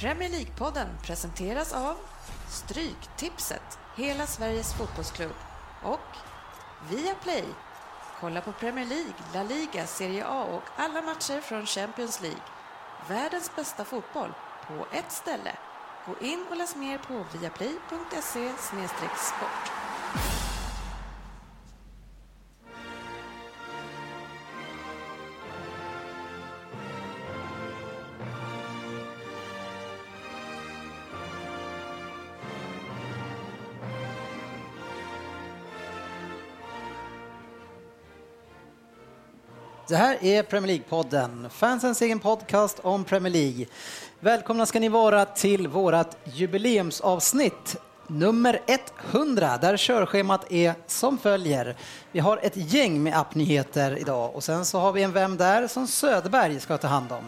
[0.00, 1.96] Premier League-podden presenteras av
[2.48, 5.34] Stryktipset, hela Sveriges fotbollsklubb
[5.82, 6.16] och
[6.90, 7.44] Viaplay.
[8.20, 12.42] Kolla på Premier League, La Liga, Serie A och alla matcher från Champions League.
[13.08, 14.34] Världens bästa fotboll
[14.66, 15.52] på ett ställe.
[16.06, 19.77] Gå in och läs mer på viaplay.se sport.
[39.88, 43.66] Det här är Premier League-podden, fansens egen podcast om Premier League.
[44.20, 48.60] Välkomna ska ni vara till vårt jubileumsavsnitt nummer
[49.10, 51.76] 100 där körschemat är som följer.
[52.12, 55.68] Vi har ett gäng med appnyheter idag och sen så har vi en Vem där
[55.68, 57.24] som Söderberg ska ta hand om.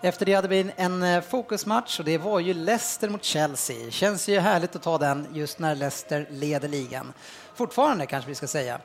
[0.00, 3.90] Efter det hade vi en eh, fokusmatch och det var ju Leicester mot Chelsea.
[3.90, 7.12] Känns ju härligt att ta den just när Leicester leder ligan.
[7.54, 8.80] Fortfarande kanske vi ska säga.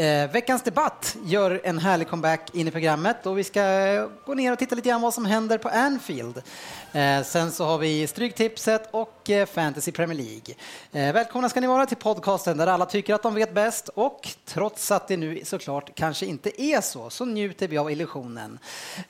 [0.00, 4.34] Eh, veckans debatt gör en härlig comeback in i programmet och vi ska eh, gå
[4.34, 6.42] ner och titta lite grann vad som händer på Anfield.
[6.92, 10.54] Eh, sen så har vi Stryktipset och eh, Fantasy Premier League.
[10.92, 14.28] Eh, välkomna ska ni vara till podcasten där alla tycker att de vet bäst och
[14.44, 18.58] trots att det nu såklart kanske inte är så, så njuter vi av illusionen.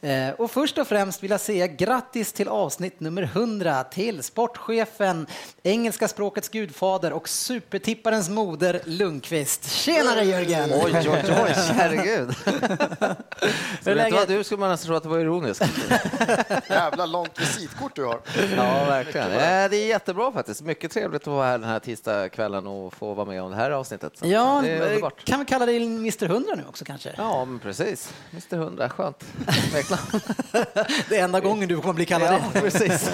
[0.01, 5.27] Eh, och först och främst vill jag säga grattis till avsnitt nummer 100 till sportchefen,
[5.63, 9.73] engelska språkets gudfader och supertipparens moder Lundqvist.
[9.73, 10.80] Tjenare Jörgen!
[10.85, 11.09] Oj, oj,
[11.43, 12.35] oj, herregud.
[13.85, 15.65] Så vet du vad, du skulle man nästan tro att det var ironiskt.
[16.71, 18.21] Jävla långt visitkort du har.
[18.57, 19.27] Ja, verkligen.
[19.33, 20.63] Eh, Det är jättebra faktiskt.
[20.63, 23.71] Mycket trevligt att vara här den här tisdagskvällen och få vara med om det här
[23.71, 24.13] avsnittet.
[24.23, 25.25] Ja, det är underbart.
[25.25, 27.15] kan vi kalla dig Mr 100 nu också kanske?
[27.17, 28.13] Ja, men precis.
[28.33, 29.25] Mr 100, skönt.
[31.09, 32.61] Det är enda gången du kommer bli kallad Ja, det.
[32.61, 33.11] precis.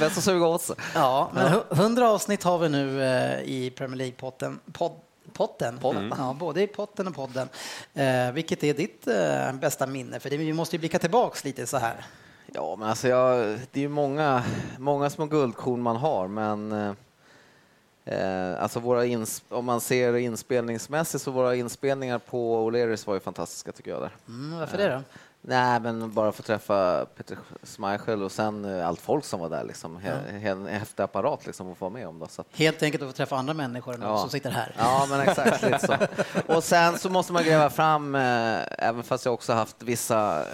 [0.00, 0.76] Bäst att suga åt sig.
[0.94, 4.58] Ja, men hu- 100 avsnitt har vi nu eh, i Premier League-potten.
[4.72, 4.92] Pod,
[5.34, 5.78] potten.
[6.18, 7.48] Ja, både i potten och podden.
[7.94, 10.20] Eh, vilket är ditt eh, bästa minne?
[10.20, 12.06] För det, vi måste ju blicka tillbaks lite så här.
[12.52, 14.42] Ja, men alltså jag, det är ju många,
[14.78, 16.72] många små guldkorn man har, men
[18.04, 23.20] eh, alltså våra ins, om man ser inspelningsmässigt så våra inspelningar på O'Learys var ju
[23.20, 24.00] fantastiska tycker jag.
[24.02, 24.12] Där.
[24.28, 25.02] Mm, varför det då?
[25.46, 29.64] Nej, men bara få träffa Peter Schmeichel och sen eh, allt folk som var där,
[29.64, 30.00] liksom.
[30.42, 32.18] En häftig apparat liksom att få vara med om.
[32.18, 34.18] Då, så Helt enkelt att få träffa andra människor än Ja.
[34.18, 34.74] som sitter här.
[34.78, 35.96] Ja, men exakt lite så.
[36.54, 40.46] Och sen så måste man gräva fram, eh, även fast jag också haft vissa eh,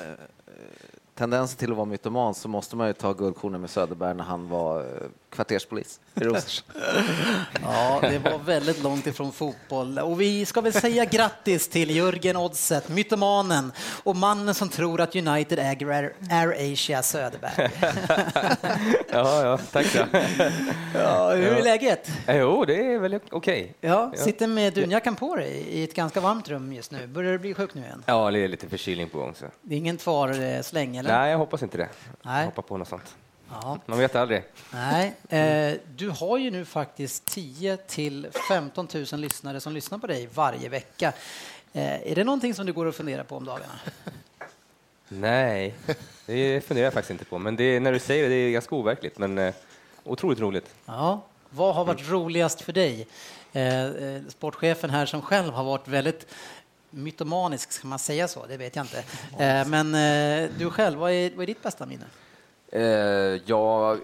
[1.15, 4.49] tendenser till att vara mytoman, så måste man ju ta guldkornen med Söderberg när han
[4.49, 4.87] var eh,
[5.31, 6.65] kvarterspolis i Rosers.
[7.63, 9.99] Ja, det var väldigt långt ifrån fotboll.
[9.99, 15.17] Och vi ska väl säga grattis till Jörgen Oddset, mytomanen och mannen som tror att
[15.17, 17.71] United äger Air, Asia Söderberg.
[19.13, 19.99] Ja, ja, tack så.
[20.95, 22.11] Ja, hur är läget?
[22.29, 23.75] Jo, det är väl okej.
[23.81, 27.07] Ja, sitter med dunjackan på dig i ett ganska varmt rum just nu.
[27.07, 28.03] Börjar du bli sjuk nu igen?
[28.07, 29.35] Ja, det är lite förkylning på gång.
[29.35, 29.45] Så.
[29.63, 31.19] Det är ingen tvar-släng, eller?
[31.19, 31.89] Nej, jag hoppas inte det.
[32.23, 32.45] Nej.
[32.45, 33.17] Hoppa på något sånt.
[33.53, 33.79] Ja.
[33.87, 34.43] Man vet aldrig.
[34.73, 35.15] Nej.
[35.29, 40.29] Eh, du har ju nu faktiskt 10 till 15 000 lyssnare som lyssnar på dig
[40.35, 41.13] varje vecka.
[41.73, 43.73] Eh, är det någonting som du går och funderar på om dagarna?
[45.09, 45.75] Nej,
[46.27, 47.39] det funderar jag faktiskt inte på.
[47.39, 49.19] Men det, är- när du säger det, det är ganska overkligt.
[49.19, 49.55] Men eh,
[50.05, 50.75] otroligt roligt.
[50.87, 51.21] Ja.
[51.51, 53.07] Vad har varit roligast för dig?
[53.53, 56.27] Eh, eh, sportchefen här som själv har varit väldigt
[56.91, 58.47] mytomanisk, ska man säga så?
[58.47, 58.99] Det vet jag inte.
[59.45, 59.93] Eh, men
[60.59, 62.05] du själv, vad är, vad är ditt bästa minne?
[62.73, 62.83] Eh,
[63.47, 63.97] ja,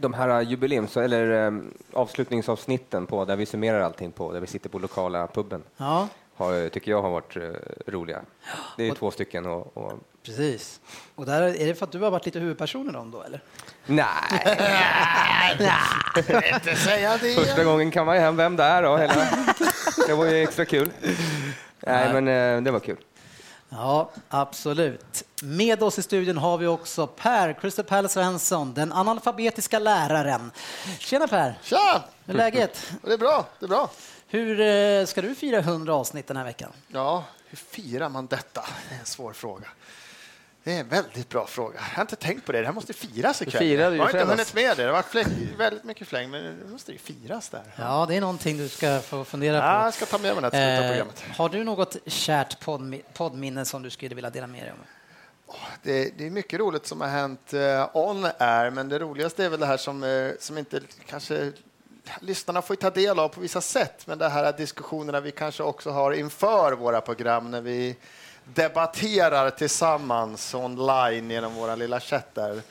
[0.00, 1.52] de här jubileums eller eh,
[1.92, 6.68] avslutningsavsnitten på där vi summerar allting på, där vi sitter på lokala puben, Ja, har,
[6.68, 7.42] tycker jag har varit eh,
[7.86, 8.20] roliga.
[8.76, 9.92] Det är två stycken och, och
[10.26, 10.80] precis.
[11.14, 13.40] Och där, är det för att du har varit lite huvudperson i dem då, eller?
[13.86, 14.06] Nej,
[16.54, 17.34] Inte säga det.
[17.34, 18.96] första gången kan man ju hem vem där då.
[18.96, 19.14] Hela.
[20.06, 20.90] Det var ju extra kul.
[21.80, 22.96] Nej, men eh, det var kul.
[23.68, 25.24] Ja, absolut.
[25.42, 30.50] Med oss i studion har vi också Per Palace Svensson, den analfabetiska läraren.
[30.98, 31.58] Tjena Per!
[31.62, 32.04] Tja!
[32.24, 32.92] Hur är läget?
[33.02, 33.46] Det är bra.
[33.58, 33.90] Det är bra.
[34.28, 36.72] Hur eh, ska du fira 100 avsnitt den här veckan?
[36.88, 38.64] Ja, hur firar man detta?
[38.88, 39.68] Det är en svår fråga.
[40.66, 41.74] Det är en väldigt bra fråga.
[41.90, 42.58] Jag har inte tänkt på det.
[42.60, 43.58] Det här måste firas ikväll.
[43.58, 44.82] firade ju jag har inte hunnit med det.
[44.82, 47.62] Det har varit fläng, väldigt mycket fläng, men det måste ju firas där.
[47.76, 49.84] Ja, det är någonting du ska få fundera Ja, på.
[49.86, 51.24] jag ska ta med mig det här till Eh, programmet.
[51.36, 54.78] har du något kärt poddmi- poddminne som du skulle vilja dela med dig om?
[55.82, 59.48] Det, det är mycket roligt som har hänt eh, on air, men det roligaste är
[59.48, 61.52] väl det här som, eh, som inte kanske
[62.20, 65.90] lyssnarna får ta del av på vissa sätt, men det här diskussionerna vi kanske också
[65.90, 67.96] har inför våra program när vi
[68.54, 72.62] debatterar tillsammans online genom våra lilla chatt där.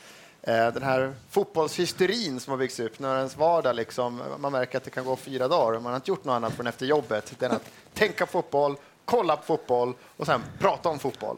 [0.42, 4.83] Eh, den här fotbollshysterin som har byggts upp, när ens vardag liksom, man märker att
[4.83, 7.44] det kan gå fyra dagar och man har inte gjort något annat förrän efter jobbet,
[7.44, 8.75] än att tänka fotboll,
[9.06, 11.38] kolla på fotboll och sen prata om fotboll.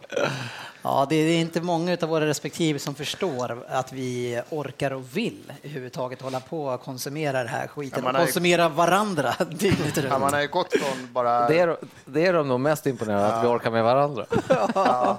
[0.81, 5.53] Ja, det är inte många av våra respektive som förstår att vi orkar och vill
[5.63, 10.03] överhuvudtaget hålla på och konsumera det här skiten Ja, har ju- konsumera varandra dygnet Ja,
[10.03, 10.19] runt.
[10.21, 11.47] man har ju gått från bara...
[11.47, 14.25] Det är, det är de nog mest imponerade, att vi orkar med varandra.
[14.49, 15.17] Ja,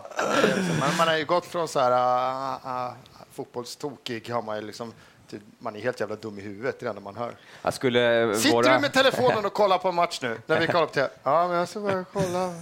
[0.80, 2.92] man, man har ju gått från så här uh, uh,
[3.32, 4.92] fotbollstokig, har man ju liksom,
[5.28, 7.32] till, man är helt jävla dum i huvudet, det är det man hör.
[7.62, 10.38] Jag skulle Sitter våra, du med telefonen och kollar på en match nu?
[10.46, 11.08] När vi kollar på TV?
[11.22, 12.52] Ja, men jag ska bara kolla.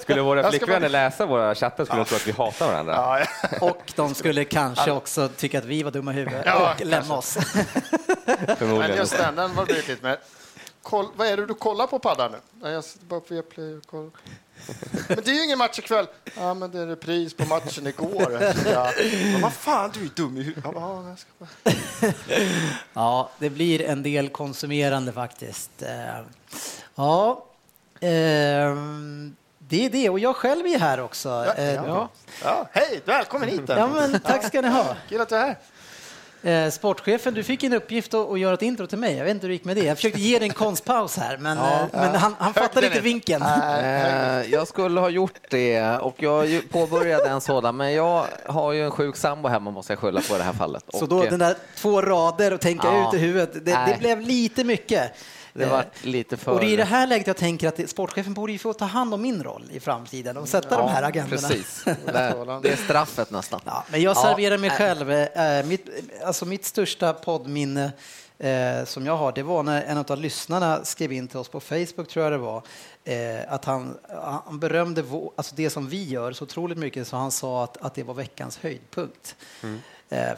[0.00, 2.94] skulle våra flickvänner bara- läsa våra chattar skulle de tro att vi hatar varandra.
[2.94, 3.58] Ja, ja.
[3.70, 7.14] Och de skulle kanske också tycka att vi var dumma i huvudet Ja, och lämna
[7.14, 7.38] oss.
[8.58, 10.18] Men just den, den var lite mer...
[10.82, 12.32] Koll, vad är det du kollar på paddan
[12.62, 12.70] nu?
[12.70, 14.10] Jag sitter bara på Viaplay och kollar.
[15.08, 16.06] Men det är ju ingen match ikväll.
[16.36, 18.38] Ja, men det är repris på matchen igår.
[18.72, 18.90] Ja.
[19.32, 20.70] Men vad fan, du är dum i huvudet.
[20.74, 22.12] Ja, jag ska bara...
[22.92, 25.70] Ja, det blir en del konsumerande faktiskt.
[25.82, 26.20] Eh,
[26.94, 27.44] Ja,
[28.00, 30.08] ehm, det är det.
[30.10, 31.28] Och jag själv är här också.
[31.28, 32.08] Ja, Eh, ja.
[32.44, 33.60] Ja, hej, välkommen hit.
[33.68, 34.96] Ja, men tack ska ni ha.
[35.08, 35.58] Kul att du är här.
[36.44, 39.16] Eh, sportchefen, du fick en uppgift att, att göra ett intro till mig.
[39.16, 39.84] Jag vet inte hur det gick med det.
[39.84, 43.42] Jag försökte ge dig en konstpaus här, men, eh, men han, han fattade inte vinkeln.
[43.42, 48.84] Eh, jag skulle ha gjort det och jag påbörjade en sådan, men jag har ju
[48.84, 50.84] en sjuk sambo hemma måste jag skylla på i det här fallet.
[50.94, 53.08] Så Och, då den där två rader och tänka Ja.
[53.08, 55.12] ut i huvudet, det, det blev lite mycket.
[55.52, 56.52] Det Eh, var lite för...
[56.52, 58.84] Och det är i det här läget jag tänker att sportchefen borde ju få ta
[58.84, 61.48] hand om min roll i framtiden och sätta de här agendorna.
[61.48, 61.84] Precis.
[62.62, 63.60] Det, är straffet nästan.
[63.64, 64.76] Ja, men jag Ja, serverar mig äh.
[64.76, 65.10] själv.
[65.10, 65.88] Eh, mitt,
[66.24, 67.92] alltså mitt största poddminne
[68.38, 71.60] eh, som jag har, det var när en av lyssnarna skrev in till oss på
[71.60, 72.62] Facebook, tror jag det var,
[73.04, 73.98] eh, att han,
[74.46, 77.76] han berömde vå, alltså det som vi gör så otroligt mycket så han sa att,
[77.76, 79.36] att det var veckans höjdpunkt.
[79.62, 79.70] eh,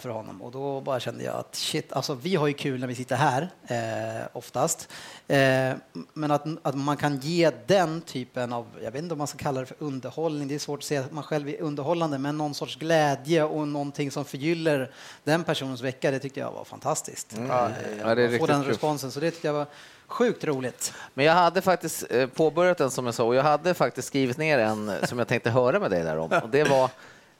[0.00, 0.42] för honom.
[0.42, 3.16] Och då bara kände jag att shit, alltså vi har ju kul när vi sitter
[3.16, 4.88] här eh, oftast.
[5.28, 5.72] Eh,
[6.12, 9.38] men att, att man kan ge den typen av, jag vet inte om man ska
[9.38, 12.38] kalla det för underhållning, det är svårt att säga att man själv är underhållande, men
[12.38, 14.90] någon sorts glädje och någonting som förgyller
[15.24, 17.38] den personens vecka, det tyckte jag var fantastiskt.
[17.38, 18.68] Eh, Ja, det är att få den kul.
[18.70, 19.66] responsen, så det tyckte jag var
[20.06, 20.92] sjukt roligt.
[21.14, 24.38] Men jag hade faktiskt eh, påbörjat den som jag sa och jag hade faktiskt skrivit
[24.38, 26.32] ner en eh, som jag tänkte höra med dig där om.
[26.42, 26.90] Och det var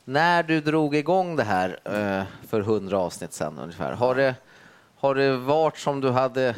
[0.04, 3.92] när du drog igång det här eh, för hundra avsnitt sedan ungefär.
[3.92, 4.34] Har det,
[4.96, 6.54] har det varit som du hade eh,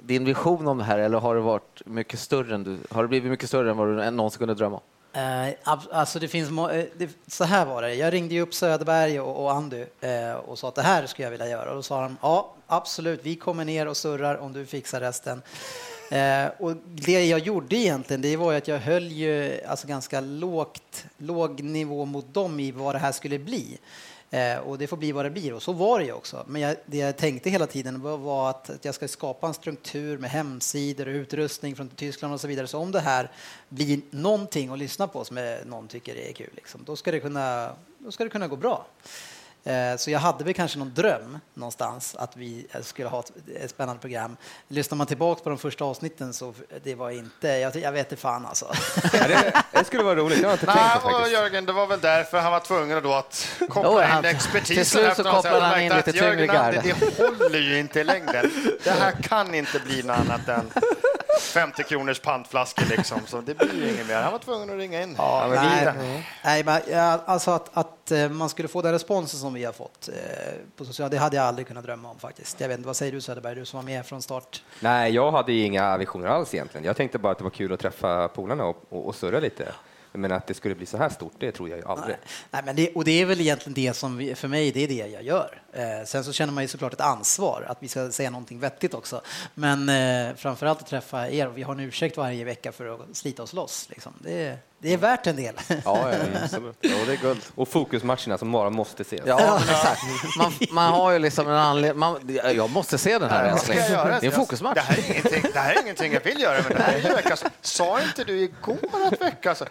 [0.00, 3.08] din vision om det här eller har det varit mycket större än du, har det
[3.08, 4.82] blivit mycket större än vad du någonsin kunde drömma om?
[5.14, 5.54] Eh,
[5.90, 7.94] alltså det finns eh, det, så här var det.
[7.94, 11.26] Jag ringde ju upp Söderberg och, och Andy eh, och sa att det här skulle
[11.26, 11.70] jag vilja göra.
[11.70, 15.42] Och då sa de ja, absolut, vi kommer ner och surrar om du fixar resten.
[16.12, 20.20] Eh, och det jag gjorde egentligen, det var ju att jag höll ju alltså ganska
[20.20, 23.78] lågt, låg nivå mot dem i vad det här skulle bli.
[24.30, 26.44] Eh, och det får bli vad det blir och så var det ju också.
[26.46, 29.54] Men jag, det jag tänkte hela tiden var, var att, att jag ska skapa en
[29.54, 32.66] struktur med hemsidor och utrustning från Tyskland och så vidare.
[32.66, 33.30] Så om det här
[33.68, 37.72] blir någonting att lyssna på som någon tycker är kul, liksom, då, ska det kunna,
[37.98, 38.86] då ska det kunna gå bra.
[39.64, 43.22] Eh, Så jag hade väl kanske någon dröm någonstans att vi eh, skulle ha
[43.56, 44.36] ett, spännande program.
[44.68, 46.54] Lyssnar man tillbaka på de första avsnitten så
[46.84, 48.74] det var inte, jag, jag vet inte fan alltså.
[49.12, 51.32] Ja, det, det skulle vara roligt, det har jag inte Nej, tänkt faktiskt.
[51.32, 54.76] Jörgen, det var väl därför han var tvungen då att koppla in expertisen.
[54.76, 56.80] till slut så kopplade han in att lite tyngre Jörgen, garde.
[56.82, 58.50] Det, det håller ju inte i längden.
[58.84, 60.70] Det här kan inte bli något annat än
[61.40, 63.20] 50 kronors pantflaskor liksom.
[63.26, 64.22] Så det blir ju inget mer.
[64.22, 65.14] Han var tvungen att ringa in.
[65.18, 65.92] Ja, men nej,
[66.44, 69.72] nej, men, ja, alltså att, att eh, man skulle få den responsen som vi har
[69.72, 70.14] fått eh,
[70.76, 72.60] på sociala, det hade jag aldrig kunnat drömma om faktiskt.
[72.60, 74.62] Jag vet inte, vad säger du Söderberg, du som var med från start?
[74.80, 76.84] Nej, jag hade inga visioner alls egentligen.
[76.84, 79.72] Jag tänkte bara att det var kul att träffa polarna och, och, och surra lite.
[80.12, 82.16] Men att det skulle bli så här stort, det tror jag ju aldrig.
[82.50, 84.88] Nej, men det, och det är väl egentligen det som vi, för mig, det är
[84.88, 85.62] det jag gör.
[85.72, 88.94] Eh, sen så känner man ju såklart ett ansvar att vi ska säga någonting vettigt
[88.94, 89.20] också.
[89.54, 93.42] Men eh, framförallt att träffa er, vi har en ursäkt varje vecka för att slita
[93.42, 93.88] oss loss.
[93.90, 94.12] Liksom.
[94.18, 95.54] Det, det är värt en del.
[95.68, 96.76] Ja, ja, absolut.
[96.80, 97.40] Jo, det är guld.
[97.54, 99.20] Och fokusmatcherna som bara måste ses.
[99.26, 100.02] Ja, exakt.
[100.38, 101.98] Man, man har ju liksom en anledning.
[101.98, 103.78] Man, jag måste se den här älskling.
[103.78, 104.74] Det är en fokusmatch.
[104.74, 106.98] Det här är ingenting, det här är ingenting jag vill göra, men det här är
[106.98, 107.44] ju veckans...
[107.60, 108.78] Sa inte du igår
[109.12, 109.62] att veckans...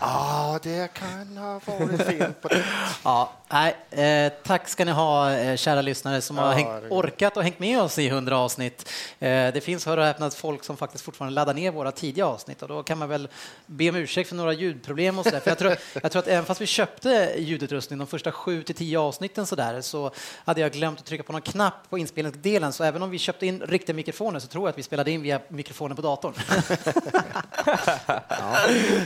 [0.00, 2.64] Ja, det kan ha varit fel på det.
[3.04, 3.76] Ja, nej,
[4.26, 7.58] eh, tack ska ni ha, eh, kära lyssnare som har Ja, hängt, orkat och hängt
[7.58, 8.88] med oss i 100 avsnitt.
[9.18, 12.62] Eh, det finns, hör och häpna, folk som faktiskt fortfarande laddar ner våra tidiga avsnitt
[12.62, 13.28] och då kan man väl
[13.66, 15.40] be om ursäkt för några ljudproblem och så där.
[15.40, 18.74] För jag tror, jag tror att även fast vi köpte ljudutrustning de första sju till
[18.74, 20.10] tio avsnitten så där så
[20.44, 23.46] hade jag glömt att trycka på någon knapp på inspelningsdelen så även om vi köpte
[23.46, 26.34] in riktiga mikrofoner så tror jag att vi spelade in via mikrofonen på datorn.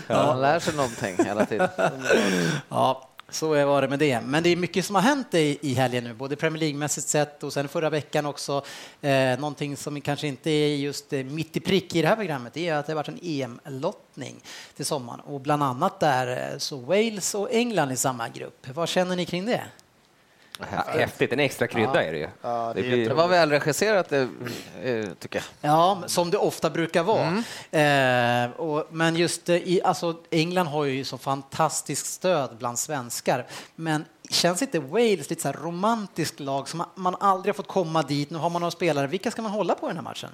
[0.09, 1.69] Ja, man lär sig någonting hela tiden.
[2.69, 4.21] Ja, så var det med det.
[4.21, 7.43] Men det är mycket som har hänt i, i helgen nu, både Premier League-mässigt sett
[7.43, 8.65] och sen förra veckan också.
[9.01, 12.57] Eh, någonting som kanske inte är just eh, mitt i prick i det här programmet
[12.57, 14.41] är att det har varit en EM-lottning
[14.77, 18.67] till sommaren och bland annat där eh, så Wales och England i samma grupp.
[18.75, 19.65] Vad känner ni kring det?
[20.59, 22.29] Ja, häftigt, en extra krydda är det ju.
[22.43, 24.21] Ja, det är blir- Det var välregisserat, eh,
[24.83, 25.71] eh, tycker jag.
[25.71, 27.43] Ja, som det ofta brukar vara.
[27.71, 33.47] Eh, och, men just eh, i, alltså, England har ju så fantastiskt stöd bland svenskar.
[33.75, 37.69] Men känns inte Wales lite så här romantiskt lag som man, man aldrig har fått
[37.69, 38.31] komma dit?
[38.31, 39.07] Nu har man några spelare.
[39.07, 40.31] Vilka ska man hålla på i den här matchen?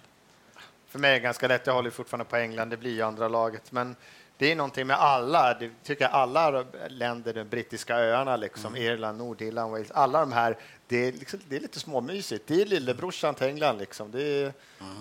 [0.89, 1.67] För mig är det ganska lätt.
[1.67, 2.71] Jag håller fortfarande på England.
[2.71, 3.73] Det blir ju andra laget.
[3.73, 3.97] Men
[4.39, 5.55] det är någonting med alla.
[5.55, 9.91] Det tycker jag alla länder, de brittiska öarna, liksom, Irland, Nordirland, Wales.
[9.91, 10.57] Alla de här.
[10.87, 12.45] Det är, liksom, det är lite småmysigt.
[12.47, 13.79] Det är lillebrorsan till England.
[13.79, 14.11] Liksom.
[14.11, 14.53] Det, är,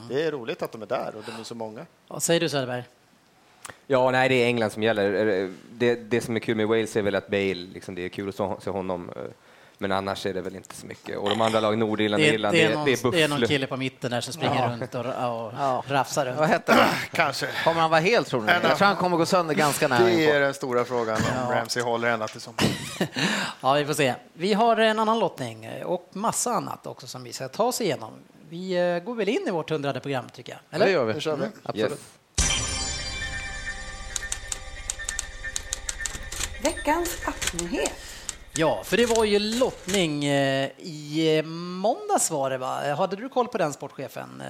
[0.09, 1.85] det är roligt att de är där och de är så många.
[2.07, 2.83] Vad säger du Söderberg?
[3.87, 5.25] Ja, nej, det är England som gäller.
[5.43, 8.09] Eh, Det, det som är kul med Wales är väl att Bale, liksom, det är
[8.09, 9.11] kul att se- se honom.
[9.81, 11.17] Men annars är det väl inte så mycket.
[11.17, 13.11] Och de andra lagen, Nordirland Det är, Irland, det, det, är är- någon, det är
[13.11, 15.83] det är någon kille på mitten där som springer runt och, och Ja.
[15.87, 16.51] rafsar Vad runt.
[16.51, 16.89] hette han?
[17.11, 17.47] Kanske.
[17.63, 18.51] Kommer han vara helt, tror ni?
[18.51, 21.83] Jag tror han kommer gå sönder ganska nära Det är den stora frågan om Ramsey
[21.83, 22.69] håller ända till sommaren.
[23.61, 24.13] Ja, vi får se.
[24.33, 28.11] Vi har en annan lottning och massa annat också som vi ska ta oss igenom.
[28.49, 30.59] Vi eh, går väl in i vårt hundrade program tycker jag.
[30.75, 30.85] Eller?
[30.85, 31.19] Det gör vi.
[31.21, 31.45] Kör vi.
[31.63, 31.91] Absolut.
[31.91, 31.99] Yes.
[36.63, 37.93] Veckans appnyhet.
[38.53, 42.93] Ja, för det var ju lottning eh, i eh, måndags var det va?
[42.97, 44.41] Hade du koll på den sportchefen?
[44.41, 44.47] Eh,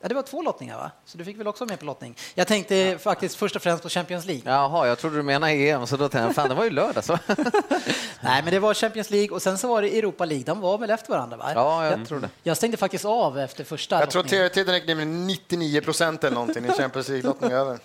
[0.00, 0.90] Ja, det var två lottningar va?
[1.04, 2.16] Så du fick väl också med på lottning?
[2.34, 4.42] Jag tänkte faktiskt först och främst på Champions League.
[4.52, 7.04] Jaha, jag trodde du menade EM, så då tänkte jag, fan det var ju lördag.
[7.04, 7.18] Så.
[8.20, 10.44] Nej, men det var Champions League och sen så var det Europa League.
[10.44, 11.52] De var väl efter varandra va?
[11.54, 12.28] Ja, jag tror det.
[12.42, 14.50] Jag stängde faktiskt av efter första Jag tror lottningen.
[14.50, 17.78] tv-tiden gick ner med 99 procent eller någonting i Champions League-lottning över.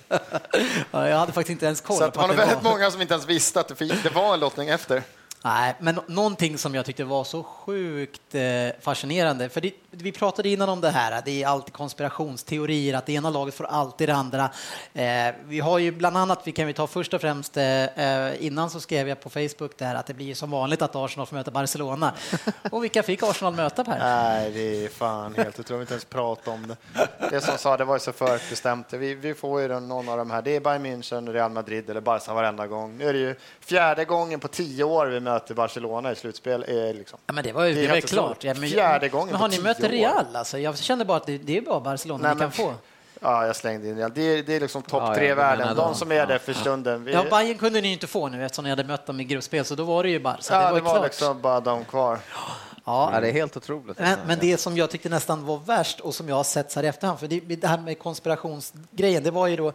[0.91, 2.71] Ja, jag hade faktiskt inte ens koll Så att det på var det väldigt var.
[2.71, 5.03] många som inte ens visste att det var en lottning efter.
[5.43, 8.41] Nej, men nå- någonting som jag tyckte var så sjukt eh,
[8.81, 13.13] fascinerande, för det, vi pratade innan om det här, det är alltid konspirationsteorier, att det
[13.13, 14.49] ena laget får alltid det andra.
[14.93, 18.69] Eh, vi har ju bland annat, vi kan vi ta först och främst, eh, innan
[18.69, 21.51] så skrev jag på Facebook där att det blir som vanligt att Arsenal får möta
[21.51, 22.13] Barcelona.
[22.71, 23.99] Och vilka fick Arsenal möta Per?
[23.99, 26.77] Nej, det är fan helt, tror inte ens prata om det.
[27.31, 28.93] Det som sa, det var ju så förutbestämt.
[28.93, 32.01] Vi, vi får ju någon av de här, det är Bayern München, Real Madrid eller
[32.01, 32.97] Barca varenda gång.
[32.97, 36.63] Nu är det ju fjärde gången på tio år vi möter Barcelona i slutspel.
[36.67, 37.19] Är liksom.
[37.25, 38.43] Ja, men det var ju, Det det var klart.
[38.43, 39.79] Ja, men, Fjärde gången men har ni mött.
[39.79, 40.25] Real?
[40.35, 42.73] Alltså, jag kände bara att det, det är bara Barcelona Nej, ni kan få.
[43.21, 44.11] Ja, jag slängde in Real.
[44.15, 45.75] Det är, det är liksom topp Ja, tre i ja, världen.
[45.75, 47.03] De som är där för stunden.
[47.03, 49.65] Vi, Ja, Bayern kunde ni inte få nu eftersom ni hade mött dem i gruppspel,
[49.65, 50.41] så då var det ju Barca.
[50.49, 51.03] ja, det var, det var klart.
[51.05, 52.19] liksom bara de kvar.
[52.89, 53.99] Ja, det är helt otroligt.
[53.99, 56.79] Men, men det som jag tyckte nästan var värst och som jag har sett så
[56.79, 59.73] här i efterhand, för det, det här med konspirationsgrejen, det var ju då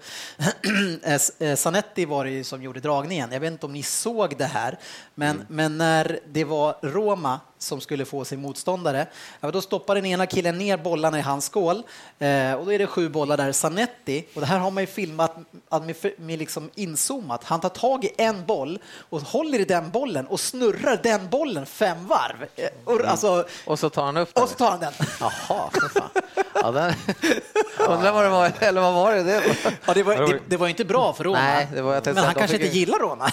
[1.39, 3.33] eh, Sanetti var det ju som gjorde dragningen.
[3.33, 4.79] Jag vet inte om ni såg det här,
[5.15, 9.07] men, men när det var Roma som skulle få sin motståndare,
[9.41, 11.83] ja, då stoppar den ena killen ner bollarna i hans skål
[12.19, 13.53] eh, och då är det sju bollar där.
[13.53, 15.37] Sanetti, och det här har man ju filmat
[15.69, 18.79] att med, med liksom inzoomat, han tar tag i en boll
[19.11, 22.47] och håller i den bollen och snurrar den bollen fem varv.
[22.57, 24.43] Eh, Och, alltså, Och så tar han upp den.
[24.43, 24.93] och så tar han den.
[25.21, 26.11] Jaha, för fan.
[26.55, 26.93] Ja, den...
[27.89, 29.23] Undrar vad det var, eller vad var det?
[29.23, 29.43] det var...
[29.87, 31.39] Ja, det, var, det, det var inte bra för Roma.
[31.39, 33.31] Nej, det var- men han kanske fick inte gillar Roma.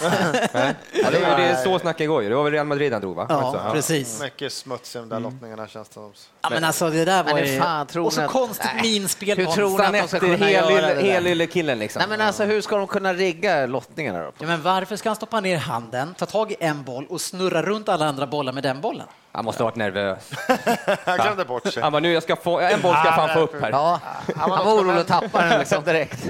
[0.52, 0.74] Nej.
[0.92, 2.28] Ja, det, det är så snacket går ju.
[2.28, 3.26] Det var väl Real Madrid han drog, va?
[3.28, 4.11] Ja, precis.
[4.20, 6.12] Mycket smuts i de där lottningarna känns det som.
[6.42, 7.60] Ja, men alltså det där var ju...
[7.60, 8.82] fan tror Och så att- konstigt Nej.
[8.82, 11.02] minspel Hur tror ni att de ska kunna göra det helylle- där?
[11.02, 12.00] helylle-killen liksom.
[12.00, 14.32] Nej, men alltså, hur ska de kunna rigga lottningarna då?
[14.38, 17.62] Ja, men varför ska han stoppa ner handen, ta tag i en boll och snurra
[17.62, 19.06] runt alla andra bollar med den bollen?
[19.34, 20.30] Han måste ha varit nervös.
[21.04, 21.82] Han glömde bort sig.
[21.82, 23.70] Han bara, nu jag ska få, en boll ska jag fan få upp här.
[23.70, 24.00] Ja,
[24.36, 26.26] han var orolig att tappa den liksom direkt.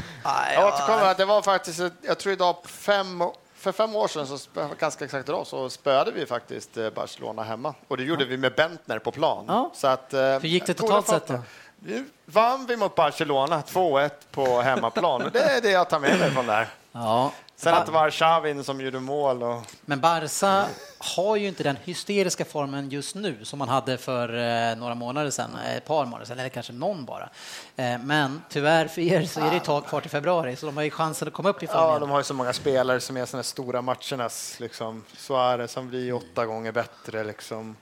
[0.55, 3.23] Jag återkommer att det var faktiskt, jag tror idag fem,
[3.63, 4.39] för fem år sedan, så
[4.79, 7.75] ganska exakt idag, så spöade vi faktiskt eh, Barcelona hemma.
[7.89, 9.45] Och det gjorde vi med Bentner på plan.
[9.49, 9.71] Ja.
[9.75, 11.39] Så att, eh, Hur gick det totalt sett då?
[11.79, 15.31] Nu vann vi mot Barcelona 2-1 på hemmaplan.
[15.33, 16.69] Det är det jag tar med mig från det här.
[16.93, 17.33] Ja.
[17.63, 19.43] Sen att det var Xavin som gjorde mål.
[19.43, 20.67] Och, Men Barca
[20.99, 25.31] har ju inte den hysteriska formen just nu som man hade för eh, några månader
[25.31, 27.31] sedan, eh, ett par månader sedan, eller kanske någon bara.
[27.77, 30.77] Eh, men tyvärr för er så är det ett tag kvar till februari, så de
[30.77, 33.01] har ju chansen att komma upp i form ja, de har ju så många spelare
[33.01, 34.61] som är såna stora matchernas.
[34.61, 35.05] Liksom.
[35.17, 37.25] Suarez som blir åtta gånger bättre.
[37.25, 37.77] Liksom.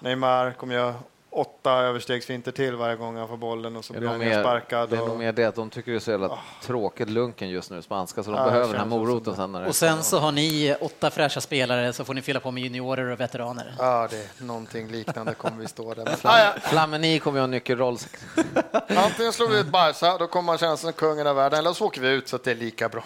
[0.00, 0.94] Neymar kommer göra
[1.32, 4.90] åtta överstegsfinter till varje gång han får bollen och så blir han mer, sparkad.
[4.90, 7.48] det är och- nog mer det att de tycker det är så jävla tråkigt lunken
[7.50, 9.52] just nu, spanska, så de Ja, behöver den här moroten sen.
[9.52, 12.62] När Och sen så har ni åtta fräscha spelare så får ni fylla på med
[12.62, 13.74] juniorer och veteraner.
[13.78, 16.04] Ja, det är någonting liknande kommer vi stå där.
[16.04, 16.52] Men, ah, ja.
[16.62, 17.96] Flamini kommer ju ha en nyckelroll.
[18.88, 21.72] Antingen slår vi ut Barca, då kommer man känna sig som kungen av världen, eller
[21.72, 23.04] så åker vi ut så att det är lika bra.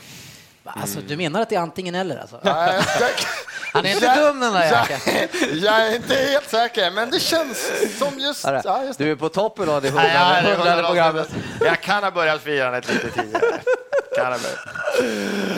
[0.66, 2.16] Alltså, du menar att det är antingen eller?
[2.16, 2.40] Alltså?
[2.42, 2.80] Nej,
[3.72, 5.58] Han är inte dum den där jag, jäkeln.
[5.64, 8.44] jag är inte helt säker, men det känns som just...
[8.64, 8.98] Ja, just.
[8.98, 11.28] Du är på topp idag, det ja, hundrade programmet.
[11.60, 13.60] Jag kan ha börjat firandet lite tidigare.
[14.16, 14.40] Börjat.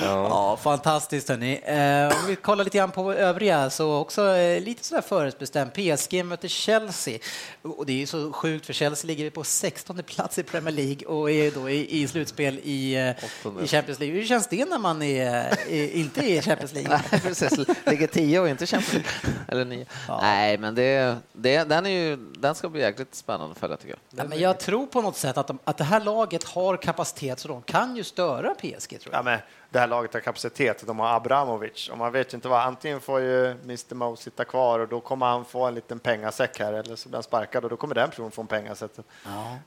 [0.02, 1.60] Ja, fantastiskt hörni.
[1.64, 5.74] Eh, om vi kollar lite grann på övriga så också eh, lite sådär förutbestämt.
[5.74, 7.18] PSG möter Chelsea
[7.62, 11.06] och det är ju så sjukt för Chelsea ligger på 16 plats i Premier League
[11.06, 14.16] och är då i, i slutspel i, eh, i Champions League.
[14.16, 17.00] Hur känns det när man är, är, inte är i Champions League?
[17.12, 17.58] Nej, precis.
[17.86, 19.38] Ligger tio och inte Champions League.
[19.48, 19.86] Eller nio.
[20.08, 23.96] Nej, men det, det, den, är ju, den ska bli jäkligt spännande att följa tycker
[24.10, 24.24] jag.
[24.24, 27.38] Ja, men jag tror på något sätt att, de, att det här laget har kapacitet
[27.38, 29.18] så de kan ju störa PSG tror jag.
[29.18, 29.38] Ja, men
[29.70, 30.86] det här laget har kapacitet.
[30.86, 32.60] De har Abramovic och man vet ju inte vad.
[32.62, 36.58] Antingen får ju Mr Mo sitta kvar och då kommer han få en liten pengasäck
[36.60, 38.90] här eller så blir han sparkad och då kommer den personen få en pengasäck.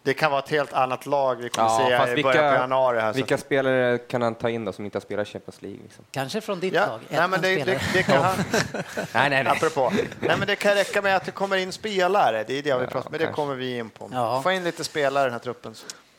[0.03, 3.00] Det kan vara ett helt annat lag vi kommer Ja, se i början på januari.
[3.00, 5.79] Här, så- vilka spelare kan han ta in då som inte har spelat Champions League?
[5.84, 6.05] Liksom?
[6.12, 7.00] Kanske från ditt Ja, lag.
[7.10, 8.36] nej, men det, det, det kan han,
[8.96, 9.48] Nej, nej, nej.
[9.48, 9.91] apropå.
[10.20, 12.43] Nej, men det kan räcka med att det kommer in spelare.
[12.48, 14.10] Det är det vi pratar om, men det kommer vi in på.
[14.13, 14.41] Ja.
[14.41, 15.75] Få in lite spelare i den här truppen.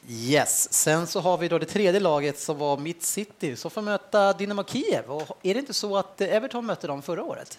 [0.09, 3.83] Yes, sen så har vi då det tredje laget som var Mitt City som får
[3.83, 5.11] möta Dynamo Kiev.
[5.11, 7.59] Och är det inte så att Everton mötte dem förra året?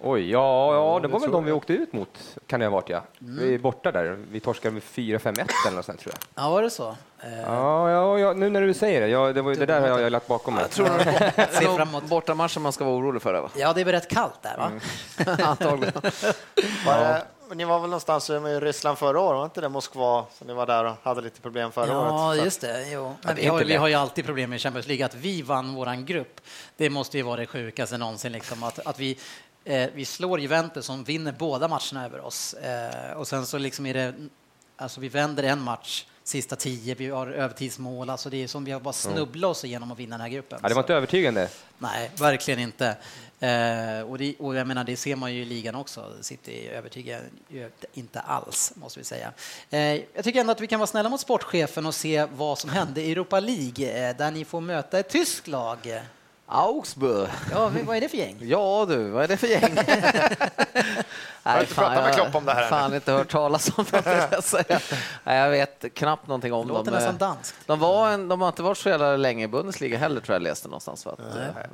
[0.00, 2.88] Oj, ja, ja det var väl de vi åkte ut mot, kan det ha varit
[2.88, 3.02] ja.
[3.20, 3.38] Mm.
[3.38, 4.18] Vi är borta där.
[4.30, 6.44] Vi torskade med 4-5-1 eller något sånt tror jag.
[6.44, 6.88] Ja, var det så?
[7.20, 9.08] Eh, Ja, ja, ja, nu när du säger det.
[9.08, 10.62] Ja, det, var, ju- det där har jag, jag lagt bakom mig.
[10.62, 13.32] Jag tror det nog bortamatchen man ska vara orolig för.
[13.32, 13.50] Det, va?
[13.56, 14.72] Ja, det är väl rätt kallt där, va?
[15.48, 15.92] Antagligen.
[16.86, 17.22] Var det,
[17.54, 19.36] ni var väl någonstans i Ryssland förra året?
[19.36, 22.38] Var inte det Moskva som ni var där och hade lite problem förra Ja, året?
[22.38, 22.88] Så- just det.
[22.90, 23.14] Jo.
[23.22, 25.06] Men vi, har, vi har ju alltid problem med Champions League.
[25.06, 26.40] Att vi vann våran grupp,
[26.76, 28.32] det måste ju vara det sjukaste någonsin.
[28.32, 28.62] Liksom.
[28.62, 29.18] Att, att vi,
[29.64, 32.54] eh, vi slår Juventus som vinner båda matcherna över oss.
[32.54, 34.14] Eh, och sen så liksom är det,
[34.76, 38.10] alltså vi vänder en match sista tio, vi har övertidsmål.
[38.10, 40.58] Alltså det är som vi har bara snubblat oss igenom att vinna den här gruppen.
[40.62, 41.48] Ja, det var inte övertygande.
[41.78, 42.96] Nej, verkligen inte.
[43.40, 46.12] Eh, och, det, och jag menar, det ser man ju i ligan också.
[46.20, 47.22] City övertygar
[47.92, 49.32] inte alls, måste vi säga.
[49.70, 52.70] Eh, jag tycker ändå att vi kan vara snälla mot sportchefen och se vad som
[52.70, 56.02] hände i Europa League, eh, där ni får möta ett tyskt lag.
[56.48, 57.28] Augsburg.
[57.52, 58.36] Ja, vad är det för gäng?
[58.40, 59.74] Ja du, vad är det för gäng?
[61.42, 63.84] Nej, inte pratat med Klopp om det här Jag har fan inte hört talas om
[63.90, 64.02] det.
[64.04, 64.80] vill Jag.
[65.24, 66.94] Nej, vet knappt någonting om Det låter dem.
[67.00, 67.56] nästan danskt.
[67.66, 70.42] De, var en, de har inte varit så jävla länge i Bundesliga heller tror jag
[70.42, 71.06] läste någonstans.
[71.06, 71.24] Att, eh,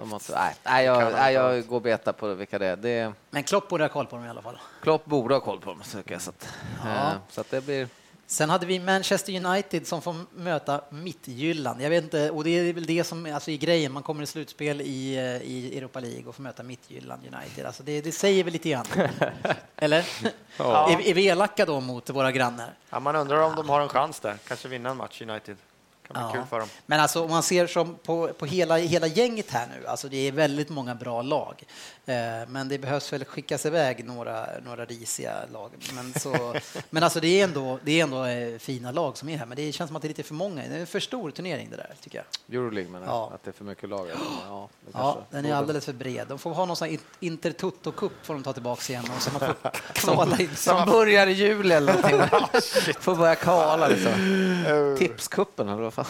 [0.00, 2.76] De har inte, nej, nej, jag, nej, jag går beta på vilka det är.
[2.76, 4.58] Det Men Klopp borde ha koll på dem i alla fall.
[4.82, 5.82] Klopp borde ha koll på dem.
[5.96, 6.48] tycker jag, Så att,
[6.84, 6.90] Ja.
[6.90, 7.88] eh, så att det blir...
[8.32, 11.82] Sen hade vi Manchester United som får möta Mittjylland.
[11.82, 14.26] Jag vet inte, och det är väl det som alltså i grejen, man kommer i
[14.26, 17.66] slutspel i, eh, i Europa League och får möta Mittjylland United.
[17.66, 18.86] Alltså det, det säger väl lite grann.
[19.76, 20.08] Eller?
[20.56, 20.90] Ja.
[20.92, 22.74] Är, är vi elaka då mot våra grannar?
[22.90, 24.36] Ja, man undrar om de har en chans där.
[24.48, 25.56] Kanske vinna en match United.
[26.06, 26.32] kan bli Ja.
[26.32, 26.68] kul för dem.
[26.86, 30.28] Men alltså om man ser som på, på hela, hela gänget här nu, alltså det
[30.28, 31.62] är väldigt många bra lag.
[32.06, 35.70] Eh, men det behövs väl skickas iväg några, några risiga lag.
[35.94, 36.54] Men, så,
[36.90, 39.56] men alltså det är ändå, det är ändå eh, fina lag som är här, men
[39.56, 40.62] det känns som att det är lite för många.
[40.68, 42.56] Det är en för stor turnering det där, tycker jag.
[42.58, 43.30] Euroleague menar Ja.
[43.34, 44.08] att det är för mycket lag.
[44.48, 46.26] Ja, Ja, den är alldeles för bred.
[46.28, 49.22] De får ha någon sån här Inter Toto Cup får de ta tillbaka igen och
[49.22, 50.56] så man får kvala in.
[50.56, 52.40] Som börjar i juli eller någonting.
[53.00, 54.12] Får börja kvala liksom.
[54.98, 56.06] Tipskuppen eller vad fan.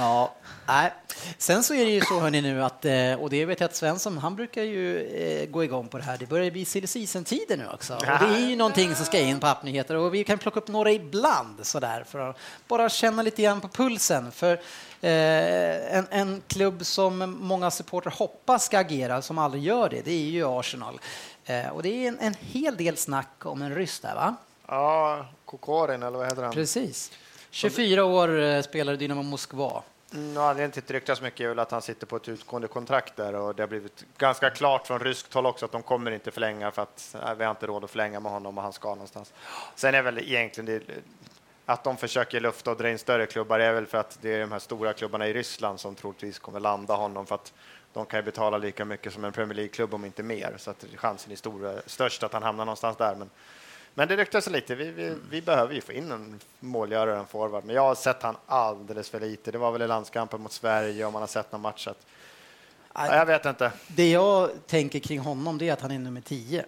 [0.00, 0.34] Ja,
[0.66, 0.92] nej.
[1.38, 3.76] Sen så är det ju så hörni nu att, eh, och det vet jag att
[3.76, 6.18] Svensson, han brukar ju eh, gå igång på det här.
[6.18, 7.94] Det börjar bli silly season-tider nu också.
[7.94, 10.68] Och det är ju någonting som ska in på appnyheter och vi kan plocka upp
[10.68, 12.36] några ibland sådär för att
[12.68, 14.32] bara känna lite grann på pulsen.
[14.32, 14.52] För
[15.00, 20.12] eh, en, en klubb som många supporter hoppas ska agera, som aldrig gör det, det
[20.12, 21.00] är ju Arsenal.
[21.44, 24.36] Eh, och det är en, en hel del snack om en ryss där va?
[24.66, 26.52] Ja, Kokorin eller vad heter han?
[26.52, 27.10] Precis.
[27.50, 29.82] 24 år eh, spelar i Dynamo Moskva.
[30.10, 32.28] No, och anledningen till att det ryktas mycket är väl att han sitter på ett
[32.28, 35.82] utgående kontrakt där och det har blivit ganska klart från ryskt håll också att de
[35.82, 38.64] kommer inte förlänga för att nej, vi har inte råd att förlänga med honom och
[38.64, 39.32] han ska någonstans.
[39.74, 41.02] Sen är väl egentligen det, eh,
[41.66, 44.40] att de försöker lufta och dra in större klubbar är väl för att det är
[44.40, 47.52] de här stora klubbarna i Ryssland som troligtvis kommer landa honom för att
[47.92, 50.84] de kan ju betala lika mycket som en Premier League-klubb om inte mer så att
[50.96, 53.14] chansen är stor, eh, störst att han hamnar någonstans där.
[53.14, 53.30] Men
[53.94, 54.74] men det ryktas lite.
[54.74, 57.64] Vi, vi, vi behöver ju få in en målgörare, en forward.
[57.64, 59.50] Men jag har sett han alldeles för lite.
[59.50, 61.86] Det var väl i landskampen mot Sverige om man har sett någon match.
[61.86, 62.06] Att,
[62.94, 63.72] ja, jag vet inte.
[63.86, 66.64] Det jag tänker kring honom det är att han är nummer 10 eh,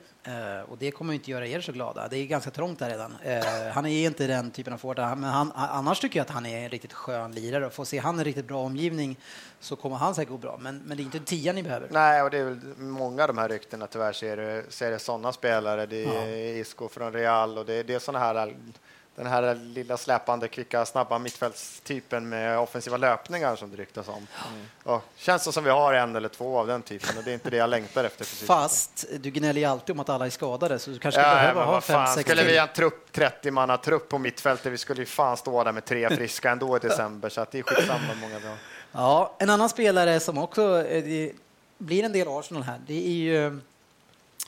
[0.69, 2.09] och det kommer inte göra er så glada.
[2.09, 3.17] Det är ganska trångt där redan.
[3.23, 6.47] Eh, han är inte den typen av forward, men han, annars tycker jag att han
[6.47, 7.71] är en riktigt skön lirare.
[7.71, 9.17] Får se han en riktigt bra omgivning
[9.61, 10.59] så kommer han säkert gå bra.
[10.61, 11.89] Men, men det är inte en tia ni behöver.
[11.91, 14.99] Nej, och det är väl många av de här ryktena tyvärr ser det, ser det
[14.99, 15.87] sådana spelare.
[15.87, 18.57] Det är Isco från Real och det, det är sådana här
[19.17, 24.27] den här lilla släpande, kvicka, snabba mittfältstypen med offensiva löpningar som det ryktas om.
[24.83, 27.35] Och känns det som vi har en eller två av den typen och det är
[27.35, 28.19] inte det jag längtar efter.
[28.19, 28.47] Precis.
[28.47, 31.65] Fast du gnäller ju alltid om att alla är skadade så du kanske Ja, behöver
[31.65, 35.01] ha fem, sex skulle vi ha en trupp, 30 manna trupp på mittfältet, vi skulle
[35.01, 38.15] ju fan stå där med tre friska ändå i december, så att det är skitsamma
[38.21, 38.57] många vi har.
[38.93, 41.31] Ja, en annan spelare som också eh,
[41.79, 43.61] blir en del Arsenal här, det är ju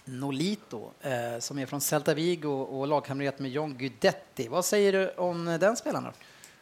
[0.04, 4.48] Nolito eh, som är från Celta Vigo och lagkamrat med John Guidetti.
[4.48, 6.12] Vad säger du om den spelaren?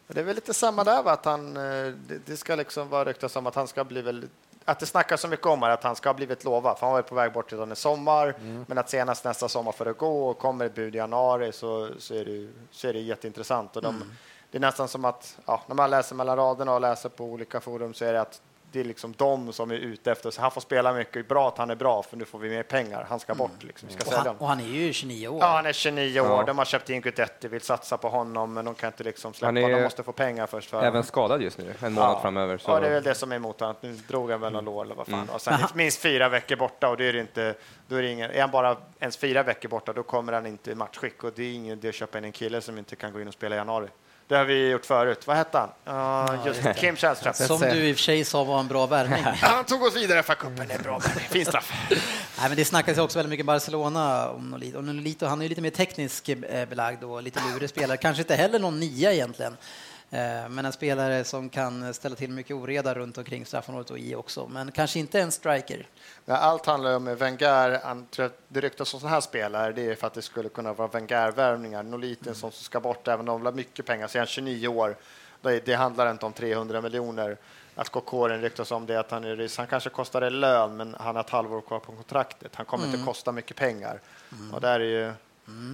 [0.06, 1.12] Det är väl lite samma där, va?
[1.12, 1.62] att han, eh,
[2.06, 4.28] det, det ska liksom vara ryktas om att han ska bli väl
[4.64, 6.94] att det snackas så mycket om det, att han ska ha blivit lovad, för han
[6.94, 8.34] var på väg bort redan i sommar,
[8.66, 11.88] men att senast nästa sommar för att gå och kommer ett bud i januari så,
[11.98, 13.76] så, är, det, så är det jätteintressant.
[13.76, 14.02] Och de,
[14.50, 17.60] Det är nästan som att, ja, när man läser mellan raderna och läser på olika
[17.60, 18.40] forum så är det att
[18.72, 21.58] det är liksom de som är ute efter, så han får spela mycket, bra att
[21.58, 23.88] han är bra, för nu får vi mer pengar, han ska bort, liksom.
[23.88, 25.38] vi ska Och sälja han, och han är ju 29 år.
[25.40, 26.42] Ja, han är 29 år, Ja.
[26.46, 29.46] de har köpt in Guidetti, vill satsa på honom, men de kan inte liksom släppa,
[29.46, 30.70] Han är de måste få pengar först.
[30.70, 32.58] För Även skadad just nu, en månad framöver.
[32.58, 33.74] Så Ja, det är väl det som är emot honom.
[33.80, 35.28] Nu drog han väl någon lår eller vad fan.
[35.28, 37.54] Och sen minst fyra veckor borta och det är det inte.
[37.88, 40.70] Då är, det ingen, är han bara ens fyra veckor borta, då kommer han inte
[40.70, 43.12] i matchskick och det är ingen idé att köpa in en kille som inte kan
[43.12, 43.88] gå in och spela i januari.
[44.32, 45.26] Det har vi gjort förut.
[45.26, 45.68] Vad hette han?
[45.84, 46.74] Ja, just det.
[46.74, 47.34] Kim Källström.
[47.34, 49.22] Som du i och för sig sa var en bra värvning.
[49.24, 50.68] Ja, Han tog oss vidare för cupen.
[50.68, 50.98] Det är bra.
[50.98, 51.24] värvning.
[51.30, 51.72] Fin straff.
[51.90, 54.78] Nej, men det snackas också väldigt mycket Barcelona om Nolito.
[54.78, 57.96] Och Nolito han är ju lite mer teknisk eh, belagd och lite lurig spelare.
[57.96, 59.56] Kanske inte heller någon nia egentligen.
[60.12, 64.14] Eh, Men en spelare som kan ställa till mycket oreda runt omkring straffområdet och i
[64.14, 64.48] också.
[64.48, 65.86] Men kanske inte en striker.
[66.26, 67.80] Allt handlar om Wenger.
[68.48, 69.72] Det ryktas om sådana här spelare.
[69.72, 71.82] Det är för att det skulle kunna vara Wenger-värvningar.
[71.82, 74.96] Noliten som ska bort, även om de har mycket pengar, så är han 29 år.
[75.64, 77.36] Det, handlar inte om 300 miljoner.
[77.74, 79.58] Att Kokoren ryktas om det att han är.
[79.58, 82.54] Han kanske kostar en lön, men han har ett halvår kvar på kontraktet.
[82.54, 84.00] Han kommer inte kosta mycket pengar.
[84.52, 85.12] Och där är ju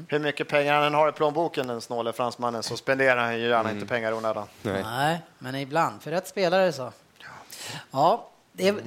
[0.08, 3.70] hur mycket pengar han har i plånboken, den snåle fransmannen, så spenderar han ju gärna
[3.70, 4.46] inte pengar i onödan.
[4.62, 4.82] Nej.
[4.82, 6.02] Nej, men ibland.
[6.02, 6.92] För rätt spelare så.
[7.90, 8.28] Ja,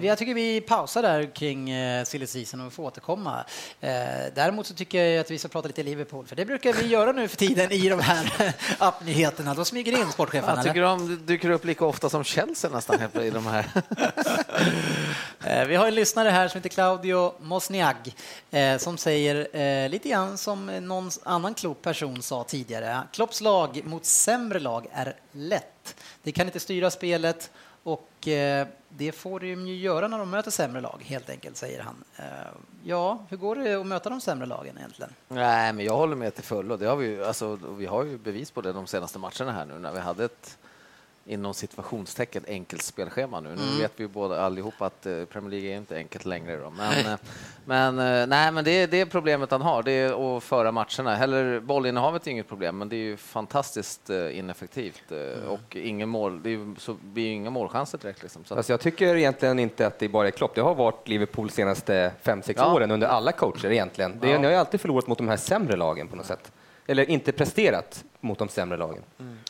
[0.01, 3.45] jag tycker vi pausar där kring eh, silly season och får återkomma.
[3.81, 3.91] Eh,
[4.35, 7.11] däremot så tycker jag att vi ska prata lite Liverpool, för det brukar vi göra
[7.11, 9.53] nu för tiden i de här appnyheterna.
[9.53, 10.49] Då smyger in sportchefen.
[10.49, 10.69] Jag eller?
[10.69, 13.65] tycker de dyker upp lika ofta som Chelsea nästan i de här.
[15.45, 17.95] Eh, Vi har en lyssnare här som heter Claudio Mosniag
[18.51, 23.03] eh, som säger lite grann som någon annan klok person sa tidigare.
[23.11, 25.95] Klopps lag mot sämre lag är lätt.
[26.23, 27.51] Det kan inte styra spelet
[27.83, 31.81] och eh, det får de ju göra när de möter sämre lag, helt enkelt, säger
[31.81, 32.03] han.
[32.17, 32.25] Eh,
[32.83, 35.13] Ja, hur går det att möta de sämre lagen egentligen?
[35.27, 36.77] Nej, men jag håller med till fullo.
[36.77, 39.65] Det har vi, ju, alltså, vi har ju bevis på det de senaste matcherna här
[39.65, 40.57] nu när vi hade ett
[41.25, 43.49] inom situationstecken enkelt spelschema nu.
[43.49, 46.57] Nu vet vi båda allihopa att eh, Premier League är inte enkelt längre.
[46.57, 46.69] Då.
[46.69, 47.17] Men, eh,
[47.65, 50.71] men, eh, nej, men det, är- det är problemet han har, det är att föra
[50.71, 51.15] matcherna.
[51.15, 56.43] Heller, bollinnehavet är inget problem, men det är ju fantastiskt ineffektivt eh, och ingen mål,
[56.43, 58.21] det är så, blir ju inga målchanser direkt.
[58.21, 58.43] Liksom.
[58.45, 60.55] Så Alltså jag tycker egentligen inte att det bara är Klopp.
[60.55, 62.73] Det har varit Liverpool senaste fem sex Ja.
[62.73, 64.19] åren under alla coacher egentligen.
[64.21, 66.51] Det, Ni har ju alltid förlorat mot de här sämre lagen på något sätt.
[66.87, 69.03] Eller inte presterat mot de sämre lagen.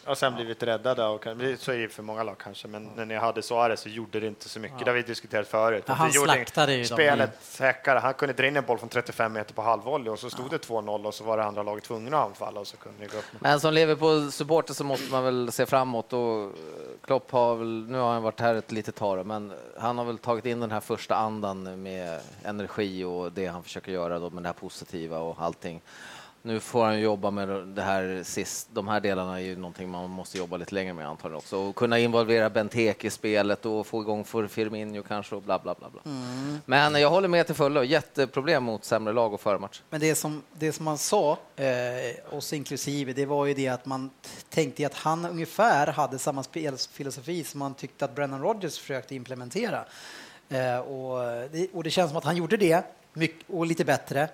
[0.06, 1.06] Och sen blivit räddade.
[1.06, 1.24] Och,
[1.58, 4.28] så är det för många lag kanske, men när ni hade Suarez så gjorde det
[4.28, 4.80] inte så mycket.
[4.80, 5.84] Det har vi diskuterat förut.
[5.88, 6.86] Ja, han slaktade ju dem.
[6.86, 8.00] Spelet säkrare.
[8.00, 10.68] Han kunde dra in en boll från 35 meter på halvvolley och så stod det
[10.68, 13.26] 2-0 och så var det andra laget tvungna att anfalla och så kunde gå upp.
[13.40, 16.50] Men som Liverpool-supporter så måste man väl se framåt och eh,
[17.02, 20.18] Klopp har väl, nu har han varit här ett litet tag men han har väl
[20.18, 24.44] tagit in den här första andan med energi och det han försöker göra då med
[24.44, 25.82] det här positiva och allting.
[26.44, 28.68] Nu får han jobba med det här sist.
[28.72, 31.58] De här delarna är ju någonting man måste jobba lite längre med antagligen också.
[31.58, 35.76] Och kunna involvera Benteke i spelet och få igång för Firmino kanske och bla bla
[35.80, 35.90] bla.
[35.90, 36.02] bla.
[36.66, 37.84] Men jag håller med till fullo.
[37.84, 39.82] Jätteproblem mot sämre lag och förmatch.
[39.90, 43.86] Men det som, det som man sa, eh, oss inklusive, det var ju det att
[43.86, 44.10] man
[44.50, 49.86] tänkte att han ungefär hade samma spelfilosofi som man tyckte att Brennan Rodgers försökte implementera.
[50.50, 51.20] Eh, och,
[51.52, 54.30] det, och det känns som att han gjorde det, mycket, och lite bättre.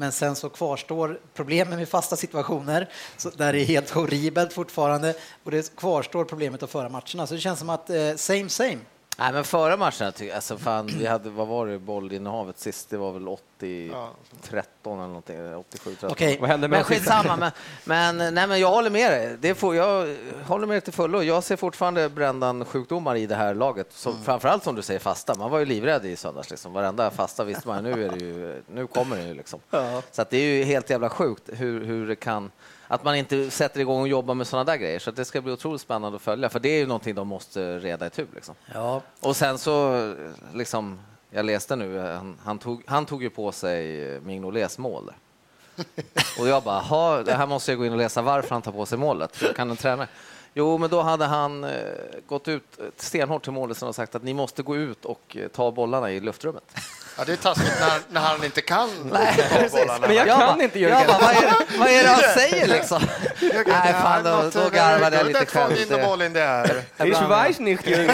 [0.00, 5.14] Men sen så kvarstår problemen med fasta situationer, så där det är helt horribelt fortfarande.
[5.44, 7.26] Och det kvarstår problemet att föra matcherna.
[7.26, 8.78] Så det känns som att eh, same same.
[9.20, 12.90] Nej, men förra matchen, alltså fan, vi hade, vad var det, bollinnehavet sist?
[12.90, 14.10] Det var väl 80, Ja.
[14.42, 16.10] 13 eller någonting, 87, 13.
[16.10, 17.50] Okej, Vad hände med Men skitsamma, men,
[17.84, 19.36] men, nej, men jag håller med dig.
[19.40, 21.22] Det får, jag håller med dig till fullo.
[21.22, 23.92] Jag ser fortfarande Brendan-sjukdomar i det här laget.
[23.92, 24.24] Som, Mm.
[24.24, 25.34] Framförallt som du säger fasta.
[25.34, 26.50] Man var ju livrädd i söndags.
[26.50, 26.72] Liksom.
[26.72, 29.34] Varenda fasta visste man nu, är det ju, nu kommer det ju.
[29.34, 29.60] Liksom.
[29.70, 30.02] Ja.
[30.10, 32.50] Så att det är ju helt jävla sjukt hur, hur det kan...
[32.88, 34.98] Att man inte sätter igång och jobbar med sådana där grejer.
[34.98, 36.48] Så det ska bli otroligt spännande att följa.
[36.48, 38.26] För det är ju någonting de måste reda i tur.
[38.34, 38.54] Liksom.
[38.74, 40.14] Ja, Och sen så,
[40.54, 45.12] liksom, jag läste nu, han, han, tog, han tog ju på sig Mignolets mål.
[46.40, 48.72] Och jag bara, "Ha, det här måste jag gå in och läsa varför han tar
[48.72, 49.42] på sig målet.
[49.42, 50.08] Jag kan en tränare.
[50.54, 51.70] Jo, men då hade han eh,
[52.26, 55.70] gått ut stenhårt till målisen och sagt att ni måste gå ut och eh, ta
[55.70, 56.64] bollarna i luftrummet.
[57.18, 59.34] Ja, det är taskigt när, när han inte kan Nej.
[60.00, 61.06] Men jag Jag kan bara- inte Jag Jörgen.
[61.06, 63.02] bara, vad är, vad är det han säger liksom?
[63.40, 65.72] Jag- Nej, fan, då, då garvade jag lite själv.
[65.72, 65.88] in
[66.22, 66.82] in the air.
[67.04, 68.10] Ich weiß nicht, Jörgen.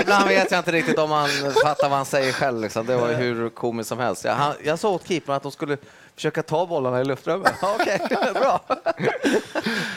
[0.00, 1.28] Ibland vet jag inte riktigt om han
[1.64, 2.60] fattar vad han säger själv.
[2.60, 2.86] Liksom.
[2.86, 4.24] Det var hur komiskt som helst.
[4.24, 5.76] Jag, han, jag sa åt keepern att de skulle
[6.18, 7.52] försöka ta bollarna i luftrummet.
[7.62, 8.00] Ja, Okej,
[8.34, 8.60] bra.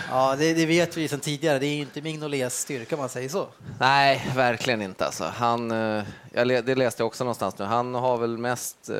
[0.09, 1.59] Ja, det, det vet vi sedan tidigare.
[1.59, 3.47] Det är ju inte Mignolets styrka om man säger så.
[3.79, 5.05] Nej, verkligen inte.
[5.05, 5.23] Alltså.
[5.35, 6.03] Han, eh,
[6.33, 7.65] jag, det läste jag också någonstans nu.
[7.65, 8.95] Han har väl mest eh,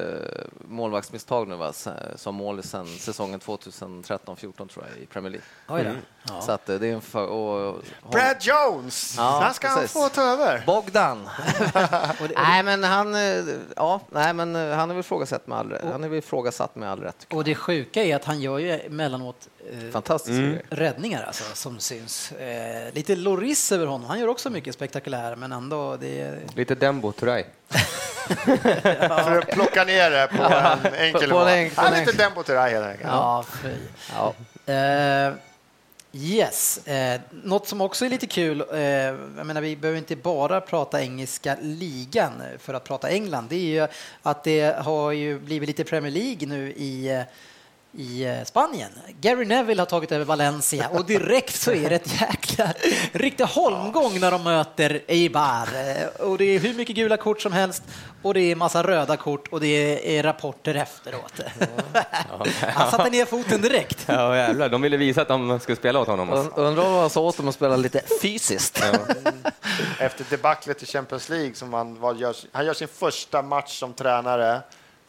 [0.68, 1.74] målvaktsmisstag nu va?
[2.16, 5.48] som mål sedan säsongen 2013-14 tror jag i Premier League.
[5.92, 6.02] Oj.
[6.26, 6.54] Så Ja.
[6.54, 7.82] att eh, det är en för, och,
[8.12, 9.94] Brad Jones, Ja, han ska han precis.
[9.94, 10.64] få ta över.
[10.66, 11.30] Bogdan.
[12.22, 13.16] Och nej, men han,
[13.76, 17.00] ja, nej, men han är väl ifrågasatt med all, han är väl ifrågasatt med all
[17.00, 17.11] rätt.
[17.30, 20.62] Och det sjuka är att han gör ju emellanåt eh, Fantastisk grej.
[20.70, 22.32] räddningar alltså, som syns.
[22.32, 24.08] Eh, lite Loris över honom.
[24.08, 25.96] Han gör också mycket spektakulära, men ändå...
[25.98, 26.38] Det.
[26.56, 27.44] Lite Dembo Turay.
[28.28, 32.44] För att plocka ner det på en enkel På- på en enkel- är lite Dembo
[32.48, 33.04] här helt enkelt.
[33.12, 33.70] Ja, fy.
[34.16, 34.34] Ja.
[34.74, 35.34] Eh,
[36.14, 40.62] yes, eh, något som också är lite kul, eh, jag menar vi behöver inte bara
[40.62, 43.88] prata engelska ligan för att prata England, det är ju
[44.22, 47.22] att det har ju blivit lite Premier League nu i eh,
[47.94, 48.92] i eh, Spanien.
[49.22, 52.74] Gary Neville har tagit över Valencia och direkt så är det ett jäkla
[53.12, 55.68] riktig holmgång när de möter Eibar.
[55.76, 57.84] Eh, Och det är hur mycket gula kort som helst
[58.22, 61.34] och det är massa röda kort och det är rapporter efteråt.
[62.62, 64.04] Han satte ner foten direkt.
[64.08, 64.70] Ja, jävlar.
[64.70, 66.30] De ville visa att de skulle spela åt honom.
[66.34, 68.84] Und- Undrar vad han sa åt dem att spela lite fysiskt.
[70.00, 74.62] Efter debaclet i Champions League som han, var, han gör sin första match som tränare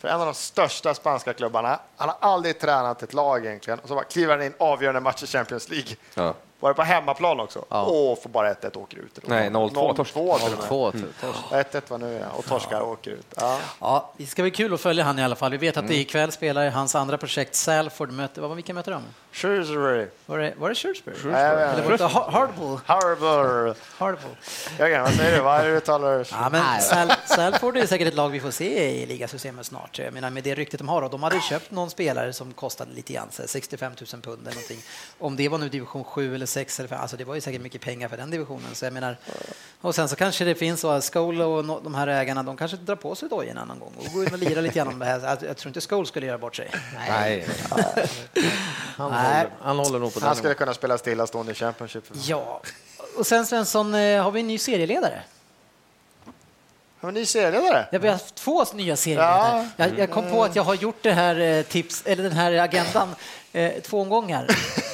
[0.03, 1.81] för en av de största spanska klubbarna.
[1.97, 5.23] Han har aldrig tränat ett lag egentligen och så bara kliver han in avgörande match
[5.23, 5.97] i Champions League.
[6.15, 6.35] Ja.
[6.62, 7.64] Var det på hemmaplan också?
[7.68, 7.87] Ja.
[7.88, 9.18] Åh, får bara 1-1 åker ut.
[9.22, 10.14] Nej, 0-2 torsk.
[10.14, 10.68] 0-2 till och med.
[10.68, 11.22] Två, typ.
[11.51, 12.27] 1-1 var nu ja.
[12.38, 13.27] och torskar och åker ut.
[13.37, 13.59] Ja.
[13.81, 15.51] Ja, det ska bli kul att följa han i alla fall.
[15.51, 19.03] Vi vet att det ikväll spelar hans andra projekt Salford möter, vad, vilka möter de?
[19.33, 20.07] Shrewsbury.
[20.27, 21.16] Var det, var det Shrewsbury?
[21.22, 22.05] Jag vet Eller var det?
[22.05, 22.81] Harbour.
[23.98, 24.37] Hardball.
[24.79, 25.42] Jörgen, vad säger du?
[25.42, 26.29] Vad är det du talar?
[26.31, 29.98] Ja, men Sal Salford är säkert ett lag vi får se i ligasystemet snart.
[29.98, 31.03] Jag menar, med det ryktet de har.
[31.03, 34.40] Och de hade köpt någon spelare som kostade lite grann, så här 65 000 pund
[34.42, 34.79] eller någonting.
[35.18, 37.61] Om det var nu division 7 eller 6 eller 5, alltså det var ju säkert
[37.62, 38.75] mycket pengar för den divisionen.
[38.75, 39.17] Så jag menar,
[39.81, 42.57] och sen så kanske det finns så att Skole och no- de här ägarna, de
[42.57, 44.99] kanske drar på sig dojorna någon gång och går in och lirar lite grann om
[44.99, 45.21] det här.
[45.21, 46.71] Jag, jag tror inte Skole skulle göra bort sig.
[47.09, 47.47] Nej.
[48.97, 49.21] Han, Nej.
[49.21, 52.05] håller, han håller nog på den Han skulle kunna spela stillastående i Championship.
[52.12, 52.62] Ja,
[53.17, 55.23] och sen Svensson, eh, har vi en ny serieledare?
[57.01, 57.87] Har vi ny serieledare?
[57.93, 59.69] Ja, vi har haft två nya serieledare.
[59.77, 59.85] Ja.
[59.87, 62.53] Jag, jag kom på att jag har gjort det här eh, tips, eller den här
[62.53, 63.15] agendan
[63.53, 64.47] eh, två omgångar.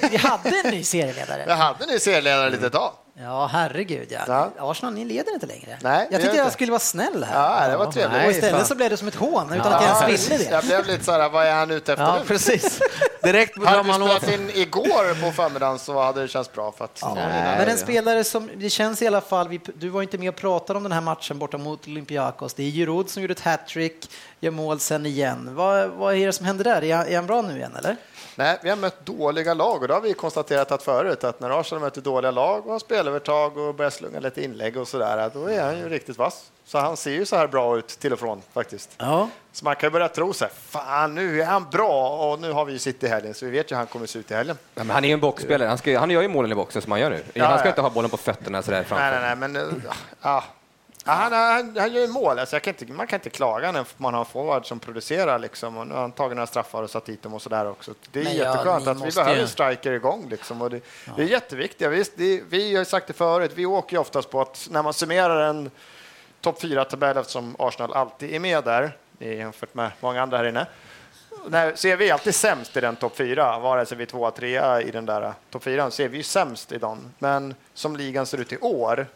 [0.11, 1.53] Vi hade en ny serieledare.
[1.53, 2.93] hade ny serieledare lite tag.
[3.21, 4.19] Ja, herregud ja.
[4.27, 4.71] Ja.
[4.71, 5.79] Arsenal, ni leder inte längre.
[5.83, 6.53] Nej, jag tyckte jag inte.
[6.53, 7.63] skulle vara snäll här.
[7.63, 8.25] Ja, det var trevligt.
[8.25, 8.67] och istället fan.
[8.67, 10.51] så blev det som ett hån utan att jag ens ville det.
[10.51, 12.25] Jag blev lite så här, vad är han ute efter Ja, nu?
[12.25, 12.81] precis.
[13.23, 14.23] Direkt Hade vi man åt.
[14.23, 16.73] spelat in igår på förmiddagen så hade det känts bra.
[16.79, 20.03] För att, Nej, Men en spelare som, det känns i alla fall, vi, du var
[20.03, 22.55] inte med och pratade om den här matchen borta mot Olympiakos.
[22.55, 25.51] Det är Giroud som gjorde ett hattrick, gör mål sen igen.
[25.55, 26.85] Vad, vad är det som händer där?
[26.85, 27.97] Är han, är han bra nu igen eller?
[28.39, 31.61] Nej, vi har mött dåliga lag och det har vi konstaterat att förut att när
[31.61, 35.47] Arsenal möter dåliga lag och har spelarövertag och börjar slunga lite inlägg och sådär, då
[35.47, 36.51] är han ju riktigt vass.
[36.65, 38.91] Så han ser ju så här bra ut till och från faktiskt.
[38.99, 39.29] Ja.
[39.53, 42.53] Så man kan ju börja tro så här, fan nu är han bra och nu
[42.53, 44.31] har vi ju City i helgen så vi vet ju hur han kommer se ut
[44.31, 44.59] i helgen.
[44.75, 45.69] Ja, men han är ju en boxspelare.
[45.69, 47.23] Han, ska, han gör ju målen i boxen som han gör nu.
[47.33, 47.71] Ja, han ska ja.
[47.71, 49.11] inte ha bollen på fötterna sådär framför.
[49.11, 49.85] Nej, nej, nej, men uh,
[50.23, 50.45] ja.
[51.09, 52.39] Ja, han, han, han gör mål.
[52.39, 55.39] Alltså, kan inte, man kan inte klaga när man har en forward som producerar.
[55.39, 55.77] Liksom.
[55.77, 57.95] Och nu har han tagit några straffar och satt dit dem och sådär också.
[58.13, 60.29] Det är Men ja, jätteskönt ni att vi behöver ju- en striker igång.
[60.31, 60.63] Liksom.
[60.63, 60.81] Och det,
[61.17, 61.89] det är jätteviktigt.
[61.91, 64.93] Visst, det, vi har sagt det förut, vi åker ju oftast på att när man
[64.95, 65.71] summerar en
[66.41, 70.67] topp 4-tabell eftersom Arsenal alltid är med där, jämfört med många andra här inne,
[71.47, 73.59] när, så är vi alltid sämst i den topp fyra.
[73.59, 76.23] Vare sig vi är tvåa, trea i den där topp fyran så är vi ju
[76.23, 77.15] sämst i den.
[77.19, 79.07] Men som ligan ser ut i år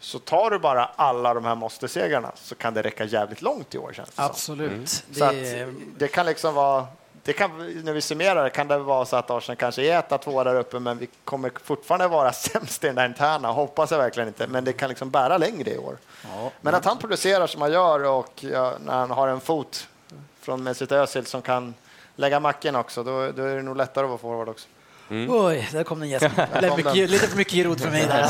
[0.00, 3.78] så tar du bara alla de här måste-segrarna så kan det räcka jävligt långt i
[3.78, 4.22] år känns det.
[4.22, 4.88] Absolut.
[4.88, 6.86] Så Det, att det kan liksom vara
[7.22, 10.44] det kan, när vi summerar kan det vara så att Arsenal kanske är etta, tvåa
[10.44, 13.48] där uppe, men vi kommer fortfarande vara sämst i den där interna.
[13.52, 15.98] Hoppas jag verkligen inte, men det kan liksom bära längre i år.
[16.60, 19.88] Men att han producerar som han gör och ja, när han har en fot
[20.40, 21.74] från Mesut Özil som kan
[22.16, 24.68] lägga macken också, då, då är det nog lättare att vara forward också.
[25.10, 25.84] Oj, där
[26.70, 26.94] kom mycket, den.
[27.10, 28.26] lite för mycket Giroud för mig där.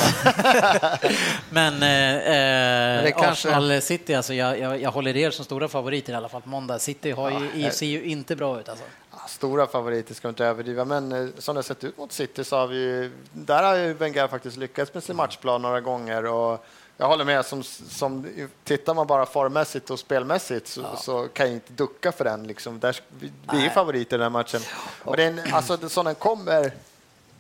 [1.51, 5.69] Men, eh, eh, det kanske- Arsenal City, alltså, jag, jag, jag håller er som stora
[5.69, 6.79] favoriter i alla fall på måndag.
[6.79, 8.85] City har ju, i- ser ju inte bra ut alltså.
[9.29, 12.57] stora favoriter ska inte överdriva, men eh, som det har sett ut mot City så
[12.57, 16.65] har vi ju, där har ju Wenger faktiskt lyckats med sin matchplan några gånger och
[17.01, 18.27] jag håller med, som, som,
[18.65, 22.47] tittar man bara formmässigt och spelmässigt så, så kan jag inte ducka för den.
[22.47, 22.81] Liksom.
[22.81, 24.61] Där, vi, vi är favoriter i den här matchen.
[25.05, 26.73] Och den, alltså, det, som den kommer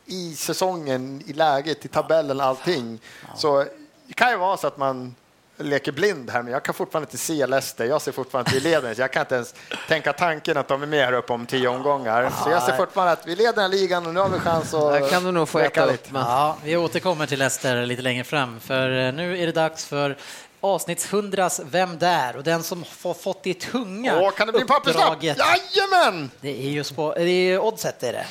[0.07, 2.99] i säsongen, i läget, i tabellen, allting.
[3.37, 3.65] Så
[4.07, 5.15] det kan ju vara så att man
[5.61, 7.85] leker blind här, men jag kan fortfarande inte se Leicester.
[7.85, 9.55] Jag ser fortfarande inte vi leder, jag kan inte ens
[9.89, 12.33] tänka tanken att de är med här uppe om tio omgångar.
[12.45, 14.75] Så jag ser fortfarande att vi leder den här ligan och nu har vi chans
[14.75, 16.11] att Där kan du nog få äta upp.
[16.11, 16.23] Men...
[16.23, 20.17] Ja, vi återkommer till Leicester lite längre fram, för eh, nu är det dags för
[20.61, 22.37] avsnitts 100 Vem där?
[22.37, 26.31] Och den som har fått det tunga Åh, kan det bli uppdraget, Jajamän!
[26.41, 28.03] det är ju spå, det är oddset.
[28.03, 28.27] Är det.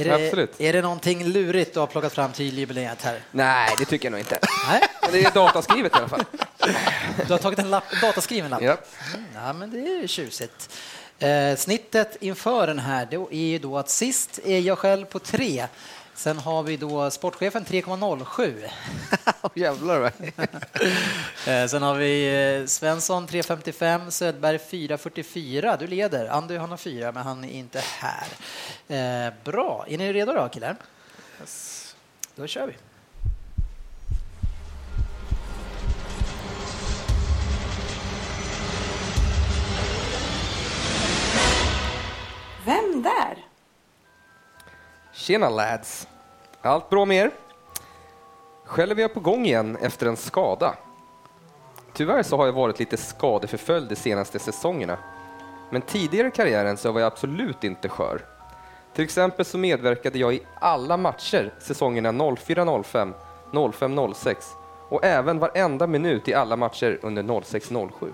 [0.00, 0.60] är det absolut.
[0.60, 3.20] Är det någonting lurigt du har plockat fram till jubileet här?
[3.30, 4.38] Nej, det tycker jag nog inte.
[4.68, 6.24] Nej, Men det är dataskrivet i alla fall.
[7.26, 8.62] du har tagit en lapp, dataskriven lapp?
[8.62, 8.76] Ja.
[9.14, 10.70] Mm, Ja, men det är ju tjusigt.
[11.18, 15.18] Eh, snittet inför den här då är ju då att sist är jag själv på
[15.18, 15.66] 3.
[16.16, 18.68] Sen har vi då sportchefen 3,07.
[19.54, 20.00] Jävlar.
[20.00, 20.12] vad-
[21.48, 25.76] Eh, sen har vi eh, Svensson 3,55, Södberg 4,44.
[25.78, 26.26] Du leder.
[26.28, 28.26] Andy han har 4, men han är inte här.
[29.26, 29.84] Eh, bra.
[29.88, 30.76] Är ni redo då, killar?
[32.36, 32.72] Då kör vi.
[42.64, 43.45] Vem där?
[45.16, 46.08] Tjena lads!
[46.62, 47.30] Allt bra med er?
[48.64, 50.74] Själv är jag på gång igen efter en skada.
[51.92, 54.98] Tyvärr så har jag varit lite skadeförföljd de senaste säsongerna.
[55.70, 58.24] Men tidigare i karriären så var jag absolut inte skör.
[58.94, 63.12] Till exempel så medverkade jag i alla matcher säsongerna 04-05,
[63.52, 64.36] 05-06
[64.88, 68.12] och även varenda minut i alla matcher under 06-07.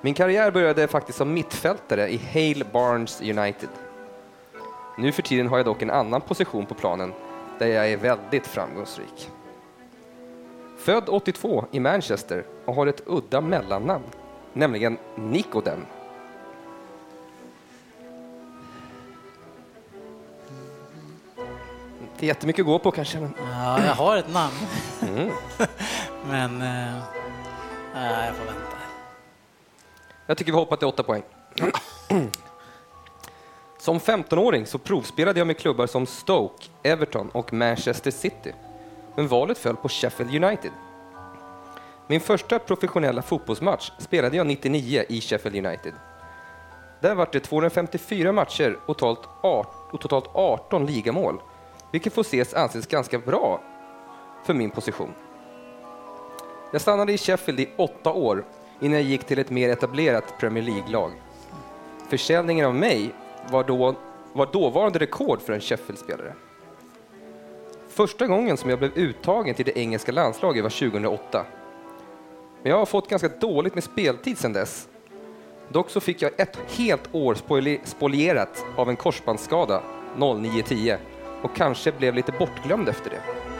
[0.00, 3.68] Min karriär började faktiskt som mittfältare i Hale Barnes United.
[4.98, 7.12] Nu för tiden har jag dock en annan position på planen
[7.58, 9.30] där jag är väldigt framgångsrik.
[10.78, 14.04] Född 82 i Manchester och har ett udda mellannamn,
[14.52, 15.86] nämligen Nikodem.
[22.18, 24.54] Det är jättemycket att gå på kanske, men Ja, jag har ett namn,
[25.02, 25.30] mm.
[26.26, 28.76] men nej, jag får vänta.
[30.26, 31.22] jag tycker vi hoppar till åtta poäng.
[33.82, 38.52] Som 15-åring så provspelade jag med klubbar som Stoke, Everton och Manchester City.
[39.14, 40.70] Men valet föll på Sheffield United.
[42.06, 45.92] Min första professionella fotbollsmatch spelade jag 99 i Sheffield United.
[47.00, 49.28] Där var det 254 matcher och totalt,
[49.90, 51.40] och totalt 18 ligamål,
[51.92, 53.60] vilket får ses anses ganska bra
[54.44, 55.14] för min position.
[56.72, 58.44] Jag stannade i Sheffield i åtta år
[58.80, 61.12] innan jag gick till ett mer etablerat Premier League-lag.
[62.08, 63.14] Försäljningen av mig
[63.50, 63.94] var, då,
[64.32, 66.34] var dåvarande rekord för en Sheffield-spelare.
[67.88, 71.46] Första gången som jag blev uttagen till det engelska landslaget var 2008.
[72.62, 74.88] Men jag har fått ganska dåligt med speltid sedan dess.
[75.68, 77.34] Dock så fick jag ett helt år
[77.84, 79.82] spolierat av en korsbandsskada
[80.16, 80.96] 09.10
[81.42, 83.51] och kanske blev lite bortglömd efter det.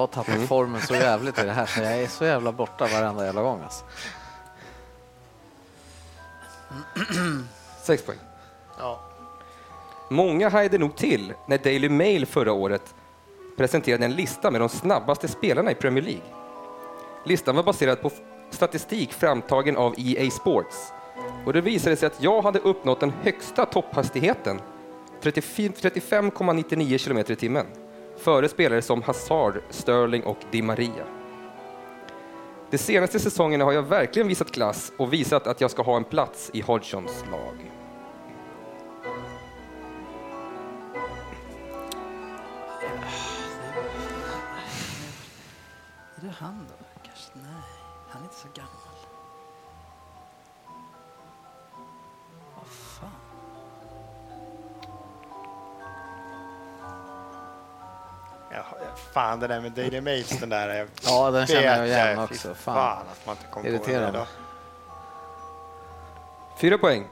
[0.00, 3.24] Har tappat formen så jävligt i det här så jag är så jävla borta varenda
[3.24, 3.60] jävla gång.
[3.62, 3.84] Alltså.
[7.82, 8.18] Sex poäng.
[8.78, 9.00] Ja.
[10.08, 12.94] Många hajade nog till när Daily Mail förra året
[13.56, 16.22] presenterade en lista med de snabbaste spelarna i Premier League.
[17.24, 18.10] Listan var baserad på
[18.50, 20.92] statistik framtagen av EA Sports
[21.46, 24.60] och det visade sig att jag hade uppnått den högsta topphastigheten,
[25.22, 27.66] 35 35,99 km i timmen,
[28.20, 31.06] före spelare som Hazard, Sterling och Di Maria.
[32.70, 36.04] De senaste säsongerna har jag verkligen visat klass och visat att jag ska ha en
[36.04, 37.72] plats i Hodgsons lag.
[46.16, 46.59] Är det han
[59.14, 60.74] fan, det där med Daily Mails, den där...
[60.74, 62.54] jag Ja, den känner jag igen fy också.
[62.54, 62.74] Fan.
[62.74, 63.06] Fan.
[63.12, 64.06] att man inte kom på Irriterande.
[64.06, 64.26] det då.
[66.60, 67.06] Fyra poäng.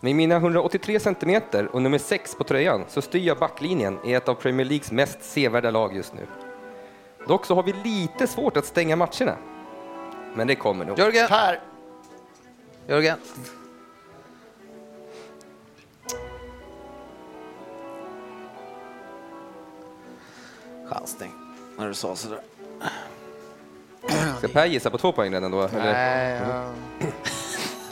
[0.00, 4.28] Med mina 183 centimeter och nummer 6 på tröjan så styr jag backlinjen i ett
[4.28, 6.26] av Premier Leagues mest sevärda lag just nu.
[7.28, 9.36] Dock så har vi lite svårt att stänga matcherna.
[10.34, 10.98] Men det kommer nog.
[10.98, 11.28] Jörgen!
[11.28, 11.60] Per!
[12.88, 13.18] Jörgen!
[20.94, 21.32] Chansning
[21.78, 22.40] när du sa sådär.
[24.38, 25.62] Ska Per gissa på två poäng redan då?
[25.62, 25.92] Eller?
[25.92, 26.40] Nej,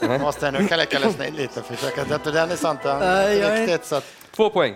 [0.01, 3.37] jag måste nu kan jag ledsna in lite för försöka sätta den i sant Nej,
[3.37, 3.85] jag är- riktigt.
[3.85, 4.75] Så att, Två poäng.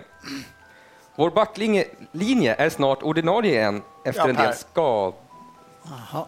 [1.16, 5.14] Vår backlinje linje är snart ordinarie igen efter Ja, en del skad...
[5.84, 6.26] Jaha.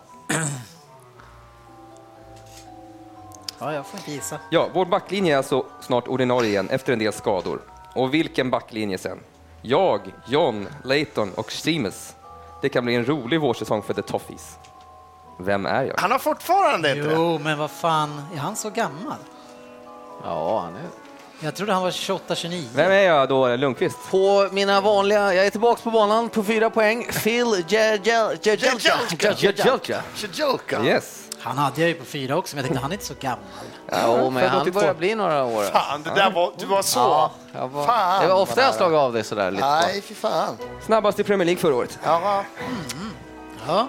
[3.59, 4.39] Ja, jag får inte gissa.
[4.49, 7.61] Ja, vår backlinje är alltså snart ordinarie igen efter en del skador.
[7.93, 9.19] Och vilken backlinje sen?
[9.67, 12.15] Jag, John, Leighton och Seamus.
[12.61, 14.57] Det kan bli en rolig vårsäsong för The Toffees.
[15.39, 15.95] Vem är jag?
[15.97, 17.15] han har fortfarande inte det.
[17.15, 19.17] Jo, men vad fan, är han så gammal?
[20.23, 20.81] Ja, han är...
[21.39, 22.63] Jag trodde han var 28-29.
[22.75, 23.97] Vem är jag då, Lundqvist?
[24.11, 27.07] På mina vanliga, jag är tillbaks på banan på fyra poäng.
[27.23, 27.65] Phil.
[30.15, 30.83] Shijoka.
[30.85, 31.24] Yes.
[31.45, 33.39] Han hade jag ju på fyra också, men jag tänkte han är inte så gammal.
[33.91, 34.79] Ja, men han 82.
[34.79, 35.63] börjar bli några år.
[35.63, 36.99] Fan, det där var, du var så.
[36.99, 39.65] Ja, jag var, Fan, det var ofta jag slagit av dig sådär lite.
[39.65, 40.57] Nej, fy fan.
[40.85, 41.99] Snabbast i Premier League förra året.
[42.03, 42.43] Ja,
[43.67, 43.87] Ja,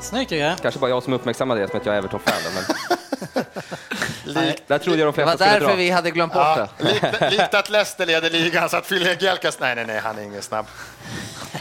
[0.00, 0.56] snyggt Jörgen.
[0.62, 2.34] Kanske bara jag som uppmärksammade det som att jag är Everton-fan.
[2.44, 2.50] då,
[4.34, 5.74] Men likt, där trodde jag de Det var flesta därför dra.
[5.74, 6.84] vi hade glömt bort ja, det.
[6.84, 10.22] likt, likt att Leicester leder ligan så att Phil Gelkas, nej, nej, nej, han är
[10.22, 10.66] ingen snabb.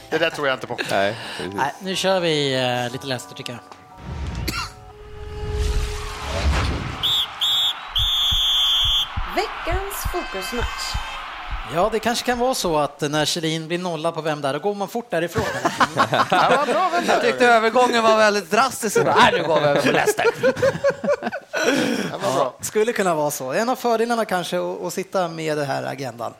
[0.10, 0.78] Det där tror jag inte på.
[0.92, 1.16] Nej.
[1.54, 2.54] Nej, nu kör vi
[2.86, 3.62] eh, lite Leicester tycker jag.
[9.68, 11.07] Veckans fokusmatch.
[11.76, 14.60] Ja, det kanske kan vara så att när Kjellin blir nolla på vem där, då
[14.60, 15.44] går man fort därifrån.
[16.32, 18.98] Ja, vad bra, vem Jag tyckte övergången var väldigt drastisk.
[19.06, 20.26] Nej, nu går vi över på Leicester.
[22.22, 22.54] Ja.
[22.62, 23.52] Skulle kunna vara så.
[23.54, 24.58] En av fördelarna kanske
[24.88, 26.34] att, sitta med den här agendan.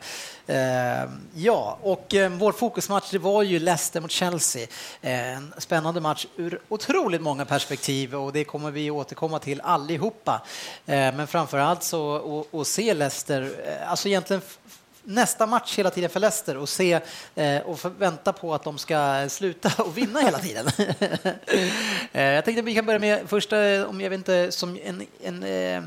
[0.46, 4.66] Eh, ja, och eh, vår fokusmatch det var ju Leicester mot Chelsea.
[5.02, 10.42] Eh, en spännande match ur otroligt många perspektiv och det kommer vi återkomma till allihopa.
[10.86, 14.42] Eh, men framför allt så att- se Leicester, eh, alltså egentligen
[15.08, 17.00] nästa match hela tiden för Leicester och se
[17.34, 20.66] eh, och vänta på att de ska sluta och vinna hela tiden.
[22.12, 24.78] eh, jag tänkte att vi kan börja med första, eh, om jag vet inte, som
[24.82, 25.82] en, en eh,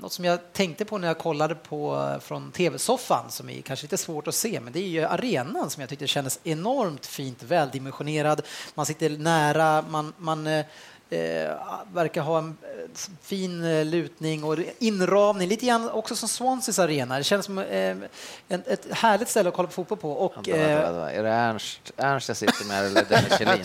[0.00, 3.84] något som jag tänkte på när jag kollade på eh, från tv-soffan, som är kanske
[3.84, 7.42] lite svårt att se, men det är ju arenan som jag tyckte kändes enormt fint
[7.42, 8.42] väldimensionerad.
[8.74, 10.64] Man sitter nära, man, man
[11.12, 11.56] eh, eh,
[11.92, 17.18] verkar ha en eh, fin eh, lutning och inramning, lite grann också som Swanseas arena.
[17.18, 18.02] Det känns som eh, en,
[18.48, 20.12] ett härligt ställe att kolla på fotboll på.
[20.12, 21.12] Och, Vänta, vänta, eh, vänta.
[21.12, 23.64] Är det Ernst, Ernst jag sitter med eller Dennis Kjellin?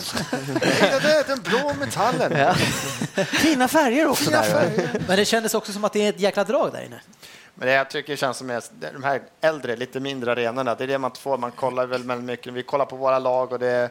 [1.02, 2.54] Det är den blå metallen.
[3.26, 4.50] Fina färger också Fina där.
[4.50, 5.02] färger.
[5.08, 7.00] men det kändes också som att det är ett jäkla drag där inne.
[7.54, 10.88] Men det jag tycker känns som är de här äldre, lite mindre arenorna, det är
[10.88, 11.38] det man får.
[11.38, 12.52] Man kollar väl väldigt mycket.
[12.52, 13.90] Vi kollar på våra lag och det är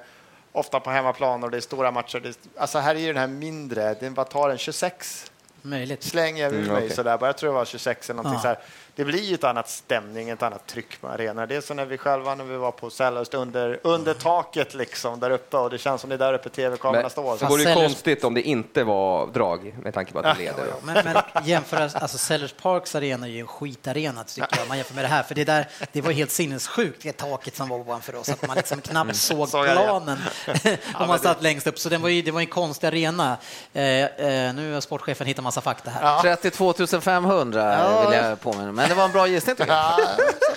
[0.57, 2.19] ofta på hemmaplan och det är stora matcher.
[2.19, 5.31] Det är, alltså här är ju den här mindre, den vad tar den, 26?
[5.61, 6.03] Möjligt.
[6.03, 6.95] Slänger jag ur Mm, mig okej.
[6.95, 8.41] sådär, jag tror det var 26 eller någonting Ja.
[8.41, 8.59] så här.
[8.97, 11.47] Det blir ju ett annat stämning, ett annat tryck på arenan.
[11.47, 15.19] Det är som när vi själva, när vi var på Selhurst under, under taket liksom
[15.19, 17.37] där uppe och det känns som det är där uppe tv-kamerorna står.
[17.37, 20.37] så vore det ju Sellers- konstigt om det inte var drag med tanke på att
[20.37, 20.65] de leder.
[20.83, 24.77] Men, men jämföra, alltså Sellers Parks arena är ju en skitarena tycker jag, om man
[24.77, 25.23] jämför med det här.
[25.23, 28.57] För det, där, det var helt sinnessjukt, det taket som var ovanför oss, att man
[28.57, 29.71] liksom knappt såg Såg det?
[29.71, 30.17] planen
[30.95, 31.79] om man satt längst upp.
[31.79, 33.37] Så den var ju, det var en konstig arena.
[33.73, 36.21] Eh, eh, nu har sportchefen hittat massa fakta här.
[36.21, 38.09] 32 500 Ja.
[38.09, 39.99] vill jag påminna Men det var en bra gissning tycker jag.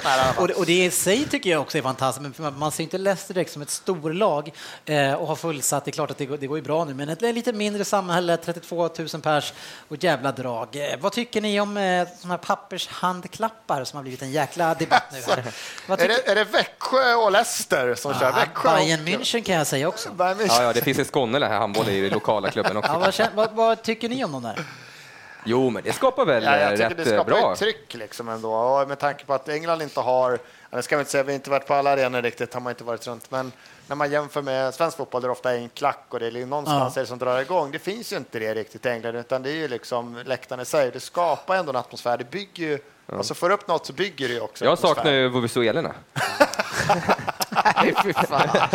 [0.04, 0.32] Ja.
[0.36, 2.98] Och det, och det i sig tycker jag också är fantastiskt, men man- ser inte
[2.98, 4.52] Leicester direkt som ett storlag
[4.84, 5.84] eh, och har fullsatt.
[5.84, 7.84] Det är klart att det går, det går ju bra nu, men ett lite mindre
[7.84, 9.52] samhälle, 32 000 pers
[9.88, 10.68] och jävla drag.
[10.76, 15.04] Eh, vad tycker ni om eh, såna här pappershandklappar som har blivit en jäkla debatt
[15.12, 15.44] nu här?
[15.86, 18.26] Vad Är tycker, det, är det Växjö och Leicester som kör?
[18.28, 20.10] ah, Växjö Bayern och- München kan jag säga också.
[20.12, 20.46] Bayern München.
[20.48, 22.92] Ja, ja, det finns i Skåne det här handbollen i den lokala klubben också.
[22.92, 24.64] Ja, vad, vad, vad tycker ni om dem där?
[25.44, 27.52] Jo, men det skapar väl Ja, jag eh, tycker rätt det eh, skapar bra.
[27.52, 28.52] ett tryck liksom ändå.
[28.54, 30.38] Och med tanke på att England inte har,
[30.70, 32.70] det ska vi inte säga, vi har inte varit på alla arenor riktigt, har man
[32.70, 33.52] inte varit runt, men
[33.86, 36.46] när man jämför med svensk fotboll där det ofta är en klack och det är
[36.46, 37.02] någonstans Ja.
[37.02, 37.70] det som drar igång.
[37.70, 40.64] Det finns ju inte det riktigt i England, utan det är ju liksom läktaren i
[40.64, 40.90] sig.
[40.90, 42.18] Det skapar ändå en atmosfär.
[42.18, 42.78] Det bygger ju,
[43.16, 45.94] alltså får upp något så bygger det ju också Jag saknar ju Vuvuzuelerna.
[47.76, 48.68] Nej, fy fan.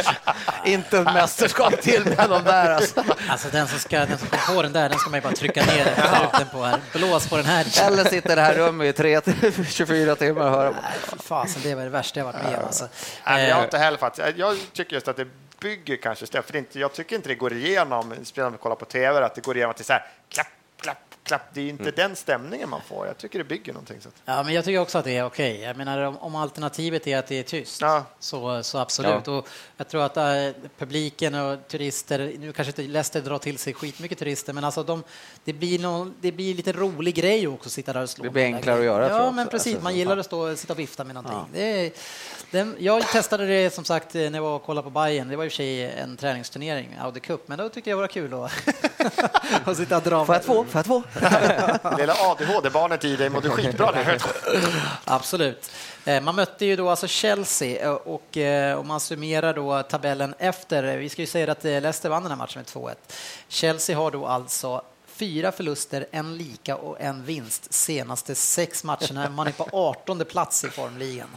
[0.66, 3.04] Inte ett mästerskap till med de där alltså.
[3.30, 5.34] Alltså den som, ska, den som kom på den där, den ska man ju bara
[5.34, 6.80] trycka ner truten på här.
[6.94, 7.88] Blås på den här.
[7.88, 10.72] Eller sitter i det här rummet i tre till 24 timmar och hör.
[10.72, 12.66] Nej, fy fasen, det var det värsta jag varit med om.
[12.66, 12.88] Alltså.
[13.26, 14.38] Nej, jag har Eh, inte heller faktiskt.
[14.38, 15.28] Jag tycker just att det
[15.60, 19.26] bygger kanske för inte, jag tycker inte det går igenom, om vi kollar på tv,
[19.26, 20.48] att det går igenom att det är så här klapp,
[21.26, 23.08] klapp, det är inte den stämningen man får.
[23.08, 24.02] Jag tycker det bygger någonting.
[24.02, 24.08] Så.
[24.10, 25.60] att- Ja, men jag tycker också att det är okej.
[25.62, 28.04] Jag menar, om, om alternativet är att det är tyst, Ja.
[28.20, 29.28] så, så absolut.
[29.28, 29.48] Och
[29.78, 30.24] jag tror att äh,
[30.78, 35.04] publiken och turister, nu kanske inte Leicester drar till sig skitmycket turister, men alltså de,
[35.44, 38.24] det, blir någon, det blir lite rolig grej också att sitta där och slå.
[38.24, 39.74] Det blir enklare att göra, Ja, men precis.
[39.74, 41.40] Alltså, Man gillar att stå sitta och vifta med någonting.
[41.54, 41.92] Det är,
[42.52, 45.28] den, jag testade det som sagt när jag var och kollade på Bayern.
[45.28, 48.02] Det var i och för sig en träningsturnering, Audi Cup, men då tyckte jag det
[48.02, 48.52] var kul att,
[49.68, 50.26] att sitta och dra.
[50.26, 50.66] Får jag två?
[50.66, 51.04] Får jag två?
[51.98, 53.92] Lilla ADHD-barnet i dig mådde skitbra.
[53.92, 54.22] där.
[55.06, 55.72] Absolut.
[56.06, 60.36] Eh, man mötte ju då alltså Chelsea eh, och eh, om man summerar då tabellen
[60.40, 62.96] efter, vi ska ju säga att Leicester vann den här matchen med 2-1.
[63.48, 69.30] Chelsea har då alltså fyra förluster, en lika och en vinst senaste sex matcherna.
[69.30, 71.30] Man är på 18 plats i formligan.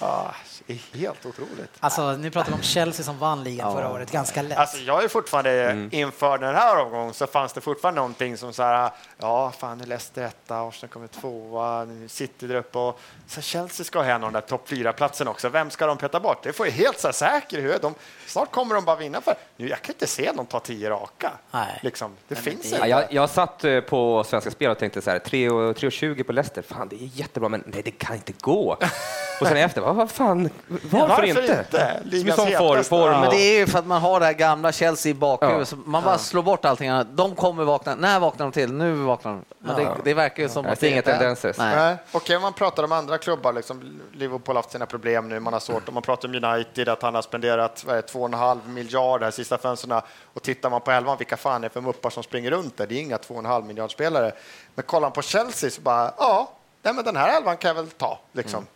[0.00, 0.30] Ah,
[0.66, 1.70] det är helt otroligt.
[1.80, 4.58] Alltså, nu pratar vi om Chelsea som vann ligan förra året, ganska lätt.
[4.58, 8.62] Alltså, jag är fortfarande, inför den här omgången så fanns det fortfarande någonting som så
[8.62, 13.40] här, ja, fan, nu Leicester etta, Arsenal kommer tvåa, nu City där uppe och så
[13.40, 15.48] Chelsea ska ha en av de där topp fyra-platsen också.
[15.48, 16.42] Vem ska de peta bort?
[16.42, 17.82] Det får jag helt så här säker i huvudet.
[17.82, 17.94] De,
[18.26, 19.34] snart kommer de bara vinna för.
[19.56, 21.32] Nu, jag kan inte se dem ta tio raka.
[21.50, 21.78] Nej.
[21.82, 22.78] Liksom, det finns det- inte.
[22.78, 26.62] Ja, jag, jag satt eh, på Svenska Spel och tänkte så här, 3,20 på Leicester,
[26.62, 28.76] fan det är jättebra, men nej det kan inte gå.
[29.40, 31.40] Och sen efter, vad vad fan, varför, Varför inte?
[31.40, 32.00] inte?
[32.00, 33.20] Som Ligans sån form, Ja.
[33.20, 35.58] Men det är ju för att man har det här gamla Chelsea i bakhuvudet.
[35.58, 35.64] Ja.
[35.64, 37.06] så Man bara slår bort allting annat.
[37.10, 37.94] De kommer vakna.
[37.94, 38.72] När vaknar de till?
[38.72, 39.44] Nu vaknar de.
[39.58, 41.54] Men det, det verkar ju som att inga inte är- tendenser.
[41.58, 41.76] Nej.
[41.76, 41.96] Nej.
[42.12, 45.52] Okej, om man pratar om andra klubbar, liksom, Liverpool har haft sina problem nu, man
[45.52, 45.88] har svårt.
[45.88, 49.32] Om man pratar om United, att han har spenderat vad är det, 2,5 miljarder de
[49.32, 50.00] sista fönstren.
[50.34, 52.86] Och tittar man på elvan, vilka fan är det för muppar som springer runt där?
[52.86, 54.32] Det är inga 2,5 miljardspelare.
[54.74, 56.50] Men kollar man på Chelsea så bara, ja,
[56.82, 58.18] nej, men den här elvan kan jag väl ta.
[58.32, 58.66] Liksom.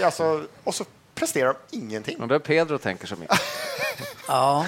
[0.00, 0.10] Ja.
[0.10, 0.84] För alltså, och så
[1.14, 2.28] presterar de ingenting.
[2.28, 3.40] Det är Pedro tänker så mycket.
[4.28, 4.66] Ja,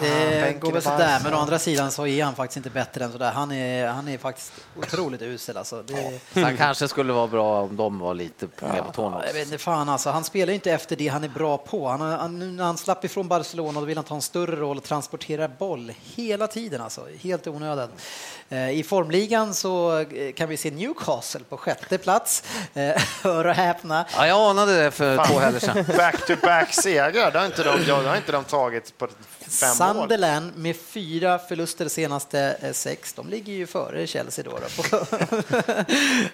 [0.00, 3.12] det går väl sådär, men å andra sidan så är han faktiskt inte bättre än
[3.12, 3.32] sådär.
[3.32, 5.82] Han är, han är faktiskt otroligt usel alltså.
[5.82, 9.16] Det, Så han kanske skulle vara bra om de var lite mer på tårna Ja,
[9.18, 9.26] också.
[9.26, 10.10] jag vet inte fan alltså.
[10.10, 11.88] Han spelar ju inte efter det han är bra på.
[11.88, 14.76] Han, han, nu när han slapp ifrån Barcelona då vill han ta en större roll
[14.76, 17.06] och transportera boll hela tiden alltså.
[17.20, 17.88] Helt i onödan.
[18.48, 22.42] Eh, I formligan så eh, kan vi se Newcastle på sjätte plats.
[22.74, 24.06] Eh, Hör och häpna.
[24.16, 25.84] Ja, jag anade det för två helger sedan.
[25.96, 29.08] Back-to-back-segrar, det har inte de, det har inte de tagit på
[29.40, 29.75] fem.
[29.76, 34.58] Sunderland med fyra förluster senaste eh, sex, de ligger ju före Chelsea då.
[34.58, 35.06] då.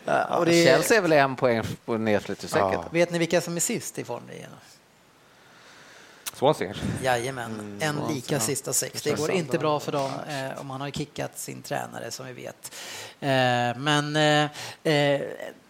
[0.04, 2.72] Ja, och det är, Chelsea är väl en poäng på nedflyttningsstrecket.
[2.72, 2.84] Ja.
[2.90, 4.50] Vet ni vilka som är sist i formligan?
[6.34, 6.84] Swansea kanske?
[7.02, 9.02] Jajamän, en lika sista sex.
[9.02, 12.32] Det går inte bra för dem eh, om han har kickat sin tränare som vi
[12.32, 12.74] vet.
[13.20, 15.20] Eh, men eh,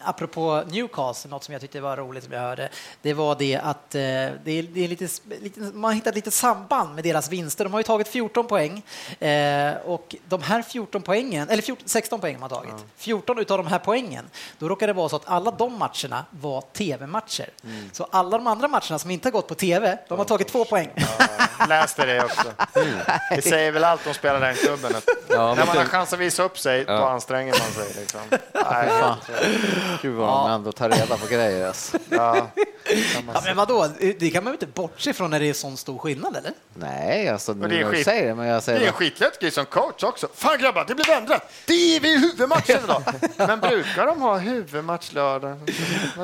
[0.04, 2.68] apropå Newcastle, något som jag tyckte var roligt som jag hörde,
[3.02, 5.08] det var det att eh, det är, det är lite,
[5.40, 7.64] lite, man har hittat lite samband med deras vinster.
[7.64, 8.82] De har ju tagit 14 poäng
[9.20, 12.74] eh, och de här 14 poängen, eller 14, 16 poäng har tagit.
[12.96, 14.24] 14 utav de här poängen,
[14.58, 17.50] då råkar det vara så att alla de matcherna var tv-matcher.
[17.92, 20.64] Så alla de andra matcherna som inte har gått på tv, de har tagit två
[20.64, 20.90] poäng.
[21.58, 22.48] Ja, läste det också.
[23.30, 24.92] Det säger väl allt om spela den klubben.
[25.28, 28.00] Ja, när man har chans att visa upp sig, då anstränger man sig.
[28.00, 28.20] Liksom.
[28.52, 28.88] Nej.
[30.02, 31.66] Gud vad de ändå tar reda på grejer.
[31.66, 31.98] Alltså.
[32.10, 32.48] ja.
[33.34, 33.88] Ja, men vadå?
[34.18, 36.52] Det kan man ju inte bortse från när det är sån stor skillnad, eller?
[36.74, 38.04] Nej, alltså nu det är när du skit.
[38.04, 40.28] säger det, men jag Det är säger en skitlätt grej som coach också.
[40.34, 41.52] Fan grabbar, det blev ändrat!
[41.66, 43.02] Det är vi i huvudmatchen idag!
[43.36, 45.58] Men brukar de ha huvudmatch lördag?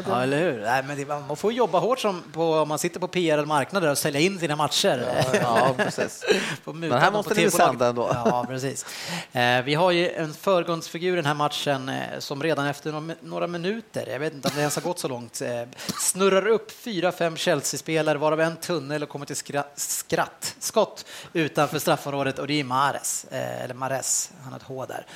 [0.08, 0.60] Ja, eller hur?
[0.64, 3.98] Nej, men det, man får jobba hårt som på, om man sitter på PR-marknader och
[3.98, 5.24] sälja in sina matcher.
[5.42, 6.24] Ja, precis.
[6.64, 8.10] Får muta Men här dem måste på ni sända ändå.
[8.14, 8.86] Ja, precis.
[9.32, 13.14] Eh, vi har ju en förgrundsfigur i den här matchen eh, som redan efter några,
[13.20, 13.57] några minuter,
[14.06, 15.62] jag vet inte om det ens har gått så långt, eh,
[16.00, 21.78] snurrar upp fyra, fem Chelsea-spelare varav en tunnel och kommer till skra, skratt, skott utanför
[21.78, 25.06] straffområdet och det är Mares, eh, eller Mares, han har ett H där.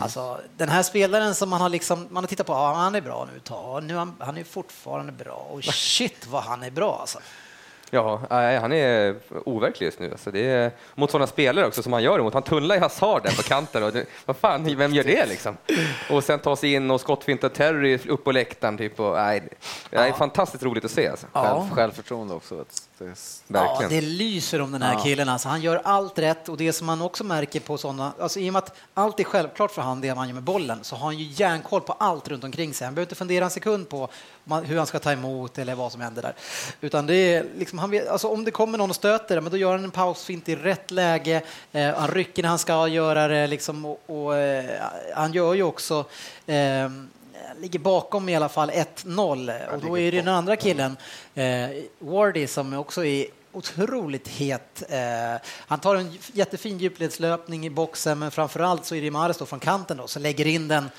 [0.00, 3.00] Alltså, den här spelaren som man har, liksom, man har tittat på, ja, han är
[3.00, 5.46] bra nu, ta, nu han, han är fortfarande bra.
[5.50, 7.18] Och shit vad han är bra alltså.
[7.92, 10.10] Ja, nej, han är overklig just nu.
[10.10, 12.34] Alltså det är, mot sådana spelare också som han gör det mot.
[12.34, 13.82] Han tunnlar i Hazard där på kanten.
[13.82, 15.56] Och det, vad fan, vem gör det liksom?
[16.10, 18.78] Och sen ta sig in och skottfinta Terry upp på läktaren.
[18.78, 19.42] Typ, och, nej,
[19.90, 21.08] det är fantastiskt roligt att se.
[21.08, 21.26] Alltså.
[21.32, 22.64] Själv, självförtroende också.
[22.98, 23.14] Det är-
[23.52, 25.00] Ja, det lyser om den här Ja.
[25.04, 25.28] killen.
[25.28, 28.48] Alltså, han gör allt rätt och det som man också märker på sådana, alltså i
[28.48, 31.04] och med att allt är självklart för han det man gör med bollen, så har
[31.04, 32.84] han ju järnkoll på allt runt omkring sig.
[32.84, 34.08] Han behöver inte fundera en sekund på
[34.50, 36.34] man- hur han ska ta emot eller vad som händer där.
[36.80, 39.56] Utan det är liksom, han vet, alltså om det kommer någon och stöter, men då
[39.58, 41.42] gör han en pausfint i rätt läge.
[41.72, 44.64] Eh, han rycker när han ska göra det liksom, och, och eh,
[45.14, 46.04] han gör ju också
[46.46, 46.88] eh,
[47.60, 50.96] ligger bakom i alla fall 1-0 och då är det den andra killen,
[51.34, 54.82] eh, Wardy, som också är otroligt het.
[54.88, 59.38] Eh, han tar en jättefin djupledslöpning i boxen, men framför allt så är det Mares
[59.38, 60.90] från kanten då, som lägger in den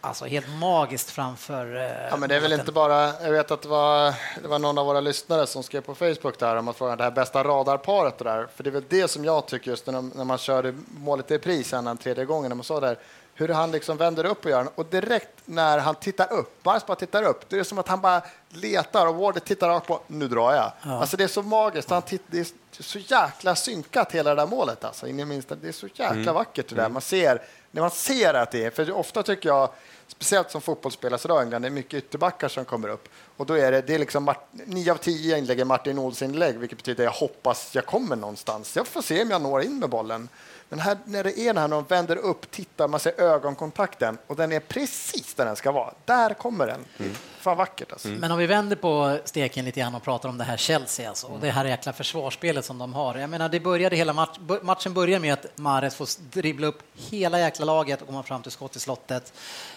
[0.00, 1.76] Alltså helt magiskt framför...
[1.76, 3.22] Eh, ja, men det är väl inte bara...
[3.22, 6.38] Jag vet att det var, det var någon av våra lyssnare som skrev på Facebook
[6.38, 8.46] där om att fråga det här bästa radarparet och där.
[8.56, 11.38] För det är väl det som jag tycker just när, när man körde målet i
[11.38, 12.98] pris den tredje gången när man sa där
[13.38, 14.72] hur han liksom vänder upp och gör den.
[14.74, 18.00] Och direkt när han tittar upp, Barnes bara tittar upp, det är som att han
[18.00, 20.72] bara letar och Ward tittar rakt på, nu drar jag.
[20.82, 21.00] Ja.
[21.00, 22.46] Alltså det är så magiskt, han titt, det är
[22.82, 25.54] så jäkla synkat hela det där målet alltså, in i minsta.
[25.54, 26.34] Det är så jäkla mm.
[26.34, 26.82] vackert det där.
[26.82, 26.92] Mm.
[26.92, 29.70] Man ser, när man ser att det är, för ofta tycker jag,
[30.06, 33.08] speciellt som fotbollsspelare så England, det är mycket ytterbackar som kommer upp.
[33.36, 36.58] Och då är det, det är liksom 9 av 10 inlägg är Martin Olsson inlägg,
[36.58, 38.76] vilket betyder att jag hoppas jag kommer någonstans.
[38.76, 40.28] Jag får se om jag når in med bollen.
[40.68, 44.52] Men här, när det är när de vänder upp, tittar, man ser ögonkontakten och den
[44.52, 45.94] är precis där den ska vara.
[46.04, 46.84] Där kommer den.
[46.98, 47.12] Mm.
[47.38, 48.08] Fan vackert alltså.
[48.08, 48.20] Mm.
[48.20, 51.26] Men om vi vänder på steken lite grann och pratar om det här Chelsea alltså,
[51.26, 53.14] och det här jäkla försvarsspelet som de har.
[53.14, 57.40] Jag menar, det började hela match, matchen börjar med att Mares får dribbla upp hela
[57.40, 59.32] jäkla laget och komma fram till skott i slottet,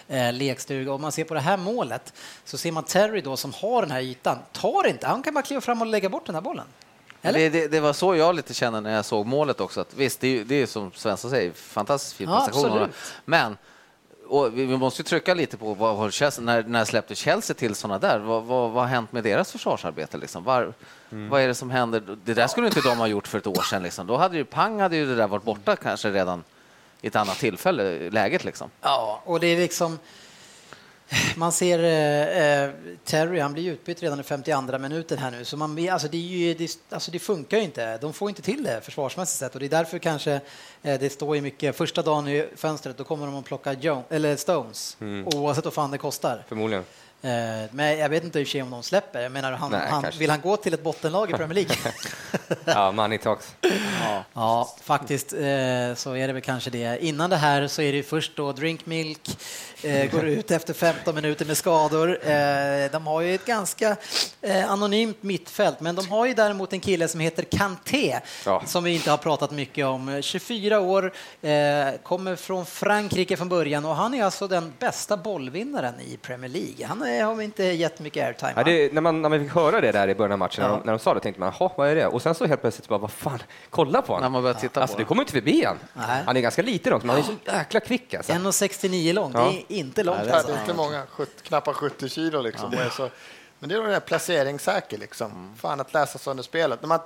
[0.08, 0.92] eh, lekstuga.
[0.92, 2.12] Och man ser på det här målet
[2.44, 5.42] så ser man Terry då som har den här ytan, tar inte, han kan bara
[5.42, 6.66] kliva fram och lägga bort den här bollen.
[7.22, 9.80] Det, det, det, var så jag lite kände när jag såg målet också.
[9.80, 12.78] Att visst, det är, det är som Svensson säger, fantastiskt fin prestation.
[12.78, 12.88] Ja,
[13.24, 13.56] men
[14.32, 18.18] och vi måste trycka lite på vad Chelsea, när, när släppte Chelsea till sådana där?
[18.18, 20.18] Vad, vad, vad har hänt med deras försvarsarbete?
[20.18, 20.44] Liksom?
[20.44, 20.72] Var,
[21.10, 21.28] mm.
[21.28, 22.16] Vad är det som händer?
[22.24, 23.82] Det där skulle inte de ha gjort för ett år sedan.
[23.82, 24.06] Liksom.
[24.06, 26.44] Då hade ju Pang hade ju det där varit borta kanske redan
[27.00, 28.70] i ett annat tillfälle, läget liksom.
[28.80, 29.98] Ja, och det är liksom
[31.36, 32.70] man ser eh, eh,
[33.04, 36.54] Terry, han blir utbytt redan i 52 minuten här nu, så man, alltså det, ju,
[36.54, 37.98] det, alltså det funkar ju inte.
[37.98, 40.32] De får inte till det försvarsmässigt sett och det är därför kanske
[40.82, 41.76] eh, det står ju mycket.
[41.76, 45.26] Första dagen i fönstret, då kommer de att plocka Jones, eller Stones, mm.
[45.26, 46.44] oavsett vad fan det kostar.
[46.48, 46.84] Förmodligen.
[47.24, 49.20] Eh, men jag vet inte i och för sig om de släpper.
[49.20, 51.76] Jag menar, han, Nej, han, vill han gå till ett bottenlag i Premier League?
[52.64, 53.56] ja, money talks.
[54.00, 57.04] Ja, ja faktiskt eh, så är det väl kanske det.
[57.04, 59.38] Innan det här så är det först då Drink Milk,
[59.82, 62.18] eh, går ut efter 15 minuter med skador.
[62.88, 63.96] De har ju ett ganska
[64.66, 68.62] anonymt mittfält, men de har ju däremot en kille som heter Kanté, ja.
[68.66, 70.22] som vi inte har pratat mycket om.
[70.22, 71.12] 24 år,
[72.02, 76.86] kommer från Frankrike från början och han är alltså den bästa bollvinnaren i Premier League.
[76.86, 78.52] Han är har vi inte gett mycket airtime.
[78.56, 80.68] Ja, det, när, man, när man fick höra det där i början av matchen, ja.
[80.70, 82.06] när, de, när de sa det, tänkte man, vad är det?
[82.06, 84.32] Och sen så helt plötsligt bara, vad fan, kolla på honom.
[84.32, 85.78] När man titta alltså, på det kommer inte förbi han.
[85.94, 86.22] Nej.
[86.26, 88.14] Han är ganska liten också, men han är så jäkla kvick.
[88.14, 88.32] Alltså.
[88.32, 89.44] 1,69 långt, ja.
[89.44, 90.18] det är inte långt.
[90.18, 90.60] Nej, det är alltså.
[90.60, 91.02] inte många,
[91.42, 92.74] knappt 70 kilo liksom.
[92.98, 93.08] Ja.
[93.58, 95.30] Men det är det här placeringssäker liksom.
[95.30, 95.56] Mm.
[95.56, 96.82] Fan att läsa sönder spelet.
[96.82, 97.00] När man,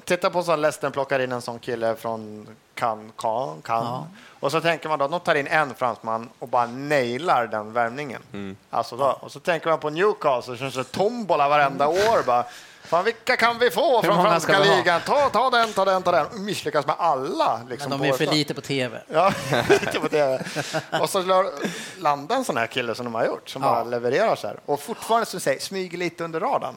[0.00, 3.84] Titta på så Leicester plockar in en sån kille från Cannes, Can, Can.
[3.84, 4.06] Ja.
[4.40, 7.72] och så tänker man då att de tar in en fransman och bara nailar den
[7.72, 8.22] värvningen.
[8.32, 8.56] Mm.
[8.70, 12.26] Alltså då, och så tänker man på Newcastle som kör tombola varenda år.
[12.26, 12.44] Bara,
[12.84, 15.00] Fan, vilka kan vi få från franska ligan?
[15.06, 16.44] Ta, ta den, ta den, ta den.
[16.44, 17.60] Misslyckas med alla.
[17.68, 19.02] Liksom, Men de är för lite på tv.
[19.08, 19.32] Ja,
[19.68, 20.44] lite på tv.
[21.00, 21.50] Och så
[21.98, 23.68] landar en sån här kille som de har gjort, som ja.
[23.68, 24.56] bara levererar så här.
[24.66, 26.74] Och fortfarande som säger, smyger lite under radarn.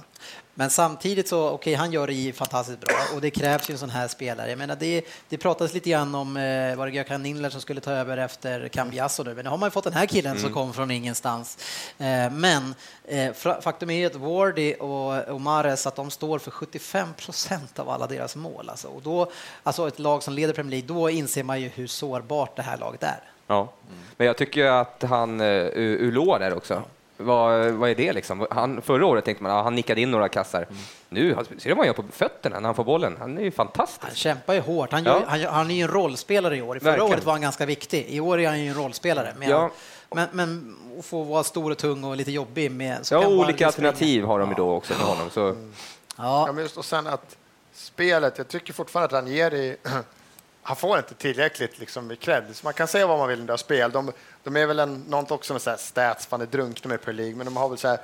[0.57, 3.77] Men samtidigt så, okej, okay, han gör det fantastiskt bra och det krävs ju en
[3.77, 4.49] sån här spelare.
[4.49, 7.81] Jag menar, det, det pratades lite grann om, eh, var det Gökhan Nindler som skulle
[7.81, 10.43] ta över efter Cambiasso nu, men nu har man ju fått den här killen mm.
[10.43, 11.57] som kom från ingenstans.
[11.97, 17.13] Eh, men eh, faktum är att Wardy och, och Mares, att de står för 75
[17.13, 18.69] procent av alla deras mål.
[18.69, 18.87] Alltså.
[18.87, 19.31] Och då,
[19.63, 22.77] alltså ett lag som leder Premier League, då inser man ju hur sårbart det här
[22.77, 23.19] laget är.
[23.47, 23.73] Ja,
[24.17, 26.83] men jag tycker att han, uh, Ulå där också,
[27.17, 28.47] vad, vad är det liksom?
[28.51, 30.61] Han, förra året tänkte man att ah, han nickade in några kassar.
[30.61, 30.75] Mm.
[31.09, 33.15] Nu, ser du vad han gör på fötterna när han får bollen?
[33.19, 34.03] Han är ju fantastisk.
[34.03, 34.91] Han kämpar ju hårt.
[34.91, 35.23] Han, gör, ja.
[35.27, 36.79] han, han, är ju en rollspelare i år.
[36.79, 37.13] Förra Verkligen.
[37.13, 38.05] året var han ganska viktig.
[38.09, 39.33] I år är han ju en rollspelare.
[39.37, 39.71] Men, ja.
[40.09, 43.07] men, men att få vara stor och tung och lite jobbig med...
[43.11, 45.29] ja, olika alternativ har de ju då också för honom.
[45.29, 45.47] Så.
[45.49, 45.73] Mm.
[46.17, 46.49] Ja.
[46.55, 47.37] ja just, och sen att
[47.73, 49.77] spelet, jag tycker fortfarande att Ranieri
[50.61, 52.43] han får inte tillräckligt liksom, cred.
[52.53, 53.91] Så man kan säga vad man vill om deras spel.
[53.91, 54.11] De,
[54.45, 57.21] de är väl en, något också med så här stats, fan det drunknar med Premier
[57.21, 57.99] League, men de har väl så här,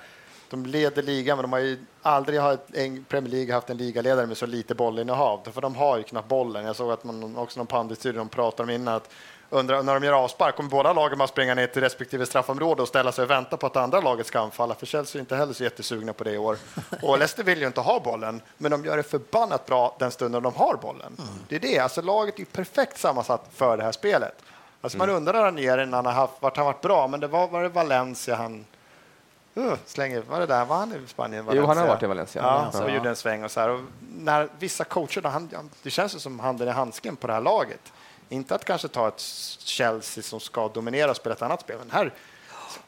[0.50, 4.28] de leder ligan, men de har ju aldrig har en Premier League haft en ligaledare
[4.28, 6.66] med så lite bollinnehav, för de har ju knappt bollen.
[6.66, 9.10] Jag såg att man också någon panditstudio de pratade om innan att
[9.50, 12.88] undrar, när de gör avspark, kommer båda lagen bara springa ner till respektive straffområde och
[12.88, 14.76] ställa sig och vänta på att andra laget ska anfalla?
[14.76, 16.58] För Chelsea är inte heller så jättesugna på det i år.
[17.02, 20.44] Och Leicester vill ju inte ha bollen, men de gör det förbannat bra den stunden
[20.44, 21.16] de har bollen.
[21.20, 21.30] Mm.
[21.48, 24.36] Det är det, alltså laget är perfekt sammansatt för det här spelet.
[24.82, 27.64] Alltså man undrar när han har haft, vart han varit bra, men det var, var
[27.64, 28.66] det Valencia han
[29.58, 31.46] Uh, slänger, var det där, var han i Spanien?
[31.46, 31.62] Valencia?
[31.62, 32.42] Jo, han har varit i Valencia.
[32.42, 32.84] Ja, ja.
[32.84, 33.70] och gjorde en sväng och så här.
[33.70, 33.80] Och
[34.18, 37.94] när vissa coacher, han, det känns som handen i handsken på det här laget.
[38.30, 39.20] Inte att kanske ta ett
[39.60, 42.14] Chelsea som ska dominera och spela ett annat spel, men här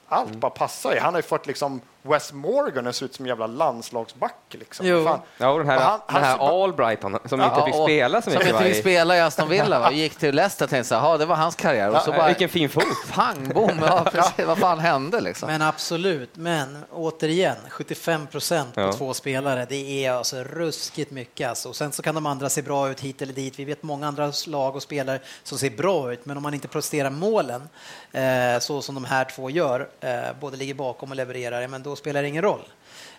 [0.07, 0.39] Allt Mm.
[0.39, 0.99] bara passar ju.
[0.99, 4.35] Han har ju fått liksom Wes Morgan att se ut som en jävla landslagsback.
[4.51, 4.85] Liksom.
[4.87, 5.03] Jo.
[5.05, 5.19] Fan.
[5.37, 8.21] Ja, och den här, han- den här han- Albrighton som inte Ja, fick och- spela
[8.21, 8.47] så Som mycket.
[8.47, 9.91] inte va, fick spela i Aston Villa va?
[9.93, 11.89] gick till Leicester och tänkte så här, "Ja, det var hans karriär.
[11.89, 12.83] Och så Ja, bara, Vilken fin fot!
[13.13, 14.45] pang, bom, ja, precis.
[14.45, 15.47] vad fan hände liksom?
[15.47, 18.93] Men absolut, men återigen, 75 procent på Ja.
[18.93, 21.49] två spelare, det är alltså ruskigt mycket.
[21.49, 21.69] Alltså.
[21.69, 23.59] Och sen så kan de andra se bra ut hit eller dit.
[23.59, 26.67] Vi vet många andra lag och spelare som ser bra ut, men om man inte
[26.67, 27.69] presterar målen
[28.11, 31.92] eh, så som de här två gör, eh, både ligger bakom och levererar, men då
[31.95, 32.61] spelar det ingen roll.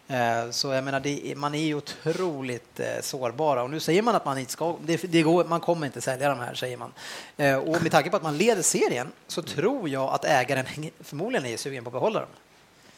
[0.08, 4.14] Eh, Så jag menar, det, man är ju otroligt eh, sårbara och nu säger man
[4.14, 6.92] att man inte ska, det, det går, man kommer inte sälja de här säger man.
[7.36, 10.64] Eh, Och med tanke på att man leder serien så tror jag att ägaren
[11.00, 12.28] förmodligen är sugen på att behålla dem.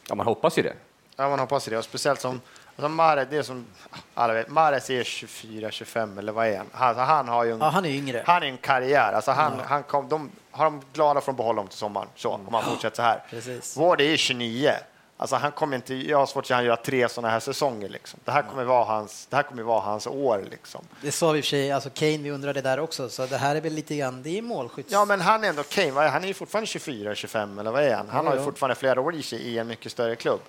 [0.08, 0.72] Ja, man hoppas ju det.
[1.16, 1.78] Ja, man hoppas det.
[1.78, 2.40] Och speciellt som
[2.76, 3.66] alltså Mares, det är som
[4.14, 6.66] alla vet, Mares är 24, 25 eller vad är han?
[6.72, 8.22] Han, han har ju en, Ja, han är yngre.
[8.26, 9.12] han är en karriär.
[9.12, 12.30] Alltså han, han kom, de har de glada för att behålla honom till sommaren, så,
[12.30, 13.22] om man fortsätter så här.
[13.30, 13.76] Precis.
[13.76, 14.72] Ward är 29.
[15.18, 17.88] Alltså han kommer inte, jag har svårt att se han göra tre sådana här säsonger.
[17.88, 18.20] Liksom.
[18.24, 20.44] Det här kommer vara hans, det här kommer vara hans år.
[20.50, 20.84] Liksom.
[21.02, 23.36] Det sa vi i och för sig, alltså Kane, vi undrade där också, så det
[23.36, 24.92] här är väl lite grann, det är målskytts...
[24.92, 25.90] Ja, men han är ändå Kane.
[25.90, 28.08] vad är- Han är ju fortfarande 24, 25 eller vad är han?
[28.08, 28.44] Han Ja, har ju ja.
[28.44, 30.40] fortfarande flera år i sig i en mycket större klubb.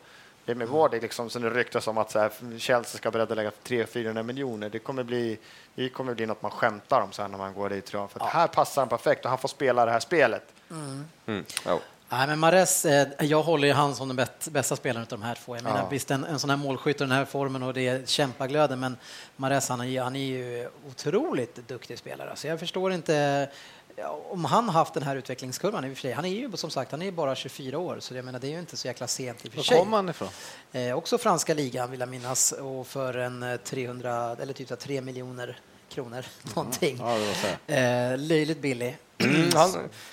[0.45, 3.35] Det med Ward är liksom som det ryktas om att så här, Chelsea ska beredda
[3.35, 4.69] lägga 300-400 miljoner.
[4.69, 5.37] Det kommer bli,
[5.75, 7.85] det kommer bli något man skämtar om sen när man går dit.
[7.85, 8.11] Tror jag.
[8.11, 10.43] För att här passar han perfekt och han får spela det här spelet.
[10.71, 11.45] Mm.
[11.65, 11.79] Ja.
[12.09, 15.21] Nej, men Mares, eh, jag håller ju han som den bäst, bästa spelaren av de
[15.21, 15.55] här två.
[15.55, 15.87] Jag menar, Ja.
[15.89, 18.97] visst, en, en sån här målskytt och den här formen och det är kämpaglöden, men
[19.35, 22.31] Mares, han är, han är ju otroligt duktig spelare.
[22.35, 23.49] Så jag förstår inte
[23.95, 26.11] ja, om han haft den här utvecklingskurvan i och för sig.
[26.11, 28.51] Han är ju som sagt, han är bara 24 år, så jag menar, det är
[28.51, 29.77] ju inte så jäkla sent i och för Var sig.
[29.77, 30.29] kom han ifrån?
[30.71, 34.73] Eh, också franska ligan vill jag minnas och för en eh, 300 eller typ så
[34.73, 36.97] här 3 miljoner kronor någonting.
[36.99, 38.11] Ja, det var så här.
[38.13, 38.97] Eh, löjligt billig.
[39.19, 39.71] Mm, han,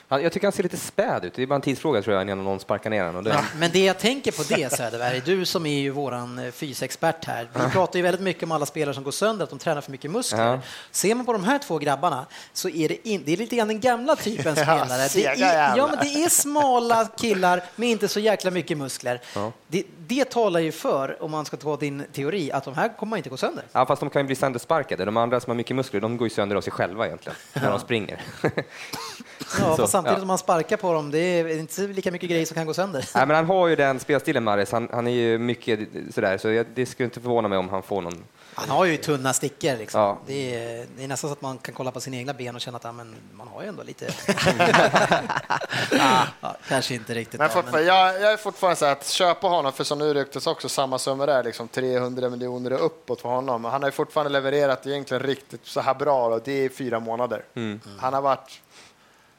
[0.09, 1.34] han, jag tycker han ser lite späd ut.
[1.34, 3.24] Det är bara en tidsfråga tror jag innan någon sparkar ner honom.
[3.24, 7.24] Det- Men det jag tänker på det Söderberg, du som är ju våran eh, fysexpert
[7.24, 7.48] här.
[7.55, 9.90] Vi pratar ju väldigt mycket om alla spelare som går sönder, att de tränar för
[9.90, 10.44] mycket muskler.
[10.46, 10.59] Ja.
[10.90, 13.68] Ser man på de här två grabbarna så är det, in, det är lite grann
[13.68, 15.02] den gamla typen spelare.
[15.02, 19.20] Det sega är, ja, men det är smala killar med inte så jäkla mycket muskler.
[19.68, 23.16] Det, det talar ju för, om man ska ta din teori, att de här kommer
[23.16, 23.64] inte gå sönder.
[23.72, 25.05] Ja, fast de kan ju bli söndersparkade.
[25.05, 27.70] De andra som har mycket muskler, de går ju sönder av sig själva egentligen, när
[27.70, 28.20] de springer.
[29.59, 30.20] Ja, Så, samtidigt ja.
[30.20, 33.09] som man sparkar på dem, det är inte lika mycket grejer som kan gå sönder.
[33.14, 34.72] Nej, men han har ju den spelstilen, Maris.
[34.72, 35.80] Han, han är ju mycket
[36.14, 38.24] sådär, så jag, det skulle inte förvåna mig om han får någon...
[38.57, 39.76] Han har ju tunna stickor.
[39.76, 40.01] Liksom.
[40.01, 40.18] Ja.
[40.26, 42.61] Det, är, det är nästan så att man kan kolla på sina egna ben och
[42.61, 44.07] känna att ja, men man har ju ändå lite...
[46.40, 47.40] ja, kanske inte riktigt.
[47.40, 50.14] Men då, fortfarande, jag, jag är fortfarande så här att köpa honom, för som nu
[50.14, 53.64] ryktas också samma summa där, liksom 300 miljoner och uppåt för honom.
[53.64, 57.45] Han har ju fortfarande levererat egentligen riktigt så här bra och det är fyra månader.
[57.99, 58.61] Han har varit...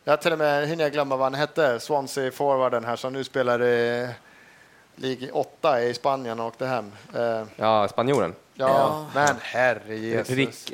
[0.07, 3.63] Jag till och med, hinner jag glömma vad han hette, Swansea-forwarden här som nu spelar
[3.63, 4.07] i
[4.95, 6.91] Liga 8 i Spanien och åkte hem.
[7.15, 8.35] Eh, Ja, spanjoren.
[8.53, 9.05] ja, Ja.
[9.15, 10.29] men herre Jesus.
[10.35, 10.73] Rick...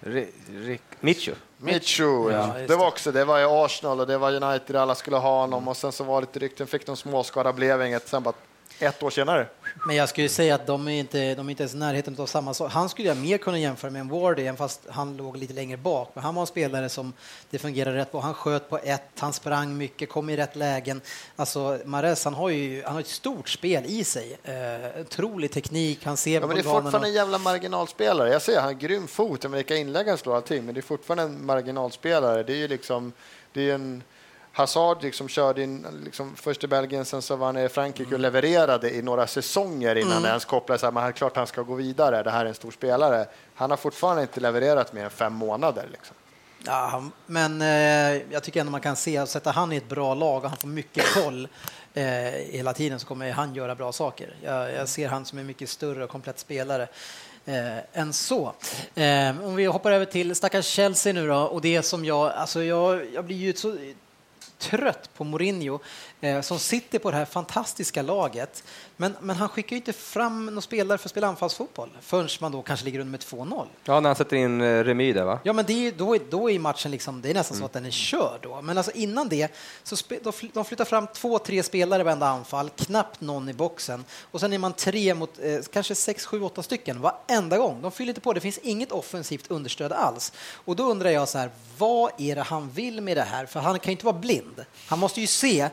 [0.00, 0.82] Rick, Rick.
[1.00, 1.32] Michu.
[1.58, 2.88] Mitchell, Ja, Det var det.
[2.88, 5.92] också, det var ju Arsenal och det var United, alla skulle ha honom och sen
[5.92, 8.08] så var det lite rykten, fick de småskada, blev inget.
[8.08, 8.34] Sen bara
[8.78, 9.46] ett år senare.
[9.86, 12.26] Men jag skulle säga att de är inte, de är inte ens i närheten av
[12.26, 12.72] samma sak.
[12.72, 15.76] Han skulle jag mer kunna jämföra med en Ward igen, fast han låg lite längre
[15.76, 16.10] bak.
[16.14, 17.12] Men han var en spelare som
[17.50, 18.20] det fungerade rätt på.
[18.20, 21.00] Han sköt på ett, han sprang mycket, kom i rätt lägen.
[21.36, 24.38] Alltså Mares, han har ju han har ett stort spel i sig.
[24.44, 28.30] Eh, otrolig teknik, han ser Ja, men det är fortfarande och- en jävla marginalspelare.
[28.30, 31.22] Jag ser, han har grym fot, vilka inlägg han slår allting, men det är fortfarande
[31.22, 32.42] en marginalspelare.
[32.42, 33.12] Det är ju liksom,
[33.52, 34.02] det är en
[34.56, 38.20] Hazard liksom körde in liksom, först i Belgien, sen så var han i Frankrike och
[38.20, 42.22] levererade i några säsonger innan det ens kopplades men han- klart han ska gå vidare,
[42.22, 43.26] det här är en stor spelare.
[43.54, 45.86] Han har fortfarande inte levererat mer än fem månader.
[45.92, 46.16] Liksom.
[46.66, 50.14] Ja, men eh, jag tycker ändå man kan se att sätta han i ett bra
[50.14, 51.48] lag och han får mycket koll
[51.94, 52.04] eh,
[52.50, 54.36] hela tiden så kommer han göra bra saker.
[54.44, 56.88] Jag, jag ser han som en mycket större och komplett spelare
[57.44, 58.52] eh, än så.
[58.94, 62.62] Eh, om vi hoppar över till stackars Chelsea nu då och det som jag, alltså
[62.62, 63.76] jag, jag blir ju så
[64.58, 65.78] trött på Mourinho
[66.20, 68.64] eh, som sitter på det här fantastiska laget.
[68.96, 72.52] Men, men han skickar ju inte fram någon spelare för att spela anfallsfotboll förrän man
[72.52, 73.66] då kanske ligger under med 2-0.
[73.84, 75.40] Ja, när han sätter in eh, Remy där, va?
[75.42, 77.86] Ja, men är, då, är, då är matchen liksom, det är nästan så att den
[77.86, 78.62] är körd då.
[78.62, 82.26] Men alltså innan det så spe, då de flyttar fram två, tre spelare i varenda
[82.26, 86.42] anfall, knappt någon i boxen och sen är man tre mot eh, kanske sex, sju,
[86.42, 87.82] åtta stycken varenda gång.
[87.82, 90.32] De fyller inte på, det finns inget offensivt understöd alls.
[90.52, 93.46] Och då undrar jag så här, vad är det han vill med det här?
[93.46, 94.64] För han kan ju inte vara blind.
[94.88, 95.68] Han måste ju se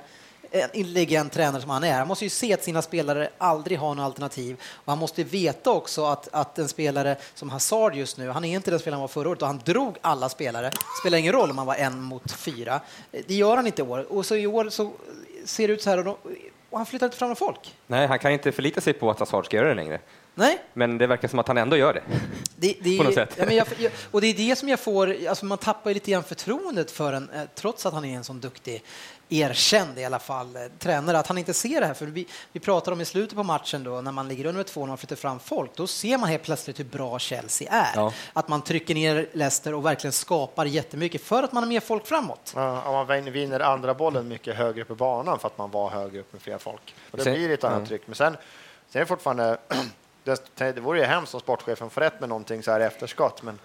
[0.73, 1.93] intelligent tränare som han är.
[1.93, 4.61] Han måste ju se att sina spelare aldrig har något alternativ.
[4.73, 8.55] Och han måste veta också att, att en spelare som Hazard just nu, han är
[8.55, 10.71] inte den spelaren han var förra året och han drog alla spelare.
[11.01, 12.81] spelar ingen roll om han var en mot fyra.
[13.11, 14.13] Det gör han inte i år.
[14.13, 14.91] Och så i år så
[15.45, 16.15] ser det ut så här och, de,
[16.69, 17.75] och han flyttar inte fram någon folk.
[17.87, 19.99] Nej, han kan inte förlita sig på att Hazard ska göra det längre.
[20.35, 22.03] Nej, Men det verkar som att han ändå gör det.
[22.55, 23.35] Det, det, På något sätt.
[23.37, 26.11] Ja, men jag, jag, och det är det som jag får, alltså man tappar lite
[26.11, 28.83] grann förtroendet för en, eh, trots att han är en sån duktig,
[29.41, 31.93] erkänd i alla fall, eh, tränare, att han inte ser det här.
[31.93, 34.65] För vi, vi pratar om i slutet på matchen då, när man ligger under med
[34.67, 37.91] 2 och flyttar fram folk, då ser man helt plötsligt hur bra Chelsea är.
[37.95, 38.13] Ja.
[38.33, 42.07] Att man trycker ner Leicester och verkligen skapar jättemycket för att man har mer folk
[42.07, 42.53] framåt.
[42.55, 45.71] Ja, om man vin- vinner andra bollen mycket högre upp i banan för att man
[45.71, 46.95] var högre upp med fler folk.
[47.11, 47.85] Och det Sen- blir ett annat ja.
[47.85, 48.01] tryck.
[48.05, 48.37] Men sen,
[48.89, 49.57] sen är det fortfarande...
[50.23, 53.43] det, det vore ju hemskt om sportchefen får rätt med någonting så här i efterskott,
[53.43, 53.59] men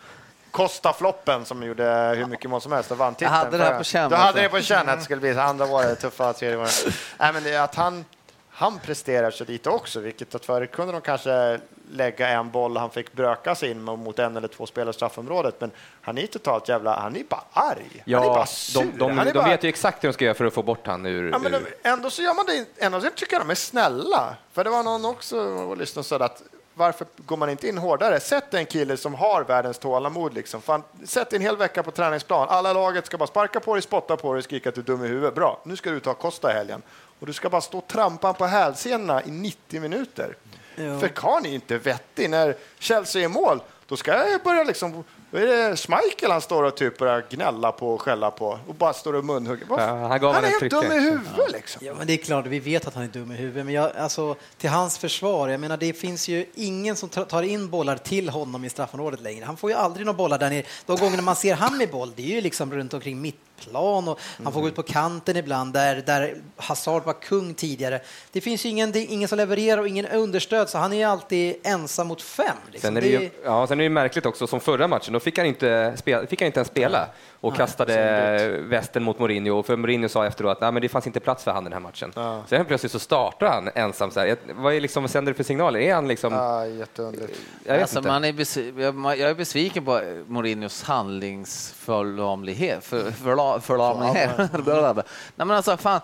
[0.51, 3.33] Costa-floppen som gjorde hur mycket mål som helst och vann titeln.
[3.33, 4.43] hade det här på känn, Du hade alltså.
[4.43, 5.41] det på känn att det skulle bli så.
[5.41, 6.95] Andra var det tuffa, tredje var det...
[7.19, 8.05] Nej, men det är att han,
[8.51, 12.91] han presterar så lite också, vilket att förut kunde de kanske lägga en boll han
[12.91, 15.71] fick bröka sig in mot en eller två spelare i straffområdet, men
[16.01, 17.01] han är totalt jävla...
[17.01, 18.03] Han är bara arg.
[18.07, 18.81] han är bara sur.
[18.81, 19.49] de, de, han är de bara...
[19.49, 21.31] vet ju exakt hur de ska göra för att få bort han ur...
[21.31, 21.75] Ja, men ur...
[21.83, 22.85] ändå så gör man det.
[22.85, 24.37] Ändå så tycker jag de är snälla.
[24.53, 26.43] För det var någon också och lyssnade och sa att
[26.79, 28.21] varför går man inte in hårdare?
[28.21, 30.35] Sätt en kille som har världens tålamod.
[30.35, 30.63] Liksom.
[30.63, 32.49] Fan, sätt en hel vecka på träningsplan.
[32.49, 34.85] Alla laget ska bara sparka på dig, spotta på dig och skrika att du är
[34.85, 35.35] dum i huvudet.
[35.35, 36.83] Bra, nu ska du ta Costa i helgen.
[37.21, 40.37] Och du ska bara stå och trampa på hälsenorna i 90 minuter.
[40.77, 40.99] Ja.
[40.99, 42.31] För Kahn är inte vettig.
[42.31, 45.05] När Chelsea är mål, då ska jag börja liksom...
[45.31, 48.75] Då är det Schmeichel han står och typ börjar gnälla på och skälla på och
[48.75, 49.67] bara står och munhugger.
[49.71, 49.77] Ja,
[50.09, 51.87] han gav han är helt dum i huvudet liksom.
[51.87, 53.97] Ja, men det är klart, vi vet att han är dum i huvudet, men jag,
[53.97, 58.29] alltså, till hans försvar, jag menar, det finns ju ingen som tar- in bollar till
[58.29, 59.45] honom i straffområdet längre.
[59.45, 60.63] Han får ju aldrig några bollar där nere.
[60.87, 64.21] De gångerna man ser han med boll, det är ju liksom runt omkring mittplan och
[64.45, 68.01] han får gå ut på kanten ibland där, där Hazard var kung tidigare.
[68.33, 71.03] Det finns ju ingen, det ingen som levererar och ingen understöd, så han är ju
[71.05, 72.57] alltid ensam mot fem.
[72.73, 72.89] Liksom.
[72.89, 75.23] Sen är det, ju, ja, sen är det ju märkligt också, som förra matchen, då
[75.23, 77.07] fick han inte, spela, fick han inte ens spela
[77.41, 79.63] och kastade västen mot Mourinho.
[79.63, 82.13] För Mourinho sa efteråt att Nej, det fanns inte plats för han den här matchen.
[82.15, 82.43] Ja.
[82.49, 84.11] Sen plötsligt så startar han ensam.
[84.11, 84.37] Så här.
[84.55, 85.81] Vad, är liksom, vad sänder det för signaler?
[85.81, 86.33] Är han liksom...
[86.33, 87.41] Ja, jätteunderligt.
[87.65, 92.85] Jag Alltså, man är besv- jag- är besviken på Mourinhos handlingsförlamlighet.
[92.85, 94.31] För, förla, förlamlighet.
[94.39, 95.05] Nej,
[95.47, 96.01] men alltså, fan.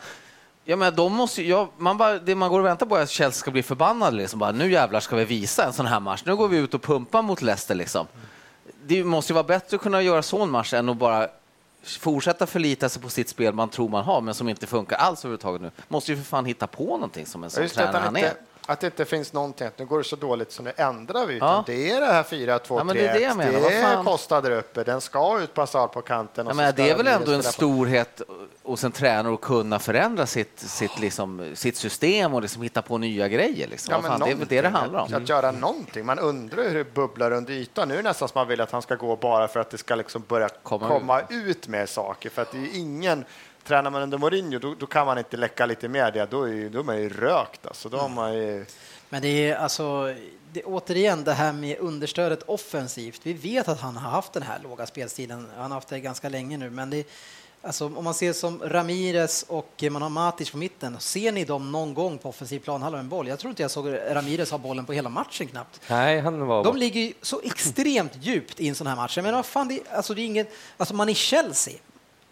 [0.64, 3.10] Ja, men de måste, ja, man bara, det man går och väntar på är att
[3.10, 4.16] Chelsea ska bli förbannade.
[4.16, 4.38] Liksom.
[4.38, 6.22] Bara, nu jävlar ska vi visa en sån här match.
[6.26, 7.74] Nu går vi ut och pumpar mot Leicester.
[7.74, 8.06] Liksom.
[8.86, 11.28] Det måste ju vara bättre att kunna göra så en match än att bara
[11.82, 15.24] fortsätta förlita sig på sitt spel man tror man har, men som inte funkar alls
[15.24, 15.70] överhuvudtaget nu.
[15.88, 18.32] Måste ju för fan hitta på någonting som en sån tränare han är.
[18.66, 21.38] Att det inte finns någonting, att nu går det så dåligt så nu ändrar vi.
[21.38, 21.64] Ja.
[21.66, 23.52] Det är det här 4 2 Ja, men 3 det är det jag menar.
[23.52, 26.46] Det är där uppe, den ska ut Passar på kanten.
[26.46, 28.22] menar, ska det är väl ändå en på- storhet
[28.62, 32.98] hos en tränare att kunna förändra sitt, sitt, liksom, sitt system och liksom hitta på
[32.98, 33.68] nya grejer.
[33.68, 33.92] Liksom.
[33.92, 35.14] Ja, men fan, det är väl det det handlar om.
[35.14, 36.06] Att göra någonting.
[36.06, 37.88] Man undrar hur det bubblar under ytan.
[37.88, 39.78] Nu är det nästan som man vill att han ska gå bara för att det
[39.78, 41.68] ska liksom börja Komma komma, ut.
[41.68, 42.30] med saker.
[42.30, 43.24] För att det är ingen...
[43.64, 46.26] Tränar man under Mourinho, då, då kan man inte läcka lite media.
[46.26, 47.66] Då är, då är man ju rökt.
[47.66, 47.88] Alltså.
[47.88, 48.66] Då har man ju...
[49.08, 50.14] Men det är alltså,
[50.52, 53.20] det, återigen det här med understödet offensivt.
[53.22, 55.50] Vi vet att han har haft den här låga spelstilen.
[55.56, 57.06] Han har haft det ganska länge nu, men det,
[57.62, 61.72] alltså, om man ser som Ramirez och man har Matic på mitten, ser ni dem
[61.72, 63.28] någon gång på offensiv planhalva med en boll?
[63.28, 65.80] Jag tror inte jag såg Ramirez ha bollen på hela matchen knappt.
[65.90, 66.64] Nej, han var...
[66.64, 69.18] De ligger ju så extremt djupt i en sån här match.
[69.22, 71.74] Men vad fan, det, alltså, det är inget, alltså man är Chelsea.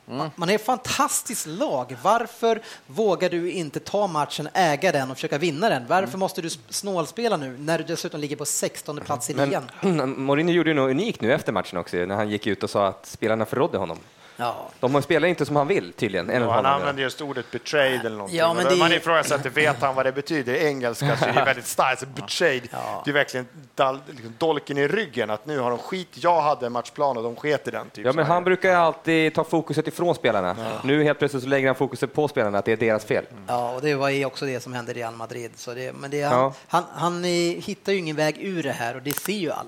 [0.07, 1.96] Man är ett fantastiskt lag.
[2.03, 5.86] Varför vågar du inte ta matchen, äga den och försöka vinna den?
[5.88, 9.64] Varför måste du snålspela nu när du dessutom ligger på 16 plats i ligan?
[10.16, 12.86] Mourinho gjorde ju något unikt nu efter matchen också, när han gick ut och sa
[12.86, 13.98] att spelarna förrådde honom.
[14.37, 14.68] Ja.
[14.80, 16.30] De spelar inte som han vill tydligen.
[16.30, 18.39] En och en han använder just ordet betrayed eller någonting.
[18.39, 21.45] Ja, men det- Man ifrågasätter, vet han vad det betyder i engelska så är det
[21.45, 22.01] väldigt starkt.
[22.01, 22.68] Så betrayed,
[23.05, 26.09] det är verkligen dal, liksom dolken i ryggen att nu har de skit.
[26.12, 27.91] Jag hade en matchplan och de sket i den.
[27.91, 30.57] Typ, Ja, men han brukar ju alltid ta fokuset ifrån spelarna.
[30.85, 33.24] Nu helt plötsligt så lägger han fokuset på spelarna, att det är deras fel.
[33.47, 35.51] Ja, och det var ju också det som hände i Real Madrid.
[35.57, 36.55] Så det, men det, Ja.
[36.68, 37.30] han, han, han eh,
[37.64, 39.66] hittar ju ingen väg ur det här och det ser ju alla.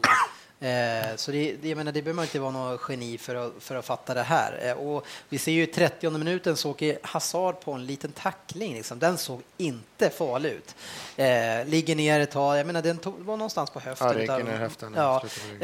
[0.65, 3.53] Eh, så det, det, jag menar, det behöver man inte vara någon geni för att,
[3.61, 4.61] för att fatta det här.
[4.63, 8.75] Eh, och vi ser ju i 30 minuten så åker Hazard på en liten tackling.
[8.75, 8.99] Liksom.
[8.99, 10.75] Den såg inte farlig ut.
[11.17, 12.59] Eh, ligger ner ett tag.
[12.59, 14.27] Jag menar, den tog, var någonstans på höften.
[14.27, 15.17] Ja, i höften, Ja,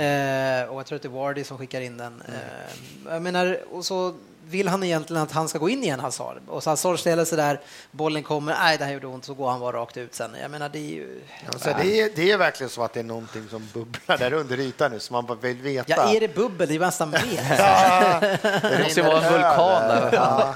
[0.02, 2.22] eh, och jag tror att det är Wardy som skickar in den.
[2.28, 4.14] Eh, jag menar, och så
[4.50, 6.36] vill han egentligen att han ska gå in igen, Hazard.
[6.46, 9.50] Och så Hazard ställer sig där, bollen kommer, nej det här gjorde ont, så går
[9.50, 10.36] han bara rakt ut sen.
[10.42, 11.22] Jag menar, det är ju...
[11.44, 14.32] Ja, så det, är, det är verkligen så att det är någonting som bubblar där
[14.32, 15.92] under ytan nu som man bara vill veta.
[15.96, 16.68] Ja, är det bubbel?
[16.68, 17.20] Det är nästan mer.
[18.70, 20.10] Det måste ju vara en vulkan där.
[20.12, 20.54] Ja.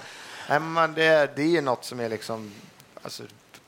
[0.48, 2.52] Nej, men det, det är något som är liksom...
[3.02, 3.22] Alltså,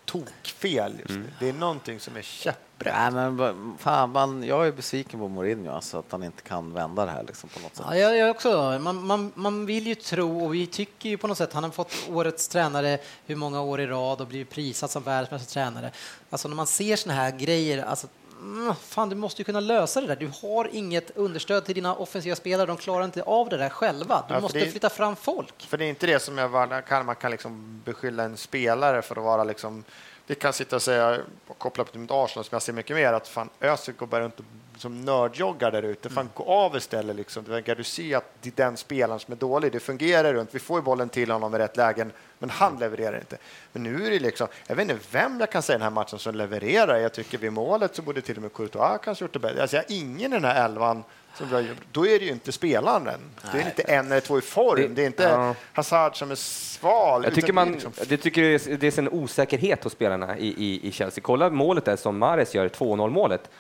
[0.05, 1.33] tokfel just nu.
[1.41, 2.65] Det är någonting som är käpprätt.
[2.85, 7.05] Nej, men fan, man, jag är besviken på Mourinho, alltså, att han inte kan vända
[7.05, 7.87] det här liksom, på något sätt.
[7.89, 8.79] Ja, jag, jag också.
[8.81, 11.70] Man, man, man vill ju tro, och vi tycker ju på något sätt, han har
[11.70, 15.91] fått årets tränare hur många år i rad och blivit prisad som världens bästa tränare.
[16.31, 18.07] Alltså när man ser såna här grejer, alltså,
[18.41, 20.16] mm, fan du måste ju kunna lösa det där.
[20.16, 24.24] Du har inget understöd till dina offensiva spelare, de klarar inte av det där själva.
[24.29, 25.66] Du för måste det- flytta fram folk.
[25.68, 29.03] För det är inte det som jag var, kan, man kan liksom beskylla en spelare
[29.03, 29.85] för att vara liksom
[30.27, 32.97] vi kan sitta och säga, och koppla upp till mitt Arsenal som jag ser mycket
[32.97, 34.45] mer, att fan Özil går bara runt och
[34.77, 36.09] som nördjoggar där ute.
[36.09, 37.16] Fan, gå av istället.
[37.16, 37.45] Liksom.
[37.45, 39.72] Du verkar du se att det är den spelaren som är dålig.
[39.72, 40.55] Det fungerar runt.
[40.55, 43.39] Vi får bollen till honom i rätt lägen, men han levererar inte.
[43.72, 45.91] Men nu är det liksom, jag vet inte vem jag kan säga i den här
[45.91, 46.99] matchen som levererar.
[46.99, 49.62] Jag tycker vid målet så borde till och med Courtois kanske gjort det bättre.
[49.62, 51.05] Alltså, jag har ingen i den här elvan
[51.37, 53.20] som drar, då är det ju inte spelaren.
[53.53, 54.80] Det är inte en eller två i form.
[54.80, 55.55] Det- Det, är inte ja.
[55.72, 57.24] Hazard som är sval.
[57.24, 59.93] Jag tycker, det är man, liksom- det tycker det är- det är en osäkerhet hos
[59.93, 61.22] spelarna i, i, i Chelsea.
[61.24, 63.51] Kolla målet där som Mares gör, 2-0 målet.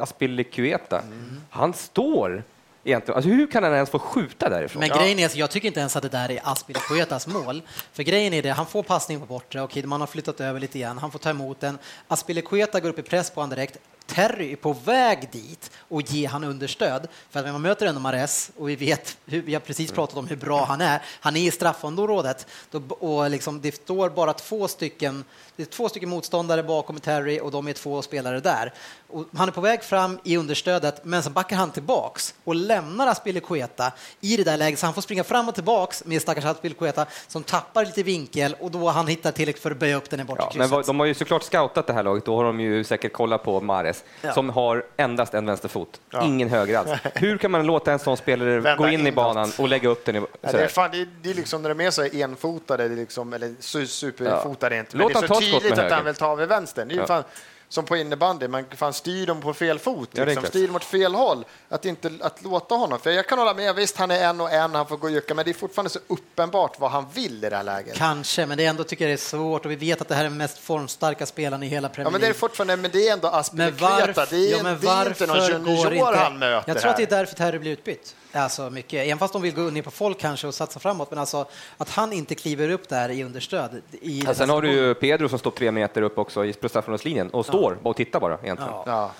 [0.00, 1.02] Aspilicueta,
[1.50, 2.44] han står
[2.84, 4.80] egentligen, alltså hur kan han ens få skjuta därifrån?
[4.80, 7.62] Men grejen är, att jag tycker inte ens att det där är Aspilicuetas mål.
[7.92, 10.78] För grejen är det, han får passning på bortre, okej, man har flyttat över lite
[10.78, 11.78] igen, han får ta emot den.
[12.08, 13.76] Aspilicueta går upp i press på honom direkt.
[14.10, 17.08] Terry är på väg dit och ge han understöd.
[17.30, 20.16] För att när man möter ändå Mares och vi vet, hur, vi har precis pratat
[20.16, 24.32] om hur bra han är, han är i straffområdet då, och liksom, det står bara
[24.32, 25.24] två stycken,
[25.60, 28.72] det är två stycken motståndare bakom Terry och de är två spelare där.
[29.08, 33.06] Och han är på väg fram i understödet, men så backar han tillbaks och lämnar
[33.06, 37.06] Aspilicueta i det där läget, så han får springa fram och tillbaks med stackars Aspilicueta
[37.28, 40.24] som tappar lite vinkel och då han hittar tillräckligt för att böja upp den i
[40.24, 40.70] bortre Ja, men krysset.
[40.70, 43.42] vad- de har ju såklart scoutat det här laget, då har de ju säkert kollat
[43.44, 44.32] på Mares Ja.
[44.32, 46.24] som har endast en vänsterfot, Ja.
[46.24, 46.90] ingen höger alls.
[47.14, 50.04] Hur kan man låta en sån spelare Vända gå in i banan och lägga upp
[50.04, 50.18] den i...
[50.40, 52.94] Ja, det, är fan, det, är, det är liksom när de är så enfotade, det
[52.94, 56.14] är liksom, eller su- superfotade inte, men Låt det är så tydligt att han vill
[56.14, 56.88] ta över vänstern.
[56.88, 57.06] Det är ju Ja.
[57.06, 57.24] fan,
[57.72, 61.14] som på innebandy, man fan styr dem på fel fot, Ja, liksom, styr mot fel
[61.14, 61.44] håll.
[61.68, 64.52] Att, inte, att låta honom, för jag kan hålla med, visst han är en och
[64.52, 67.44] en, han får gå och jucka, men det är fortfarande så uppenbart vad han vill
[67.44, 67.96] i det här läget.
[67.96, 70.14] Kanske, men det är ändå tycker jag det är svårt och vi vet att det
[70.14, 72.38] här är den mest formstarka spelaren i hela Premier Ja, men det är League.
[72.38, 75.48] fortfarande, men det är ändå Aspilicueta, varför, det är, ja, men det är inte någon
[75.48, 76.18] junior inte...
[76.18, 77.16] han möter Jag tror att det är här.
[77.16, 78.16] därför Terry blir utbytt.
[78.32, 79.06] Alltså mycket.
[79.06, 81.46] Även fast de vill gå ner på folk kanske och satsa framåt, men alltså
[81.76, 83.82] att han inte kliver upp där i understöd.
[84.00, 87.30] I Ja, sen har du ju Pedro som står tre meter upp också i straffområdeslinjen
[87.30, 88.72] och står och tittar bara egentligen.
[88.72, 88.82] Ja.
[88.86, 89.10] Ja.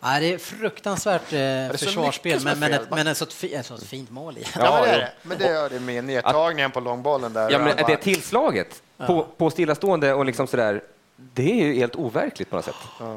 [0.00, 3.66] Nej, det är fruktansvärt eh, är försvarsspel, men, men, ett, men ett, så fi, ett
[3.66, 4.44] så fint mål i.
[4.54, 5.12] Ja, men det är det.
[5.22, 7.50] Men det gör det med nedtagningen på långbollen där.
[7.50, 10.82] Ja, men bara- det tillslaget på, på stillastående och liksom sådär,
[11.16, 12.74] det är ju helt overkligt på något sätt.
[13.00, 13.16] Ja,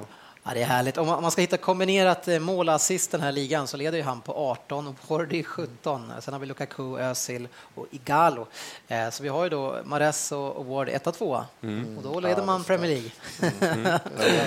[0.54, 0.98] det är härligt.
[0.98, 4.04] Om man ska hitta kombinerat eh, mål och assist den här ligan så leder ju
[4.04, 6.12] han på 18 och Wardy 17.
[6.20, 8.48] Sen har vi Lukaku, Özil och Igalo.
[8.88, 11.98] Eh, Så vi har ju då Mares och Ward 1 och 2 Mm.
[11.98, 13.12] och då leder man Premier League.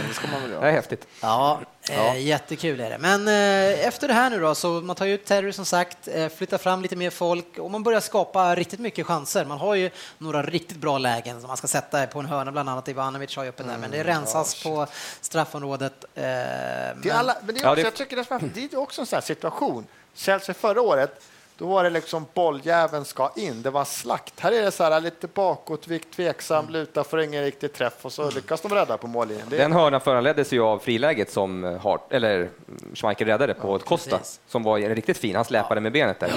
[0.08, 0.68] Det ska man väl Det göra.
[0.68, 1.06] är häftigt.
[1.22, 1.60] Ja,
[1.90, 2.98] eh, jättekul är det.
[2.98, 6.08] Men eh, efter det här nu då, så man tar ju ut Terry som sagt,
[6.08, 9.44] eh, flyttar fram lite mer folk och man börjar skapa riktigt mycket chanser.
[9.44, 12.68] Man har ju några riktigt bra lägen som man ska sätta på en hörna, bland
[12.68, 14.86] annat Ivanovic har ju uppe där, men det rensas på
[15.20, 16.04] straffområdet.
[16.04, 18.40] Eh, Det är men- alla, men det är Ja, också, det- jag tycker det är,
[18.54, 19.86] det är också en sån här situation.
[20.14, 21.20] Chelsea förra året,
[21.60, 23.62] då var det liksom bolljäveln ska in.
[23.62, 24.40] Det var slakt.
[24.40, 28.30] Här är det så här lite bakåtvikt, tveksam, luta, får ingen riktig träff och så
[28.30, 29.46] lyckas de rädda på mållinjen.
[29.50, 32.50] Det Den hörnan föranleddes ju av friläget som eh, Hart, eller mm,
[32.94, 34.40] Schmeichel räddade på Costa, precis.
[34.48, 35.36] som var riktigt fin.
[35.36, 36.32] Han släpade med benet där.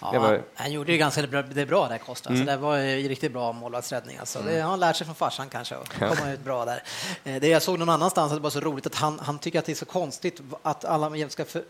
[0.00, 2.30] Ja, Det var, Han gjorde ju ganska bra, det bra där, Costa.
[2.30, 2.46] Mm.
[2.46, 4.16] Så det var ju riktigt bra målvaktsräddning.
[4.18, 4.38] Alltså.
[4.46, 6.82] Det har han lärt sig från farsan kanske, och komma ut bra där.
[7.24, 9.58] Eh, Det jag såg någon annanstans, att det var så roligt att han, han tycker
[9.58, 11.62] att det är så konstigt att alla ska för,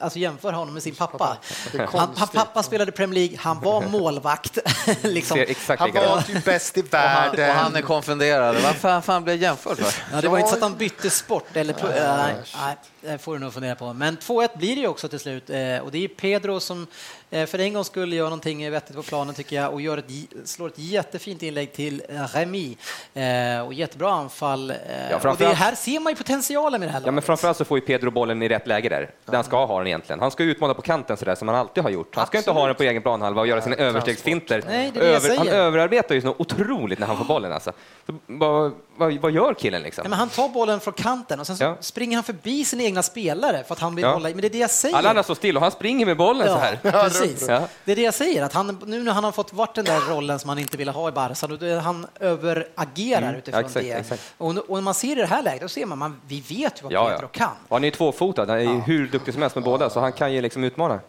[0.00, 1.36] alltså jämföra honom med sin pappa.
[1.72, 2.28] Det Han, han.
[2.52, 4.58] Pappa spelade Premier League, han var målvakt.
[5.02, 5.38] liksom.
[5.78, 7.56] han var typ bäst i Och han, och världen.
[7.56, 8.56] han är konfunderad.
[8.62, 9.76] Varför han fan blev jämförd?
[9.76, 10.02] för?
[10.12, 11.44] Ja, det var inte så att han bytte sport.
[11.56, 13.92] Eller, äh, nej, nej, det får du nog fundera på.
[13.92, 15.50] Men 2-1 blir det ju också till slut.
[15.50, 16.86] Eh, och det är Pedro som eh,
[17.32, 20.04] för en gång skulle göra någonting vettigt på planen tycker jag och gör ett,
[20.44, 22.76] slår ett jättefint inlägg till eh, Remy.
[23.14, 24.70] Eh, och jättebra anfall.
[24.70, 24.76] Eh,
[25.10, 27.26] Ja, och det här ser man ju potentialen med det här ja, men laget.
[27.26, 29.86] framförallt så får ju Pedro bollen i rätt läge där, där han ska ha den
[29.86, 30.20] egentligen.
[30.20, 32.16] Han ska utmana på kanten sådär som han alltid har gjort.
[32.16, 34.62] Han ska inte ha den på egen planhalva och göra sina överstegsfinter.
[34.66, 37.52] Nej, det är det jag Över, han överarbetar ju så otroligt när han får bollen
[37.52, 37.72] alltså.
[38.06, 40.02] Så, vad, vad, vad gör killen liksom?
[40.02, 41.76] Nej, men han tar bollen från kanten och sen så Ja.
[41.80, 44.12] springer han förbi sina egna spelare för att han vill Ja.
[44.12, 44.34] hålla i.
[44.34, 44.96] Men det är det jag säger.
[44.96, 46.78] Alla andra står still och han springer med bollen så här.
[47.28, 47.48] precis.
[47.48, 47.68] Ja.
[47.84, 50.00] Det är det jag säger, att han, nu när han har fått vart den där
[50.00, 53.34] rollen som han inte ville ha i Barca, då han överagerar Mm.
[53.34, 53.92] utifrån Ja, exakt, det.
[53.92, 54.34] exakt.
[54.38, 56.82] Och, och när man ser det här läget, då ser man, man vi vet ju
[56.82, 57.28] vad Ja, Pedro ja.
[57.38, 57.56] kan.
[57.68, 60.00] Och han är ju tvåfotad, han är ju hur duktig som helst med båda, så
[60.00, 61.00] han kan ju liksom utmana.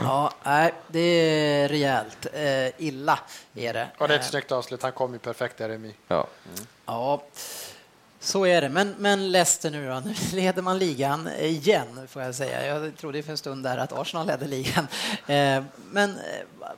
[0.00, 3.18] Ja, nej, det är rejält eh, illa
[3.54, 3.88] är det.
[3.98, 4.82] Och det är ett Eh, snyggt avslut.
[4.82, 5.94] Han kom ju perfekt där, Remi.
[6.08, 6.26] Ja.
[6.86, 7.22] Ja,
[8.26, 8.68] så är det.
[8.68, 10.00] Men, men Leicester nu då?
[10.00, 12.66] Nu leder man ligan igen, får jag säga.
[12.66, 14.86] Jag trodde för en stund där att Arsenal ledde ligan.
[15.26, 16.16] Eh, Men eh,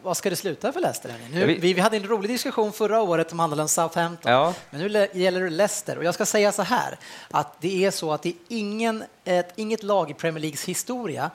[0.02, 1.14] vad ska det sluta för Leicester?
[1.32, 4.32] Nu, vi- vi, hade en rolig diskussion förra året som handlade om Southampton.
[4.32, 4.54] Ja.
[4.70, 5.98] Men nu le- gäller det Leicester.
[5.98, 6.98] Och jag ska säga så här,
[7.30, 11.30] att det är så att det är ingen, ett, inget lag i Premier Leagues historia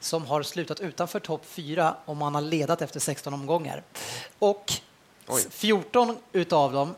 [0.00, 3.82] som har slutat utanför topp fyra om man har ledat efter 16 omgångar.
[4.38, 4.72] Och
[5.26, 5.46] Oj.
[5.50, 6.94] 14 utav dem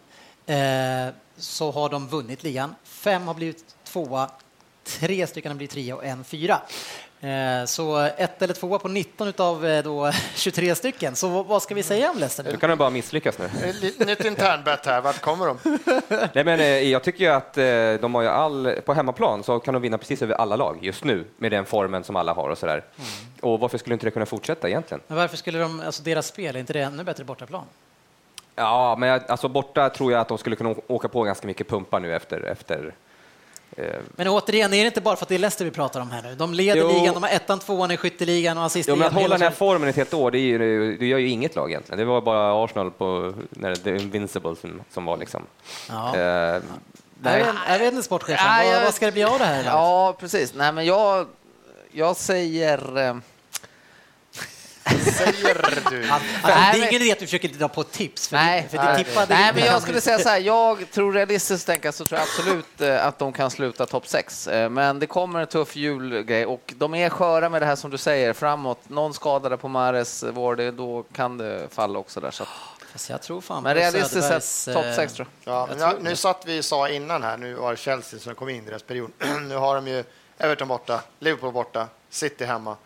[0.51, 2.74] eh, så har de vunnit ligan.
[2.84, 4.30] Fem har blivit tvåa,
[4.84, 6.61] tre stycken har blivit trea och en fyra.
[7.22, 11.16] Eh, så ett eller tvåa på 19 utav eh, då 23 stycken.
[11.16, 12.57] Så vad- ska vi säga om Leicester nu?
[12.57, 13.44] Kan de bara misslyckas nu.
[13.44, 15.01] Eh, Nytt internbett här.
[15.01, 15.59] Vart kommer de?
[16.34, 17.55] Nej, men, jag tycker ju att
[18.01, 21.05] de har ju all, på hemmaplan så kan de vinna precis över alla lag just
[21.05, 22.84] nu med den formen som alla har och sådär.
[23.40, 25.01] Och varför skulle inte det kunna fortsätta egentligen?
[25.07, 27.64] Men varför skulle de, alltså deras spel, är inte det ännu bättre bortaplan?
[28.61, 31.68] Ja, men jag- alltså borta tror jag att de skulle kunna åka på ganska mycket
[31.68, 32.94] pumpar nu efter, efter
[33.76, 33.84] eh,
[34.16, 36.22] Men återigen, är det inte bara för att det är Leicester vi pratar om här
[36.22, 36.34] nu?
[36.34, 36.88] De leder Jo.
[36.88, 38.98] ligan, de har ettan, tvåan i skytteligan och Jo, assistligan.
[38.98, 41.18] men att hålla den här hela- formen ett helt år, det, är ju, det gör
[41.18, 41.98] ju inget lag egentligen.
[41.98, 45.42] Det var bara Arsenal på när The Invincible som, som var liksom.
[45.88, 46.16] Ja.
[46.16, 46.20] Eh,
[47.22, 48.44] Jag vet, jag vet inte, sportchefen.
[48.48, 49.64] Nej, vad, jag- vad ska det bli av det här?
[49.64, 50.54] Ja, precis.
[50.54, 51.26] Nej, men jag,
[51.92, 53.20] jag säger...
[54.91, 55.55] eh, Säger
[55.91, 56.09] du?
[56.11, 58.28] Alltså, Nej, det är ingen idé att du försöker dra på tips.
[58.28, 60.38] För Nej, för det nej, tippade Nej, men jag skulle säga så här.
[60.41, 64.49] Jag tror realistiskt tänka så tror jag absolut eh, att de kan sluta topp 6.
[64.70, 67.99] Men det kommer en tuff julgrej och de är sköra med det här som du
[67.99, 68.78] säger framåt.
[68.88, 72.30] Någon skadade på Mares var det, då kan det falla också där.
[72.30, 72.43] Så.
[72.43, 72.49] att-
[72.93, 75.55] Fast jag tror fan Men realistiskt sett topp eh, 6 tror jag.
[75.55, 76.16] Ja, men Jag jag, tror nu det.
[76.16, 78.82] satt vi och sa innan här, nu var det Chelsea som kom in i deras
[78.82, 79.11] period.
[79.49, 80.05] nu har de ju
[80.38, 82.76] Everton borta, Liverpool borta, City hemma.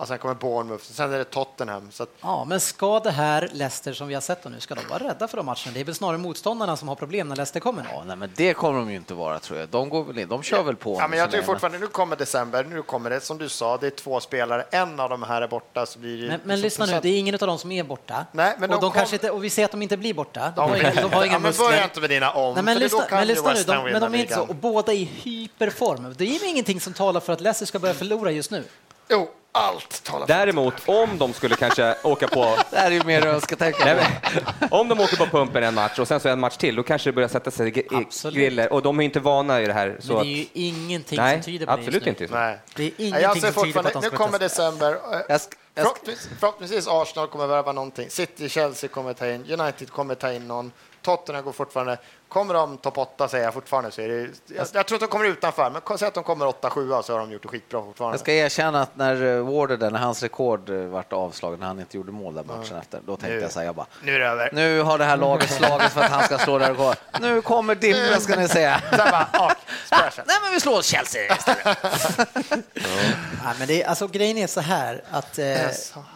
[0.00, 1.88] Och sen kommer Bournemouth, sen är det Tottenham.
[1.92, 4.80] Så att, Ja, men ska det här Leicester som vi har sett nu, ska de
[4.90, 5.70] vara rädda för de matcherna?
[5.74, 7.86] Det är väl snarare motståndarna som har problem när Leicester kommer.
[7.92, 9.68] Ja, nej, men det kommer de ju inte vara tror jag.
[9.68, 10.28] De, går väl in.
[10.28, 10.96] de kör väl på.
[11.00, 13.86] ja, men jag tycker fortfarande, nu kommer december, nu kommer det som du sa, det
[13.86, 16.62] är två spelare, en av de här är borta så blir det Men, men så
[16.62, 18.26] lyssna nu, det är ingen av dem som är borta.
[18.32, 20.14] Nej, men och, de de kom- kanske inte, och vi ser att de inte blir
[20.14, 20.40] borta.
[20.40, 22.62] De, De har, inga, de har inga ja, men börja inte med dina om, Nej,
[22.62, 24.40] men för lyssna, då kan men ju lyssna nu, de, men de är inte så,
[24.42, 26.14] och båda är i hyperform.
[26.18, 28.64] Det är ingenting som talar för att Leicester ska börja förlora just nu.
[29.10, 33.04] Jo, allt talar för däremot, om de skulle kanske åka på Det här är ju
[33.04, 33.84] mer önsketänka.
[33.84, 33.94] Nej,
[34.60, 36.82] men, om de åker på pumpen en match och sen så en match till, då
[36.82, 38.36] kanske det börjar sätta sig i Absolut.
[38.36, 38.72] griller.
[38.72, 39.96] Och de är inte vana i det här.
[40.00, 42.24] Så Men att, det är ju ingenting nej, som tyder på det absolut just nu.
[42.24, 42.34] inte.
[42.38, 42.58] Nej.
[42.76, 44.98] Det är ingenting jag ser som tyder på att de nu ska kommer december.
[45.12, 48.10] Jag jag sk- Förhoppningsvis, förhoppningsvis Arsenal kommer värva någonting.
[48.10, 50.72] City, Chelsea kommer ta in, United kommer ta in någon.
[51.02, 51.98] Tottenham går fortfarande.
[52.30, 55.06] Kommer de topp 8 säger jag fortfarande så är det, jag, jag tror att de
[55.06, 58.14] kommer utanför, men säg att de kommer 8-7 så har de gjort det skitbra fortfarande.
[58.14, 61.66] Jag ska erkänna att när eh, Warder, där, när hans rekord eh, vart avslagen, när
[61.66, 63.42] han inte gjorde mål där matchen efter, då tänkte Nu.
[63.42, 64.50] jag så här, jag bara, Nu är det över.
[64.52, 66.96] nu har det här laget slagits för att han ska slå där rekord.
[67.20, 68.82] Nu kommer Dippen ska ni säga.
[68.90, 69.52] Bara, ah.
[69.90, 71.78] Nej men vi slår Chelsea istället.
[73.44, 75.46] Nej, men det är, alltså, grejen är så här att eh,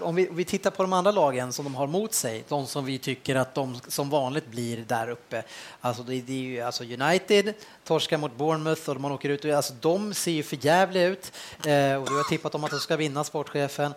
[0.00, 2.66] om vi, om vi tittar på de andra lagen som de har mot sig, de
[2.66, 5.42] som vi tycker att de som vanligt blir där uppe.
[5.80, 9.44] Alltså det, det är ju alltså United, torskar mot Bournemouth och man åker ut.
[9.44, 11.32] och- Alltså de ser ju för jävliga ut.
[11.66, 13.94] Eh, och du har tippat om att de ska vinna, sportchefen.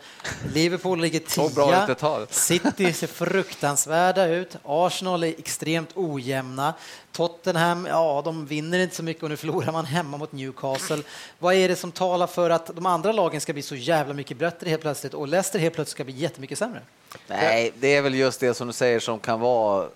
[0.53, 2.27] Liverpool ligger Så bra tia.
[2.29, 4.55] City ser fruktansvärda ut.
[4.63, 6.73] Arsenal är extremt ojämna.
[7.11, 10.97] Tottenham, ja, de vinner inte så mycket och nu förlorar man hemma mot Newcastle.
[11.39, 14.37] Vad är det som talar för att de andra lagen ska bli så jävla mycket
[14.37, 16.81] bättre helt plötsligt och Leicester helt plötsligt ska bli jättemycket sämre?
[17.27, 19.87] Nej, det är väl just det som du säger som kan vara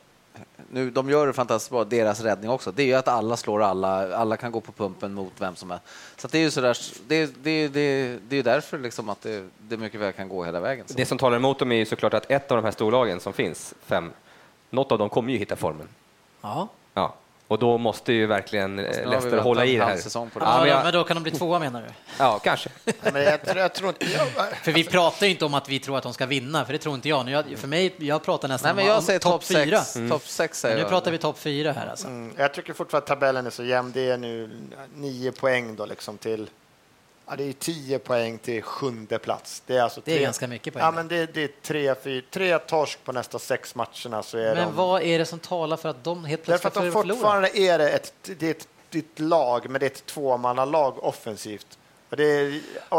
[0.74, 2.72] nu, de gör det fantastiskt bra, deras räddning också.
[2.72, 5.72] Det är ju att alla slår alla, alla kan gå på pumpen mot vem som
[5.72, 5.86] helst.
[6.18, 9.22] Så att det är ju sådär, det, det, det, det är ju därför liksom att
[9.22, 10.88] det, det mycket väl kan gå hela vägen.
[10.88, 10.94] Så.
[10.94, 13.34] Det som talar emot dem är ju såklart att ett av de här storlagen som
[13.34, 14.12] finns, fem,
[14.70, 15.88] något av dem kommer ju hitta formen.
[16.42, 16.68] Ja.
[16.94, 17.16] Ja.
[17.52, 19.96] Och då måste ju verkligen eh, Leicester hålla i det här.
[19.96, 20.16] det.
[20.40, 21.88] Ja, men jag- men då kan de bli tvåa menar du?
[22.20, 22.70] Ja, kanske.
[23.14, 24.06] Men jag, tror- jag tror inte...
[24.64, 26.80] För vi pratar ju inte om att vi tror att de ska vinna, för det
[26.80, 27.26] tror inte jag.
[27.26, 29.44] Nu, jag för mig, jag pratar Nej, nästan men om, jag om säger topp topp
[29.44, 29.82] fyra.
[29.84, 30.10] sex.
[30.10, 32.08] Topp sex säger Men nu pratar vi topp fyra här alltså.
[32.08, 33.92] mm, jag tycker fortfarande att tabellen är så jämn.
[33.92, 34.50] Det är nu
[34.96, 36.50] nio poäng då liksom till...
[37.32, 39.64] Ja, det är tio poäng till sjunde plats.
[39.66, 40.86] Det är, alltså Det är tre, ganska mycket poäng.
[40.86, 44.56] Ja, men det, det är tre, fyra, tre torsk på nästa sex matcherna så är
[44.56, 44.76] Men de...
[44.76, 47.78] vad är det som talar för att de helt Därför plötsligt att de fortfarande är
[47.78, 51.78] det ett, det är ett, det är ett lag, men det är ett tvåmannalag offensivt.
[52.12, 52.18] Är,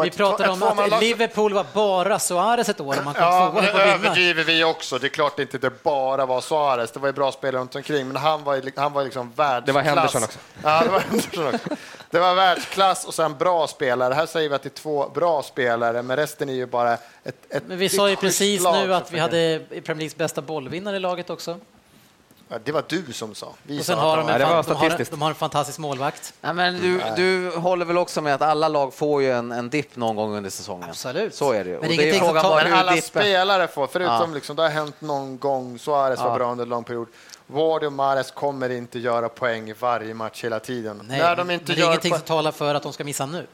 [0.02, 3.74] Vi ett om att Liverpool var bara Suarez ett år man kom Ja, tvåa men
[3.74, 4.98] det överdriver vi också.
[4.98, 6.92] Det är klart inte det bara var Suarez.
[6.92, 9.66] Det var ju bra spelare runt omkring, men han var, han var liksom världsklass.
[9.66, 10.38] Det var Henderson också.
[10.62, 11.68] Ja, det var Henderson också.
[12.12, 14.14] Det var världsklass och sen bra spelare.
[14.14, 17.36] Här säger vi att det är två bra spelare, men resten är ju bara ett,
[17.48, 20.96] ett Men vi sa ju precis lag nu att vi hade Premier Leagues bästa bollvinnare
[20.96, 21.58] i laget också.
[22.48, 23.52] Ja, det var du som sa.
[23.62, 25.28] Vi Och sen har de, var- en, Ja, det var fan, de, har, de har
[25.28, 26.34] en fantastisk målvakt.
[26.40, 29.70] Nej, men du, du håller väl också med att alla lag får ju en, en
[29.70, 30.88] dipp någon gång under säsongen?
[30.88, 31.34] Absolut.
[31.34, 31.80] Så är det ju.
[31.80, 33.08] Men det är frågan bara Men alla dippen...
[33.22, 34.34] spelare får, förutom Ja.
[34.34, 36.34] liksom, det har hänt någon gång, Suarez var Ja.
[36.36, 37.08] bra under en lång period.
[37.46, 41.02] Ward och Mahrez kommer inte göra poäng i varje match hela tiden.
[41.08, 43.26] Nej, När de men inte det är ingenting som talar för att de ska missa
[43.26, 43.46] nu.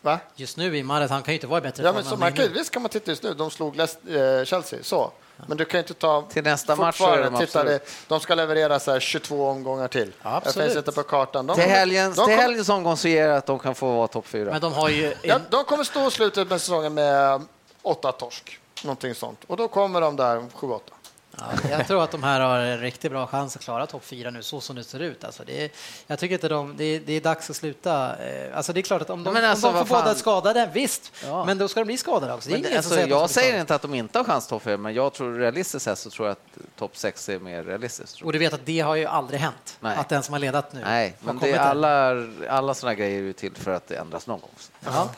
[0.00, 0.18] Va?
[0.36, 2.14] Just nu i Mahrez, han kan ju inte vara i bättre Ja, form men så
[2.14, 3.34] än man visst kan man titta just nu.
[3.34, 5.10] De slog Leicester- eh, Chelsea, så.
[5.46, 6.22] Men du kan ju inte ta...
[6.22, 9.88] Till nästa match så är de titta, det, De ska leverera så här 22 omgångar
[9.88, 10.12] till.
[10.22, 10.68] Ja, Jag absolut.
[10.68, 11.46] får sätta på kartan.
[11.46, 13.92] De Till, helgens, de till kommer- helgens omgång så ger jag att de kan få
[13.96, 14.50] vara topp fyra.
[14.52, 15.14] Men de har ju...
[15.22, 17.42] Ja, En, de kommer stå slutet med säsongen med
[17.82, 18.58] åtta torsk.
[18.84, 19.38] Någonting sånt.
[19.46, 20.92] Och då kommer de där sju, åtta.
[21.38, 24.30] Ja, jag tror att de här har en riktigt bra chans att klara topp fyra
[24.30, 25.24] nu, så som det ser ut.
[25.24, 25.70] Alltså det är,
[26.06, 28.16] jag tycker inte de, det är, det är dags att sluta.
[28.16, 30.14] Eh, Alltså det är klart att om de, Men alltså, om de får båda fan?
[30.14, 31.12] skadade, visst.
[31.24, 31.44] Ja.
[31.44, 32.50] Men då ska de bli skadade också.
[32.50, 35.12] Men alltså, säger jag säger inte att de inte har chans topp fyra, men jag
[35.12, 38.22] tror realistiskt sett så tror jag att topp sex är mer realistiskt.
[38.22, 39.96] Och du vet att det har ju aldrig hänt, Nej.
[39.96, 42.14] att den som har ledat nu Nej, men det är alla,
[42.48, 44.50] alla sådana grejer är ju till för att det ändras någon gång.
[44.84, 45.10] Ja.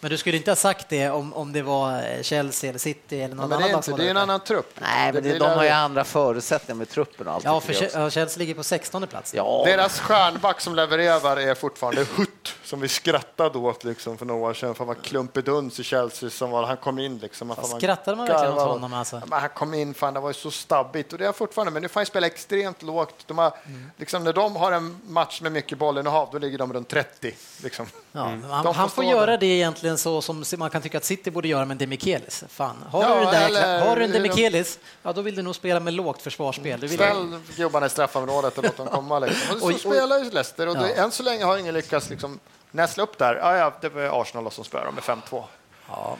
[0.00, 3.28] Men du skulle inte ha sagt det om, om det var Chelsea eller City eller
[3.28, 4.74] Ja, någon det annan är, lag inte, det är en annan trupp.
[4.80, 7.44] Nej, men det, blir de har ju andra förutsättningar med truppen och allt.
[7.44, 9.34] Ja, det för ja, Chelsea ligger på 16 plats.
[9.34, 12.30] Ja, Deras stjärnback som levererar är fortfarande Hutt,
[12.64, 14.74] som vi skrattade åt liksom för några år sedan.
[14.74, 16.30] För han var klumpeduns i Chelsea.
[16.30, 17.48] Som var, han kom in liksom.
[17.48, 19.16] Vad Fan, man skrattade man verkligen åt honom, alltså?
[19.16, 21.12] Ja, men han kom in, fan det var ju så stabbigt.
[21.12, 23.14] Och det är fortfarande, men nu får han spela extremt lågt.
[23.26, 23.90] De har, Mm.
[23.96, 27.34] liksom, när de har en match med mycket bollinnehav, då ligger de runt 30.
[27.62, 27.86] Liksom.
[28.12, 29.38] Ja, De han, får han får göra där.
[29.38, 32.44] det egentligen så som man kan tycka att City borde göra med Demichelis.
[32.48, 35.22] Fan, har Ja, du den där, eller- har du en hur de- Demichelis, ja då
[35.22, 36.80] vill du nog spela med lågt försvarsspel.
[36.80, 39.18] Du vill, Ställ gubbarna i straffområdet och låt dem komma.
[39.18, 39.62] Liksom.
[39.62, 41.02] Och så spelar ju Leicester och det, Ja.
[41.04, 42.35] än så länge har ingen lyckats liksom,
[42.76, 43.34] näsla upp där.
[43.34, 45.44] Ja, ja, det var Arsenal som spöade dem med 5-2.
[45.88, 46.16] ja.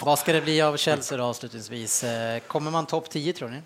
[0.00, 2.04] Vad ska det bli av Chelsea då avslutningsvis?
[2.04, 3.62] Eh, Kommer man topp 10 tror ni?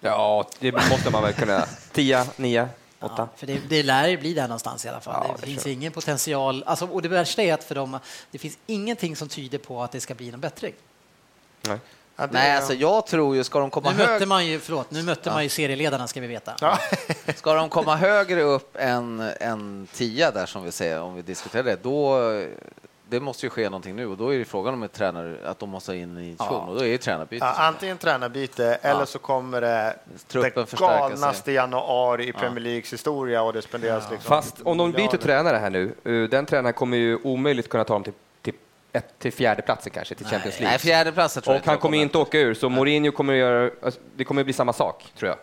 [0.00, 1.66] Ja, det måste man väl kunna.
[1.92, 2.68] 10, 9,
[3.00, 3.14] 8.
[3.18, 5.26] Ja, för det, det lär ju bli där någonstans i alla fall.
[5.28, 6.64] Ja, det det finns tror ingen potential.
[6.66, 7.98] Alltså, och det värsta är att för dem,
[8.30, 10.74] det finns ingenting som tyder på att det ska bli någon bättring.
[11.60, 11.78] Nej.
[12.20, 15.02] Ja, Nej, alltså jag tror ju, ska de komma, Nu mötte man ju, förlåt, nu
[15.02, 16.54] mötte man ju serieledarna ska vi veta.
[16.60, 16.78] Ja.
[17.34, 21.62] ska de komma högre upp än, än 10 där som vi säger, om vi diskuterar
[21.62, 22.18] det, då
[23.10, 25.58] det måste ju ske någonting nu och då är det frågan om ett tränare, att
[25.58, 27.44] de måste in i tjon och då är det tränarbyte.
[27.44, 29.96] Ja, antingen tränarbyte eller så kommer det
[30.26, 30.78] Truppen det sig.
[30.78, 35.56] galnaste januari i Premier Leagues historia och det spenderas liksom Fast om de byter tränare
[35.56, 38.12] här nu, eh, den tränaren kommer ju omöjligt kunna ta dem till,
[38.98, 40.70] ett, till fjärde platsen kanske, till Champions League.
[40.70, 43.38] Nej, fjärde platsen tror jag och han kommer inte åka ur, så Mourinho kommer att
[43.38, 45.38] göra, alltså, det kommer att bli samma sak, tror jag.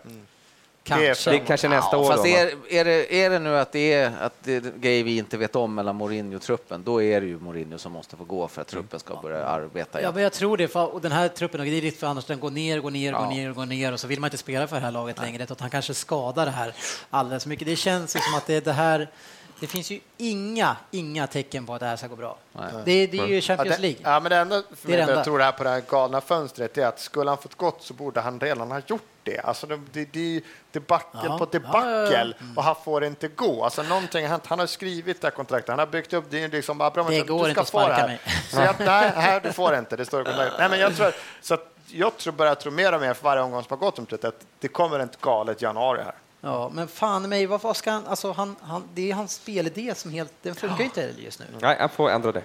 [0.88, 1.30] Kanske.
[1.30, 2.30] Det är kanske nästa ja, år Fast då.
[2.30, 5.38] är, är, det, är det nu att det är att det är grejer vi inte
[5.38, 8.48] vet om mellan Mourinho och truppen, då är det ju Mourinho som måste få gå
[8.48, 10.14] för att truppen ska börja arbeta Ja, igen.
[10.14, 10.68] men jag tror det.
[10.68, 13.22] För, och den här truppen, är lite för annars den går ner, går ner, går
[13.22, 13.30] Ja.
[13.30, 15.44] ner, går ner och så vill man inte spela för det här laget längre.
[15.44, 16.74] Utan han kanske skadar det här
[17.10, 17.68] alldeles för mycket.
[17.68, 19.08] Det känns ju som att det, det här
[19.60, 22.38] det finns ju inga, inga tecken på att det här ska gå bra.
[22.86, 24.00] Det, det är ju Ja, Champions det, League.
[24.04, 26.22] ja, men det enda för Det det jag tror det här på det här galna
[26.22, 29.40] fönstret är att skulle han fått gått så borde han redan ha gjort det.
[29.40, 30.42] Alltså det, det, det är
[30.72, 31.38] debacle Ja.
[31.38, 32.46] på Ja, debacle ja, ja.
[32.56, 33.64] och han får inte gå.
[33.64, 34.46] Alltså någonting har hänt.
[34.46, 35.70] Han har skrivit det här kontraktet.
[35.70, 36.44] Han har byggt upp det.
[36.44, 38.08] är Liksom, Det går du inte ska att få det sparka här.
[38.08, 38.20] mig.
[38.50, 39.96] Så jag, nej, här, du får inte.
[39.96, 40.60] Det står i kontraktet.
[40.60, 41.12] Nej, men jag tror,
[41.42, 44.00] så att jag tror, börjar tro mer och mer för varje omgång som har gått
[44.00, 46.16] om det, att det kommer ett galet januari här.
[46.46, 49.96] Ja, men fan mig, vad, vad ska han, alltså han, han, det är hans spelidé
[49.96, 51.46] som helt, den funkar ju inte just nu.
[51.60, 52.44] Nej, jag får ändra det.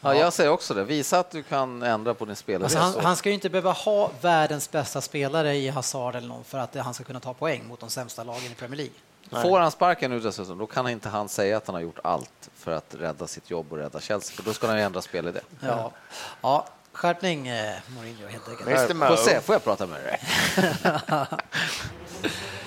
[0.00, 0.84] Ja, jag säger också det.
[0.84, 2.64] Visa att du kan ändra på din spelare.
[2.64, 6.44] Alltså han, han ska ju inte behöva ha världens bästa spelare i Hazard eller någon
[6.44, 9.42] för att han ska kunna ta poäng mot de sämsta lagen i Premier League.
[9.42, 12.50] Får han sparken nu dessutom, då kan inte han säga att han har gjort allt
[12.54, 15.40] för att rädda sitt jobb och rädda Chelsea, för då ska han ju ändra spelidé.
[15.60, 15.92] Ja,
[16.42, 18.68] ja skärpning eh, Mourinho helt enkelt.
[18.90, 19.08] Mr.
[19.08, 20.20] Får se, får jag prata med dig?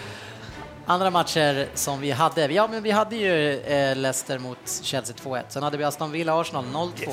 [0.89, 5.43] Andra matcher som vi hade, ja men vi hade ju eh, Leicester mot Chelsea 2-1,
[5.49, 7.09] sen hade vi Aston Villa-Arsenal 0-2.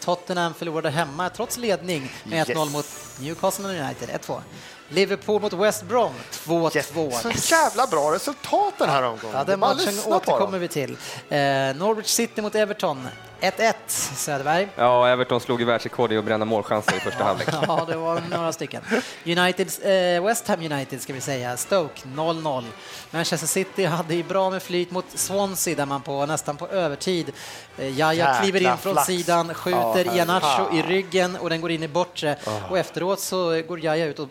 [0.00, 2.72] Tottenham förlorade hemma trots ledning med 1-0 Yes.
[2.72, 2.86] mot
[3.20, 4.40] Newcastle United 1-2.
[4.88, 7.10] Liverpool mot West Brom 2-2.
[7.10, 9.36] Så jävla bra resultat den här omgången.
[9.36, 10.90] Ja, den matchen återkommer vi till.
[11.28, 11.38] Eh,
[11.76, 13.08] Norwich City mot Everton
[13.42, 13.72] 1-1
[14.16, 14.68] Söderberg.
[14.76, 17.48] Ja, Everton slog ju världsrekord i att bränna målchanser i första halvlek.
[17.66, 18.82] Ja, det var några stycken.
[19.26, 19.68] United,
[20.16, 22.64] eh, West Ham United ska vi säga, Stoke 0-0.
[23.10, 27.32] Manchester City hade ju bra med flyt mot Swansea där man på nästan på övertid.
[27.78, 29.06] Eh, Jaja Jäkla kliver in från flax.
[29.06, 32.36] sidan, skjuter Ja, Ianacho i ryggen och den går in i bortre.
[32.70, 34.28] Och efteråt så går Jaja ut och,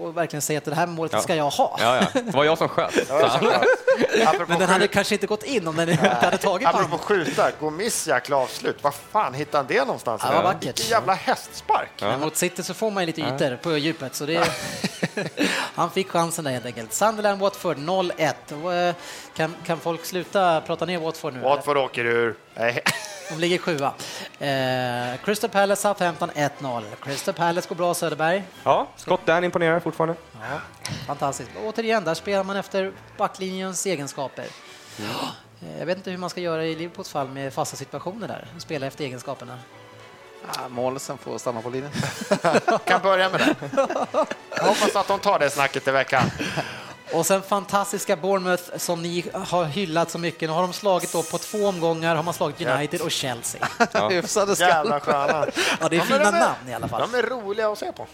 [0.00, 1.20] och verkligen säger att det här målet Ja.
[1.20, 1.76] ska jag ha.
[1.80, 2.20] Ja, ja.
[2.20, 2.94] Det var jag som sköt.
[4.48, 7.50] Men den hade kanske inte gått in om den inte hade tagit på apropå skjuta,
[7.60, 8.82] Gomis jäkla avslut.
[8.84, 10.22] Var fan hittade han det någonstans?
[10.24, 10.54] Ja.
[10.60, 11.90] Vilken jävla hästspark.
[12.00, 14.50] Men mot City så får man ju lite ytor på djupet, så det...
[15.74, 16.92] han fick chansen där helt enkelt.
[16.92, 18.62] Sunderland Watford 0-1.
[18.62, 18.94] Och, eh,
[19.36, 21.38] Kan, kan folk sluta prata ner Watford nu?
[21.38, 21.48] eller?
[21.48, 22.36] Watford åker ur.
[22.54, 22.82] Nej.
[23.28, 23.92] De ligger sjua.
[24.38, 26.82] Eh, Crystal Palace Southampton 1-0.
[27.02, 28.44] Crystal Palace går bra Söderberg.
[28.64, 30.14] Ja, Scott Dan imponerar fortfarande.
[30.32, 30.60] Ja,
[31.06, 31.50] fantastiskt.
[31.64, 34.44] Återigen, där spelar man efter backlinjens egenskaper.
[34.98, 35.04] Eh,
[35.78, 38.46] Jag vet inte hur man ska göra i Liverpools fall med fasta situationer där.
[38.58, 39.58] Spela efter egenskaperna.
[40.54, 41.90] Ja, målisen får stanna på linjen.
[42.84, 43.54] kan börja med det.
[44.56, 46.22] Jag hoppas att de tar det snacket i veckan.
[47.12, 50.48] Och sen fantastiska Bournemouth som ni har hyllat så mycket.
[50.48, 53.68] Nu har de slagit då på två omgångar har man slagit United och Chelsea.
[54.10, 55.00] Hyfsade Jävla.
[55.06, 57.08] Ja, det är Ja, fina de är- namn i alla fall.
[57.12, 58.06] De är roliga att se på.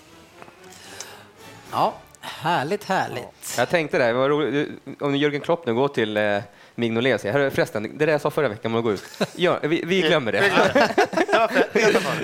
[1.73, 3.55] Ja, härligt, härligt.
[3.57, 4.15] Jag tänkte det,
[5.01, 6.39] om Jürgen Klopp nu går till eh,
[6.81, 9.03] Mignolet säger "Hörru, förresten, det där jag sa förra veckan om att gå ut.
[9.37, 10.53] Ja, vi, vi glömmer det.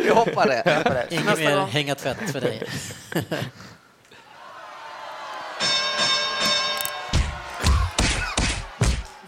[0.04, 1.06] Vi hoppar det.
[1.10, 2.62] Inget mer hänga tvätt för dig.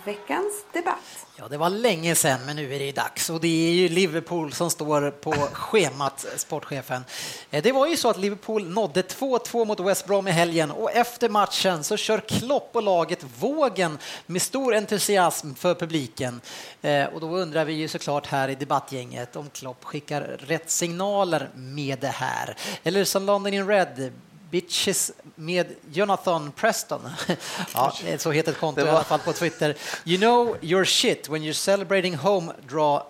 [0.09, 1.27] Veckans debatt.
[1.37, 3.31] Ja, det var länge sedan, men nu är det dags.
[3.31, 7.05] Och det är ju Liverpool som står på schemat, sportchefen.
[7.51, 10.93] Eh, det var ju så att Liverpool nådde 2-2 mot West Brom i helgen och
[10.93, 16.41] efter matchen så kör Klopp och laget vågen med stor entusiasm för publiken.
[16.83, 21.51] Eh, och då undrar vi ju såklart här i debattgänget om Klopp skickar rätt signaler
[21.55, 22.57] med det här.
[22.83, 24.13] Eller som London in Red,
[24.51, 27.11] Bitches med Jonathan Preston.
[27.75, 29.75] ja, så heter ett konto Det i var- alla fall på Twitter.
[30.05, 33.03] You know your shit when you're celebrating home draw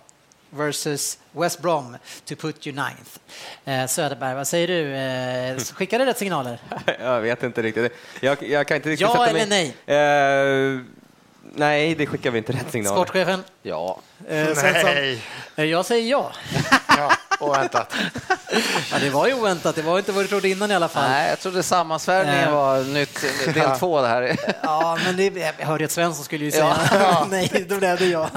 [0.50, 3.10] versus West Brom to put you ninth.
[3.64, 4.94] Eh, Söderberg, vad säger du?
[4.96, 6.58] Eh, skickar det rätt signaler?
[7.00, 7.92] Jag vet inte riktigt.
[8.20, 9.74] Jag, jag kan inte riktigt Ja sätta eller mig...
[9.86, 10.74] nej?
[10.76, 10.80] Eh,
[11.54, 12.94] nej, det skickar vi inte rätt signal.
[12.94, 13.44] Sportchefen?
[13.62, 14.00] Ja.
[14.28, 14.48] Eh?
[14.84, 15.22] Nej.
[15.56, 16.32] Eh, Jag säger ja.
[16.88, 17.94] Ja, oväntat.
[18.92, 18.98] ja.
[19.00, 21.08] Det var ju oväntat, det var inte vad du trodde innan i alla fall.
[21.10, 22.54] Nej, jag trodde sammansvärjningen Eh.
[22.54, 23.24] var nytt,
[23.54, 24.36] del två det här.
[24.62, 26.76] Ja, men det, jag hörde att Svensson skulle ju säga
[27.30, 28.28] nej, då blev det jag.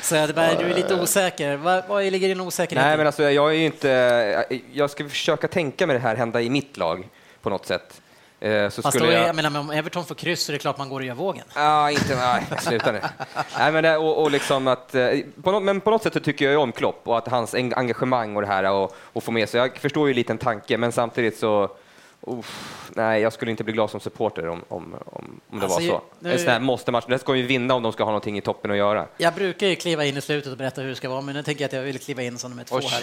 [0.00, 1.56] Söderberg, du är lite osäker.
[1.56, 4.44] Vad, vad ligger din osäkerhet Nej, men alltså, jag är ju inte...
[4.72, 7.08] Jag ska försöka tänka mig det här hända i mitt lag
[7.42, 8.00] på något sätt.
[8.44, 9.28] Eh, Så Fast då skulle är, jag...
[9.28, 11.44] jag menar, om Everton får kryss så är det klart man går och gör vågen.
[11.54, 12.16] Ja, inte...
[12.16, 13.00] Nej, sluta nu.
[13.58, 15.08] Nej, men det, och, och liksom att, eh,
[15.42, 18.36] på något, men på något sätt tycker jag om Klopp och att hans en- engagemang
[18.36, 19.60] och det här och, och få med sig.
[19.60, 21.68] Jag förstår ju lite en tanke, men samtidigt så...
[22.26, 25.80] Uff, nej, jag skulle inte bli glad som supporter om, om, om, om det Alltså,
[25.80, 26.02] var så.
[26.18, 27.04] nu- En sån här måste-match.
[27.08, 29.06] Det ska ju vinna om de ska ha någonting i toppen att göra.
[29.16, 31.42] Jag brukar ju kliva in i slutet och berätta hur det ska vara, men nu
[31.42, 32.84] tänker jag att jag vill kliva in som nummer två Oj.
[32.90, 33.00] här.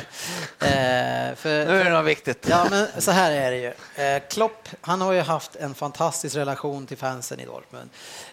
[0.59, 2.47] Eh, för, Nu är det något viktigt.
[2.49, 3.73] Ja, men så här är det ju.
[4.05, 7.89] Eh, Klopp, han har ju haft en fantastisk relation till fansen i Dortmund.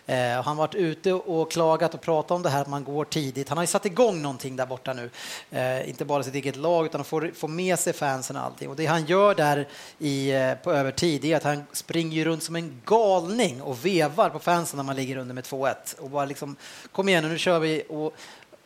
[0.07, 3.05] Eh, han har varit ute och klagat och pratat om det här att man går
[3.05, 3.49] tidigt.
[3.49, 5.11] Han har ju satt igång någonting där borta nu.
[5.51, 8.69] Eh, inte bara sitt eget lag, utan att få, få med sig fansen och allting.
[8.69, 9.69] Och det han gör där
[9.99, 14.31] i, eh, på övertid är att han springer ju runt som en galning och vevar
[14.31, 16.57] på fansen när man ligger under med 2-1 och bara liksom
[16.93, 17.83] kom igen nu, nu kör vi.
[17.89, 18.15] Och,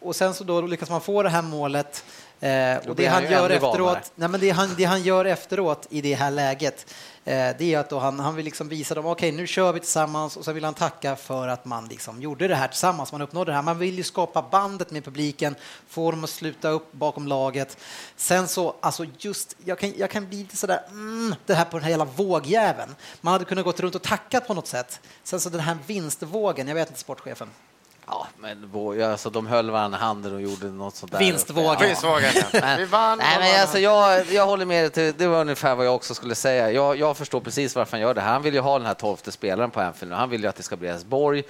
[0.01, 2.05] och sen så då lyckas man få det här målet.
[2.43, 4.02] Eh, och det han gör efteråt vanare.
[4.14, 6.94] Nej, men det, han, det han gör efteråt i det här läget,
[7.24, 10.36] eh, det är att han, han vill liksom visa dem, okej nu kör vi tillsammans
[10.36, 13.51] och så vill han tacka för att man liksom gjorde det här tillsammans, man uppnådde
[13.51, 13.62] det här.
[13.62, 15.55] Man vill ju skapa bandet med publiken,
[15.89, 17.77] få dem att sluta upp bakom laget.
[18.16, 21.77] Sen så, alltså just, jag kan, jag kan bli lite sådär, mm, det här på
[21.77, 22.94] den här jävla vågjäveln.
[23.20, 25.01] Man hade kunnat gått runt och tackat på något sätt.
[25.24, 27.48] Sen så den här vinstvågen, jag vet inte sportchefen.
[28.07, 31.19] Ja, men vår- alltså, de höll varandra i handen och gjorde något sånt där.
[31.19, 31.77] Vinstvågen.
[31.77, 32.33] Skitsvågen.
[32.79, 33.19] Vi vann.
[33.19, 34.91] Nej, men alltså, jag, jag håller med dig.
[34.91, 36.70] till- Det var ungefär vad jag också skulle säga.
[36.70, 38.20] Jag, jag förstår precis varför han gör det.
[38.20, 38.33] här.
[38.33, 40.16] Han vill ju ha den här tolfte spelaren på Anfield nu.
[40.16, 41.43] Han vill ju att det ska bli Elfsborg.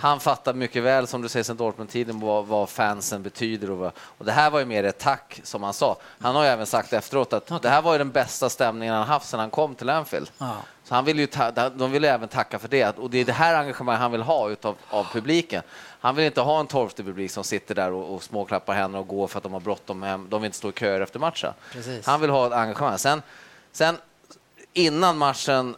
[0.00, 3.70] Han fattar mycket väl, som du säger, sen Dortmund-tiden vad, vad fansen betyder.
[3.70, 5.96] Och, vad, och det här var ju mer ett tack, som han sa.
[6.20, 9.06] Han har ju även sagt efteråt att det här var ju den bästa stämningen han
[9.06, 10.30] haft sedan han kom till Anfield.
[10.38, 10.56] Ja.
[10.84, 12.98] Så han vill ju ta, de vill ju även tacka för det.
[12.98, 15.62] Och det är det här engagemanget han vill ha utav, av publiken.
[16.00, 19.08] Han vill inte ha en torftig publik som sitter där och, och småklappar händerna och
[19.08, 20.26] går för att de har bråttom hem.
[20.30, 21.52] De vill inte stå i köer efter matchen.
[21.72, 22.06] Precis.
[22.06, 22.98] Han vill ha ett engagemang.
[22.98, 23.22] Sen,
[23.72, 23.96] sen
[24.72, 25.76] innan matchen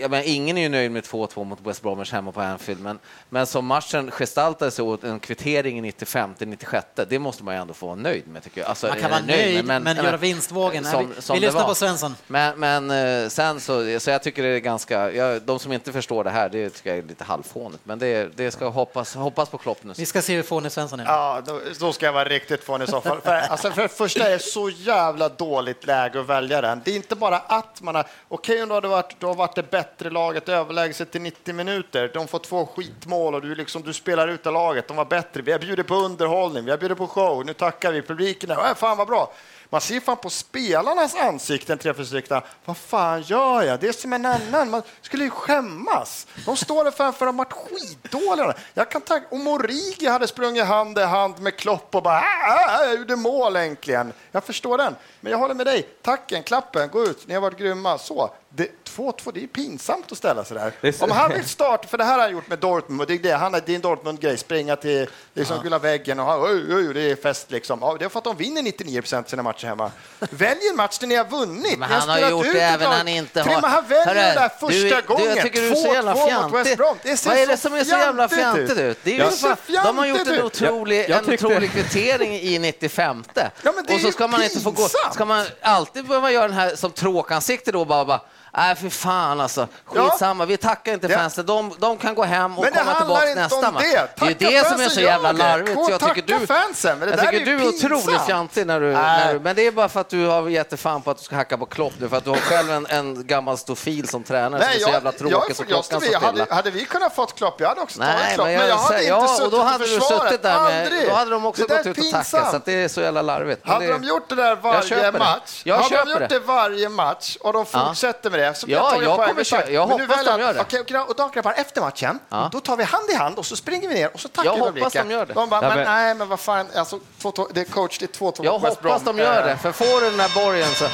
[0.00, 2.98] jag menar, ingen är ju nöjd med 2-2 mot West Bromwich hemma på Anfield, men,
[3.28, 7.74] men som matchen gestaltade sig åt en kvittering i 95-96, det måste man ju ändå
[7.74, 8.68] få vara nöjd med tycker jag.
[8.68, 10.84] Alltså, Man kan vara nöjd, men, men göra vinstvågen.
[10.84, 11.68] som- vi som vi lyssnar var.
[11.68, 12.14] på Svensson.
[12.26, 15.92] Men, men eh, sen så, så jag tycker det är ganska, ja, de som inte
[15.92, 19.48] förstår det här, det tycker jag är lite halvfånigt, men det, det ska hoppas, hoppas
[19.48, 19.92] på Klopp nu.
[19.96, 21.04] Vi ska se hur fånig Svensson är.
[21.04, 23.20] Ja, då, då ska jag vara riktigt fånig i så fall.
[23.20, 26.80] För, alltså, för det första är det så jävla dåligt läge att välja den.
[26.84, 28.06] Det är inte bara att man har...
[28.28, 32.10] Okej om du hade varit, du har varit det bättre laget överlägset i 90 minuter.
[32.14, 34.88] De får två skitmål och du, liksom, du spelar ut av laget.
[34.88, 35.42] De var bättre.
[35.42, 37.46] Vi har bjudit på underhållning, vi har bjudit på show.
[37.46, 38.50] Nu tackar vi publiken.
[38.50, 39.32] Äh, fan vad bra.
[39.70, 43.80] Man ser fan på spelarnas ansikten, tre fyra Vad fan gör jag?
[43.80, 44.70] Det är som en annan.
[44.70, 46.26] Man skulle ju skämmas.
[46.46, 48.54] De står där framför och har varit skitdåliga.
[48.74, 49.20] Jag kan ta...
[49.30, 52.98] Om Origi hade sprungit hand i hand med Klopp och bara äh, äh, äh, jag
[52.98, 54.12] gjorde mål äntligen.
[54.32, 54.96] Jag förstår den.
[55.20, 55.82] Men jag håller med dig.
[56.02, 57.28] Tacken, klappen, gå ut.
[57.28, 57.98] Ni har varit grymma.
[57.98, 58.30] Så.
[58.54, 60.72] Det, 2-2, det är pinsamt att ställa sig där.
[60.80, 63.00] Det är så- Om han vill starta, för det här har han gjort med Dortmund,
[63.00, 66.36] och det är det, han har din Dortmund-grej, springa till liksom, gula väggen och ha,
[66.38, 67.78] oj, oj, det är fest liksom.
[67.82, 69.90] Ja, det är för att de vinner 99 procent sina matcher hemma.
[70.30, 71.78] Välj en match där ni har vunnit.
[71.78, 73.62] Men han har gjort ut det även när han inte har...
[73.62, 75.24] Han väljer Hörru, den där första du, gången.
[75.24, 76.76] Du, jag tycker du är så jävla 2-2 mot West.
[76.76, 76.96] Brom.
[77.02, 78.98] Det ser Vad är så det som är så jävla fjantigt ut?
[79.04, 81.72] Det är ju Det för, ser de har gjort en otrolig, Jag- jag en otrolig
[81.72, 83.24] kvittering i 95.
[83.34, 84.88] Ja, men det är och så ska man inte få gå...
[85.14, 88.20] Ska man alltid behöva göra den här som tråkansikte då bara, bara
[88.56, 89.68] Nej, för fan alltså.
[89.94, 90.08] Ja.
[90.10, 91.18] Skitsamma, vi tackar inte Ja.
[91.18, 91.46] fansen.
[91.46, 93.82] De, de kan gå hem och komma tillbaka nästa match.
[94.16, 94.34] det.
[94.38, 95.78] Det är det som är så jävla larvigt.
[95.90, 98.86] Jag tycker du, fansen, men det jag tycker är du är otroligt fjantig när du,
[98.92, 98.94] Nej.
[99.26, 99.40] när du...
[99.40, 101.58] Men det är bara för att du har gett fan på att du ska hacka
[101.58, 104.70] på Klopp nu, för att du har själv en, en gammal stofil som tränare som
[104.72, 107.60] är så jävla tråkig så jag, klockan jag, står hade, hade vi kunnat fått Klopp,
[107.60, 108.46] jag hade också Nej, tagit Klopp.
[108.46, 110.62] men Men jag, jag hade säger, inte ja, suttit och då hade du suttit där
[110.62, 111.08] med, Aldrig.
[111.08, 113.60] då hade de också gått ut och tackat, så det är så jävla larvigt.
[113.64, 116.26] Men Hade det, de gjort det där varje match, Jag hade de köper gjort det.
[116.28, 117.86] det varje match och de Ja.
[117.86, 119.70] fortsätter med det, så blir Ja, jag poäng kommer köra.
[119.70, 120.60] Jag hoppas väljer de gör det.
[120.60, 122.48] Okej, och då grabbar, efter matchen, Ja.
[122.52, 124.54] då tar vi hand i hand och så springer vi ner och så tackar Jag
[124.54, 125.08] vi hoppas publiken.
[125.08, 125.32] de gör det.
[125.34, 128.44] De bara, men nej, men vad fan, alltså, 2-2 det är coach, det är 2-2
[128.44, 130.84] jag hoppas de gör det, för får du den där borgen så...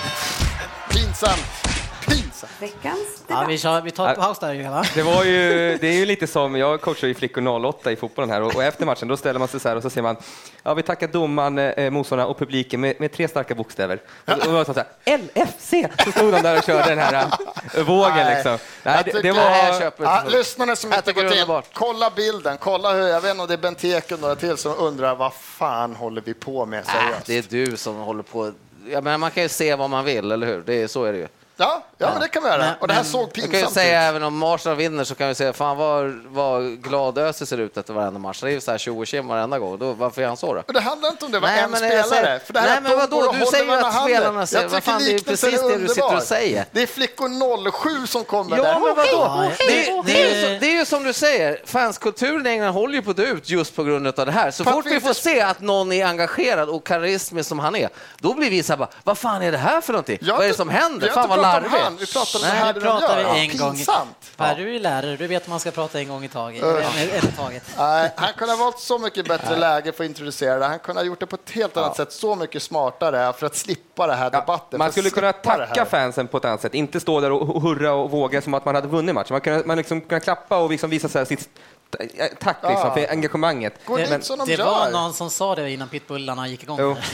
[0.90, 1.67] Pinsamt.
[2.40, 2.62] Pinsamt.
[2.62, 2.98] Veckans
[3.28, 3.48] Ja, debatt.
[3.50, 4.94] vi, kör, vi tar paus där?
[4.94, 8.30] Det, var ju, det är ju lite som, jag coachar ju flickor 08 i fotbollen
[8.30, 10.16] här och, och efter matchen då ställer man sig så här och så ser man,
[10.62, 14.00] ja vi tackar domaren, eh, motståndarna och publiken med, med tre starka bokstäver.
[14.26, 14.72] Och, och, så
[15.04, 15.70] här, LFC!
[16.04, 17.26] Så stod de där och körde den här
[17.76, 18.58] eh, vågen Nej, liksom.
[18.82, 19.80] Nej, jag det, det Nej, jag var...
[19.80, 21.64] köper Ja, lyssnarna som Jag inte gått in, underbart.
[21.72, 24.74] kolla bilden, kolla hur, jag vet inte om det är Benteke och några till som
[24.78, 27.26] undrar vad fan håller vi på med Äh, seriöst?
[27.26, 28.52] det är du som håller på...
[28.90, 30.62] Ja, men man kan ju se vad man vill, eller hur?
[30.66, 31.28] Det är, så är det ju.
[31.60, 32.58] Ja, ja, men det kan vi göra.
[32.58, 34.08] Men- och det här men- såg Jag kan ju pinsamt säga ut.
[34.08, 37.76] även om Arsenal vinner så kan vi säga fan vad, vad glad Öse ser ut
[37.76, 38.40] efter varenda match.
[38.40, 39.78] Det är ju så här tjo och varenda gång.
[39.78, 40.62] Då, varför är han så då?
[40.66, 42.24] Och det handlar inte om det var Nej, en men jag spelare.
[42.24, 43.32] säger- för det här Nej, men vadå?
[43.40, 44.16] Du säger att handen.
[44.16, 46.64] spelarna säger- Jag vad fan, det är precis det du sitter och säger.
[46.72, 47.28] Det är flickor
[47.72, 48.72] 07 som kommer Ja, där.
[48.72, 49.08] men vadå?
[49.12, 49.66] Ja, Det,
[50.06, 53.16] det, är ju det- är som du säger, fanskulturen i England håller ju på att
[53.16, 54.50] dö ut just på grund av det här.
[54.50, 58.34] Så fort vi får se att någon är engagerad och karismisk som han är, då
[58.34, 60.18] blir vi så här bara, vad fan är det här för någonting?
[60.20, 61.06] Jag vad är det som händer?
[61.08, 63.40] vi har Inte pratat om han, vi pratar om Nej, det här de pratar vi
[63.40, 63.74] en gång.
[63.76, 64.30] Pinsamt.
[64.36, 66.62] Per, du är lärare, du vet att man ska prata en gång i taget.
[66.62, 67.62] Eller en, en i taget.
[67.78, 70.66] Nej, han kunde ha valt så mycket bättre läge för att introducera det.
[70.66, 73.56] Han kunde ha gjort det på ett helt annat sätt, så mycket smartare för att
[73.56, 74.78] slippa det här debatten.
[74.78, 78.10] Man skulle kunna tacka fansen på ett annat sätt, inte stå där och hurra och
[78.10, 79.34] våga som att man hade vunnit matchen.
[79.34, 81.48] Man kunde man liksom kunna klappa och liksom visa så här sitt
[81.90, 82.94] tack liksom, Ja.
[82.94, 83.74] för engagemanget.
[83.96, 84.64] Det, som de det gör.
[84.64, 86.78] var någon som sa det innan pitbullarna gick igång.
[86.80, 86.96] Jo.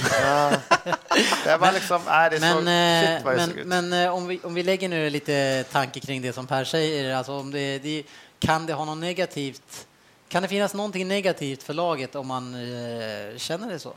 [1.44, 4.62] Det var liksom, nej, det är så, Men, eh, men eh, om, vi, om vi
[4.62, 8.02] lägger nu lite tanke kring det som Per säger, alltså om det, det,
[8.38, 9.86] kan det ha något negativt?
[10.28, 13.92] Kan det finnas någonting negativt för laget om man eh, känner det så?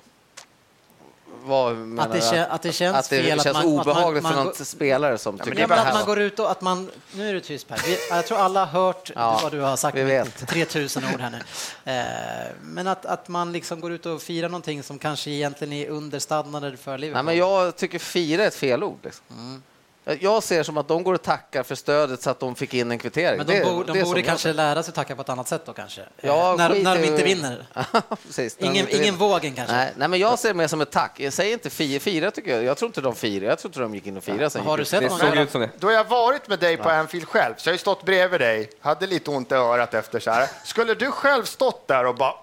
[1.44, 2.26] Vad Att det, du?
[2.26, 4.54] kä- att det känns att det fel, att känns att man- obehagligt man för någon
[4.56, 6.92] spelare som tycker det är Ja, men att man går ut och att man...
[7.12, 7.82] Nu är du tyst Per.
[7.86, 9.98] Vi- Jag tror alla har hört Ja, vad du har sagt.
[9.98, 10.48] vi vet.
[10.48, 11.92] 3000 ord här nu.
[11.92, 15.90] Eh, Men att, att man liksom går ut och firar någonting som kanske egentligen är
[15.90, 17.26] understandarden för Liverpool.
[17.26, 19.00] Nej, men jag tycker fira är ett fel ord.
[19.04, 19.26] Liksom.
[19.40, 19.64] Mm.
[20.20, 22.92] Jag ser som att de går och tackar för stödet så att de fick in
[22.92, 23.38] en kvittering.
[23.38, 25.62] Men de, bo, det de borde kanske jag- lära sig tacka på ett annat sätt
[25.66, 26.02] då kanske?
[26.02, 27.66] Eh, Ja, när, skit när de inte vinner.
[28.28, 29.18] Precis, när Ingen, inte ingen vinner.
[29.18, 29.76] vågen kanske?
[29.76, 31.20] Nej, nej, men jag ser det mer som ett tack.
[31.20, 32.64] Jag säger inte fira, fira tycker jag.
[32.64, 33.48] Jag tror inte de firar.
[33.50, 34.50] Jag tror inte de gick in och firade.
[34.50, 35.70] sen Har du sett Det någon såg ut som det.
[35.80, 38.40] Då har jag varit med dig på Anfield själv, så jag har ju stått bredvid
[38.42, 40.48] dig, hade lite ont i örat efter så här.
[40.64, 42.34] Skulle du själv stått där och bara,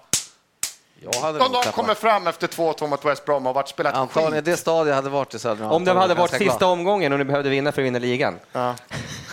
[1.03, 4.45] om de kommer fram efter 2-2 mot West Brom och varit spelat Antagligen skit.
[4.45, 6.63] det stadiet hade varit i Södra Om det hade varit sista glad.
[6.71, 8.39] omgången och ni behövde vinna för att vinna ligan.
[8.51, 8.75] Ja.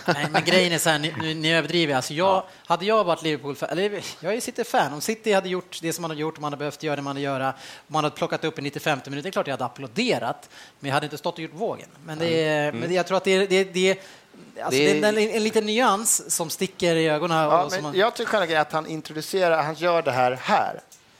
[0.05, 1.95] Men, men grejen är så här, ni, ni överdriver.
[1.95, 5.93] Alltså jag, Hade jag varit Liverpool-fan, eller jag är City-fan, om City hade gjort det
[5.93, 7.53] som man hade gjort, man hade behövt göra det man hade göra,
[7.87, 10.49] man hade plockat upp i 95 minuter, det är klart jag hade applåderat,
[10.79, 11.87] men jag hade inte stått och gjort vågen.
[12.05, 13.91] Men, det är, men det, jag tror att det är, det, är- det,
[14.63, 17.37] alltså Det är- det är en, en liten nyans som sticker i ögonen.
[17.37, 20.79] Ja, och som men man, jag tycker att han introducerar, han gör det här här.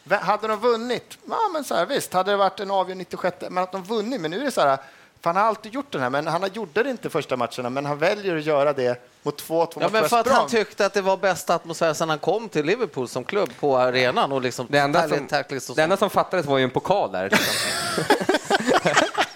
[0.10, 3.64] Hade de vunnit, ja men så här, visst, hade det varit en avgörande 96, men
[3.64, 4.78] att de vunnit, men nu är det så här,
[5.22, 7.86] för han har alltid gjort den här, men han gjorde det inte första matcherna, men
[7.86, 10.94] han väljer att göra det mot 2-2 Ja, mot men för att han tyckte att
[10.94, 14.32] det var bästa atmosfär sedan han kom till Liverpool som klubb på arenan.
[14.32, 15.28] Och liksom Det enda, som,
[15.76, 17.30] det enda som fattades var ju en pokal där.
[17.30, 18.04] Liksom.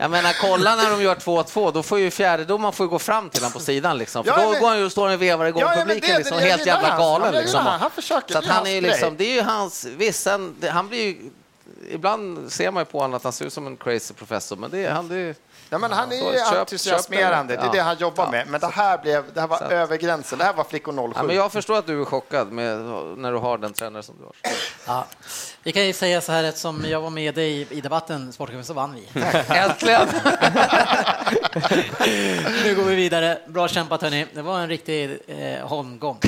[0.00, 3.30] Jag menar, kolla när de gör 2-2, då får ju fjärdedomaren får ju gå fram
[3.30, 3.98] till honom på sidan.
[3.98, 4.24] Liksom.
[4.24, 6.18] För Ja, då men- går han ju och står och vevar igång Ja, publiken det-
[6.18, 7.34] liksom, det- helt jävla galen.
[7.34, 7.66] jag Liksom.
[7.66, 7.80] han.
[7.80, 10.28] Han försöker, Så att det han är ju liksom, det är ju hans, visst,
[10.60, 11.16] det, han blir ju,
[11.90, 14.70] ibland ser man ju på honom att han ser ut som en crazy professor, men
[14.70, 15.34] det är han, det är,
[15.72, 18.30] Ja, men han är Så ju köp- entusiasmerande, köp det är det han jobbar Ja.
[18.30, 18.46] med.
[18.48, 20.92] Men det här, blev, det här var Så att- över gränsen, det här var flickor
[20.92, 21.12] 07.
[21.16, 22.78] ja, men jag förstår att du är chockad med,
[23.18, 24.32] när du har den tränare som du har.
[24.86, 25.06] ja.
[25.62, 28.72] Vi kan ju säga så här, eftersom jag var med dig i debatten, Sportchefen, så
[28.72, 29.08] vann vi.
[29.48, 30.08] Äntligen!
[32.64, 33.38] nu går vi vidare.
[33.48, 34.26] Bra kämpat hörni.
[34.34, 36.18] Det var en riktig eh, holmgång.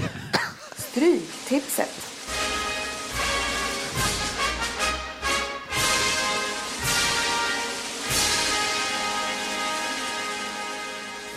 [0.77, 1.91] Stryktipset.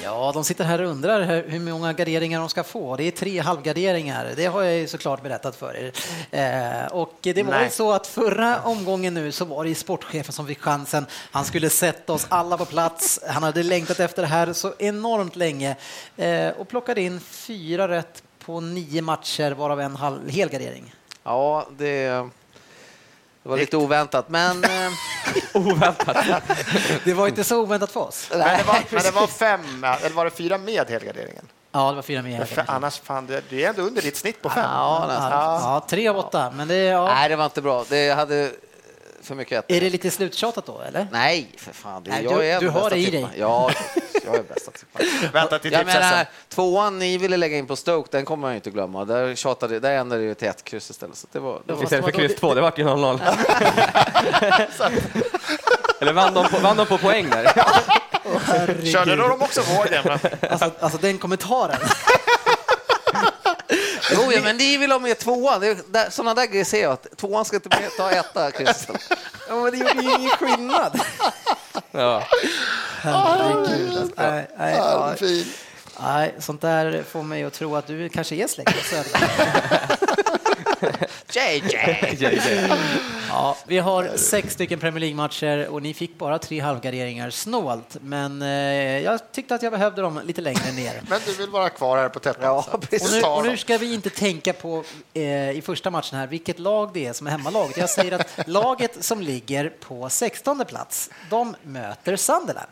[0.06, 2.95] Ja, de sitter här och undrar hur många garderingar de ska få.
[2.95, 4.34] Det är tre halvgarderingar.
[4.36, 5.91] Det har jag ju såklart berättat för er.
[6.32, 10.48] Eh, och det var ju så att förra omgången nu så var det sportchefen som
[10.48, 11.06] fick chansen.
[11.32, 13.19] Han skulle sätta oss alla på plats.
[13.27, 15.76] Han hade längtat efter det här så enormt länge
[16.18, 20.94] eh, och plockade in fyra rätt på nio matcher, varav en halv, helgardering.
[21.23, 22.30] Ja, det,
[23.45, 24.69] det var lite oväntat, men eh,
[27.03, 28.27] Det var inte så oväntat för oss.
[28.31, 31.47] men, det var, men det var fem, eller var det fyra med helgarderingen?
[31.72, 32.76] Ja, det var fyra med För helgardering.
[32.76, 34.63] annars, fan, det, det är ändå under ditt snitt på fem.
[34.63, 35.05] ja.
[35.09, 37.05] Ja, ja, tre av åtta, men det, ja.
[37.05, 37.85] nej, det var inte bra.
[37.89, 38.51] Det hade
[39.26, 39.72] för mycket ett.
[39.77, 41.07] Är det lite sluttjatat då, eller?
[41.11, 42.03] Nej, för fan.
[42.03, 43.27] Det, Nej, jag du- är du har det i dig.
[43.38, 43.72] Ja,
[44.26, 45.07] jag är bästa tipparen.
[45.34, 48.69] Vänta till Jag menar, tvåan ni ville lägga in på Stoke, den kommer ju inte
[48.69, 49.06] glömma.
[49.06, 51.18] Där, tjatade, där ändrade det ju till ett kryss istället.
[51.18, 53.19] Så det var, det var, Istället för kryss två, det vart ju 0-0.
[56.02, 57.52] Eller vann de, på, vann de på poäng där?
[58.91, 60.19] Körde då de också vågen?
[60.49, 61.77] Alltså, alltså den kommentaren.
[64.11, 65.61] Jo, ja, men ni vill ha med tvåan.
[65.61, 66.91] Det är, där, sådana där grejer ser jag.
[66.94, 69.02] Att tvåan ska inte med, ta etta istället.
[69.49, 71.02] Ja, men det gjorde ju ingen skillnad.
[71.91, 72.23] Ja.
[73.02, 73.98] Herregud.
[73.98, 74.14] alltså.
[74.18, 75.15] Nej, nej, Ja,
[75.99, 79.06] nej, sånt där får mig att tro att du kanske är släkt med
[81.30, 82.16] Söderberg.
[82.20, 82.70] JJ!
[83.30, 87.30] Ja, vi har sex stycken Premier League-matcher och ni fick bara tre halvgarderingar.
[87.30, 88.48] Snålt, men eh,
[89.03, 91.02] jag tyckte att jag behövde dem lite längre ner.
[91.10, 92.44] Men du vill vara kvar här på täppan?
[92.44, 92.66] Ja.
[92.74, 94.84] Och nu, och nu ska vi inte tänka på
[95.14, 97.78] eh, i första matchen här vilket lag det är som är hemmalaget.
[97.78, 102.70] Jag säger att laget som ligger på 16 plats, de möter Sunderland.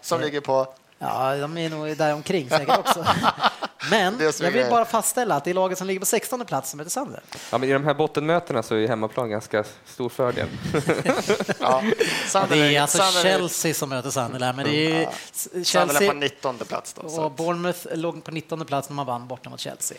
[0.00, 0.74] Som ligger på...
[1.02, 3.06] Ja, de är nog där omkring säkert också.
[3.90, 6.70] Men är jag vill bara fastställa att det är laget som ligger på 16 plats
[6.70, 7.26] som möter Sunderland.
[7.50, 10.48] ja, men i de här bottenmötena så är hemmaplan ganska stor fördel.
[11.60, 11.82] Ja,
[12.34, 16.14] Ja, det är alltså Sunderland- Chelsea som möter Sunderland, men det är Sunderland Chelsea på
[16.14, 16.92] 19 plats.
[16.92, 19.98] Då, och Bournemouth låg på 19 plats när man vann borta mot Chelsea.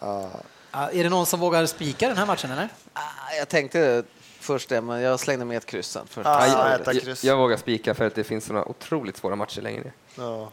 [0.00, 0.30] Ja.
[0.72, 2.68] Ja, är det någon som vågar spika den här matchen eller?
[2.92, 3.00] Ah,
[3.38, 4.02] Jag tänkte
[4.44, 6.06] först det, men jag slängde med ett kryss sen.
[6.06, 7.24] För Ja, Ja, äta jag, kryss.
[7.24, 9.92] jag vågar spika för att det finns såna otroligt svåra matcher längre ner.
[10.18, 10.50] Ja.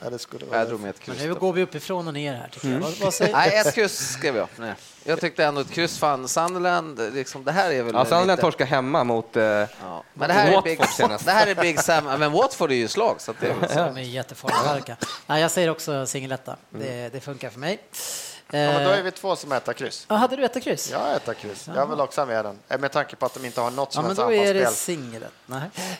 [0.00, 0.64] Ja, det skulle jag vara...
[0.64, 1.26] drog med ett Men kryss.
[1.26, 1.40] nu då.
[1.40, 2.78] går vi uppifrån och ner här jag.
[2.80, 4.48] Vad, vad säger Nej, ett kryss skrev jag.
[4.56, 4.74] Nej.
[5.04, 5.98] Jag tyckte ändå ett kryss.
[5.98, 7.94] Fan, Sunderland, liksom, det här är väl...
[7.94, 9.36] Ja, Sunderland lite- torskar hemma mot...
[9.36, 9.66] Eh, Ja.
[10.14, 11.24] Men det här, är Watford Big, senast.
[11.24, 12.04] det här är Big Sam.
[12.04, 13.74] Men Watford är ju slag, så att det är så.
[13.74, 14.96] De är jättefarliga.
[15.26, 16.56] Nej, jag säger också singeletta.
[16.70, 17.78] Det, det funkar för mig.
[18.58, 20.06] Ja, men då är Eh, vi två som äter kryss.
[20.08, 20.90] ja, hade du ett kryss?
[20.90, 21.68] Jag äter kryss.
[21.74, 22.58] Jag vill också ha med den.
[22.68, 25.20] Eh, Med tanke på att de inte har något Ja, som men helst då är
[25.20, 25.28] det.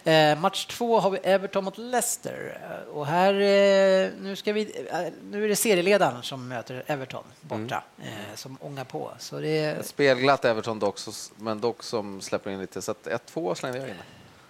[0.04, 0.30] Nej.
[0.32, 2.58] Eh, match två har vi Everton mot Leicester.
[2.88, 4.98] Eh, Och här, eh, nu, ska vi, eh,
[5.30, 9.10] nu är det serieledaren som möter Everton borta, eh, som ångar på.
[9.18, 12.82] Så det är, Spelglatt Everton dock, så- men dock som släpper in lite.
[12.82, 13.94] Så att 1-2 slängde jag in.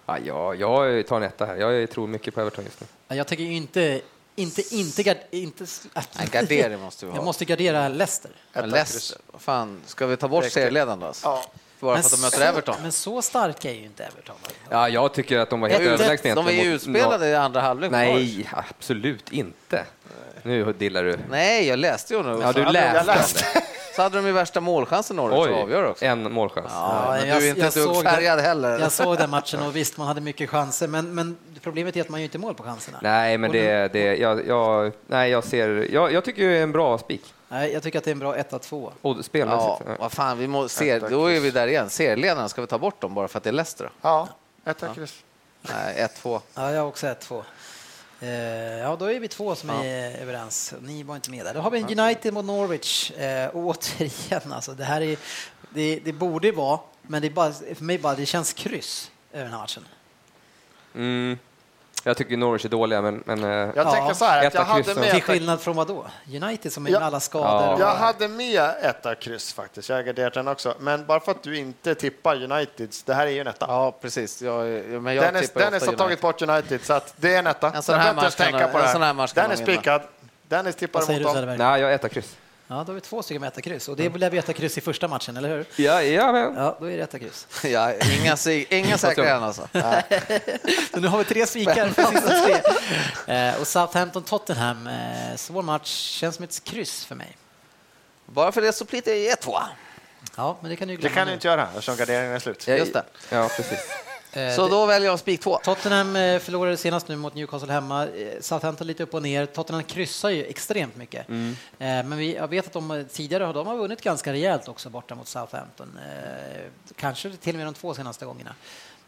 [0.05, 1.55] ja, ja, jag tar en etta här.
[1.55, 3.15] Jag tror mycket på Everton just nu.
[3.15, 4.01] jag tänker ju inte,
[4.35, 7.17] inte, inte, gard, inte Nej, gardering måste vi ha.
[7.17, 8.31] Jag måste gardera Leicester.
[8.53, 8.69] Men.
[8.69, 11.07] Leicester, fan, ska vi ta bort serieledaren då?
[11.07, 11.27] Alltså?
[11.27, 11.43] Ja.
[11.79, 12.75] Bara för att de möter så, Everton?
[12.81, 14.35] men så starka är ju inte Everton.
[14.69, 17.91] Ja, jag tycker att de var helt överlägsna De är ju utspelade i andra halvlek.
[17.91, 19.85] Nej, absolut inte.
[20.43, 21.17] Nu dillar du.
[21.29, 22.39] Nej, jag läste ju nu.
[22.41, 22.97] Ja, du läste.
[22.97, 23.63] jag läste.
[23.95, 26.05] Så hade de ju värsta målchansen Norwich att avgöra också.
[26.05, 26.67] en målchans.
[26.69, 28.79] Ja, men jag- du är inte jag ett dugg såg färgad heller.
[28.79, 32.09] Jag såg den matchen och visst, man hade mycket chanser, men, men Problemet är att
[32.09, 32.99] man gör inte mål på chanserna.
[33.01, 36.71] Nej, men det, det, jag, jag, nej, jag ser, jag, jag tycker det är en
[36.71, 37.33] bra spik.
[37.47, 38.91] Nej, jag tycker att det är en bra 1-2.
[39.01, 39.81] Och Ja, spelmässigt.
[39.87, 39.95] Ja.
[39.99, 41.89] vad fan, vi må, ser, då är vi där igen.
[41.89, 43.89] Serieledarna, ska vi ta bort dem bara för att det är Leicester?
[44.01, 44.27] Ja,
[44.65, 45.13] etta kryss.
[45.61, 46.39] Nej, 1-2.
[46.55, 47.43] Ja, jag har också 1-2.
[48.25, 50.73] Eh, ja, då är vi två som är överens.
[50.81, 51.53] Ni var inte med där.
[51.53, 53.11] Då har vi en United mot Norwich.
[53.11, 55.17] Eh, och återigen, alltså, det här är,
[55.69, 59.43] det, det borde vara, men det är bara, för mig bara, det känns kryss över
[59.43, 59.85] den här matchen.
[60.95, 61.37] Mm.
[62.07, 63.23] Jag tycker Norwich är dåliga, men...
[63.25, 65.75] men eh, Jag Ja, tänker så här, att etta jag hade med Till skillnad från
[65.75, 66.05] vad då?
[66.33, 66.99] United som är Ja.
[66.99, 67.47] med alla skador.
[67.49, 67.79] Ja.
[67.79, 69.89] Jag hade med etta kryss faktiskt.
[69.89, 70.75] Jag har garderat den också.
[70.79, 73.65] Men bara för att du inte tippar Uniteds, det här är ju en etta.
[73.69, 74.41] Ja, precis.
[74.41, 74.65] Jag,
[75.01, 77.71] men jag Dennis, Dennis har tagit bort United, så att det är en etta.
[77.75, 79.51] En sån här match kan tänka de- på det en sån här match kan Den
[79.51, 79.77] är de vinna.
[79.81, 80.01] spikad.
[80.47, 81.55] Dennis tippar Vad säger mot du dem.
[81.57, 82.35] Nej, jag etta kryss.
[82.67, 83.87] Ja, då har vi två stycken med kryss.
[83.89, 85.65] Och det blev vi kryss i första matchen, eller hur?
[85.75, 86.55] Ja, ja, men.
[86.55, 87.47] Ja, då är det etta kryss.
[87.63, 88.37] Ja, inga,
[88.69, 89.67] inga säkra än alltså.
[90.93, 92.53] Så nu har vi tre spikar för sista tre.
[93.35, 95.89] Eh, och Southampton-Tottenham, eh, svår match.
[95.89, 97.37] Känns som ett kryss för mig.
[98.25, 99.59] Bara för det så blir det 1-2.
[100.35, 102.39] Ja, men det kan du ju Det glömma kan du inte göra eftersom garderingen är
[102.39, 102.67] slut.
[102.67, 103.03] Just det.
[103.29, 103.79] Ja, precis.
[104.35, 105.57] Eh, Så det- då väljer jag spik 2.
[105.63, 108.03] Tottenham eh, förlorade senast nu mot Newcastle hemma.
[108.07, 109.45] Eh, Southampton lite upp och ner.
[109.45, 111.29] Tottenham kryssar ju extremt mycket.
[111.29, 111.55] Mm.
[111.77, 115.15] Men vi, jag vet att de tidigare har de har vunnit ganska rejält också borta
[115.15, 115.99] mot Southampton.
[116.95, 118.55] Kanske till och med de två senaste gångerna.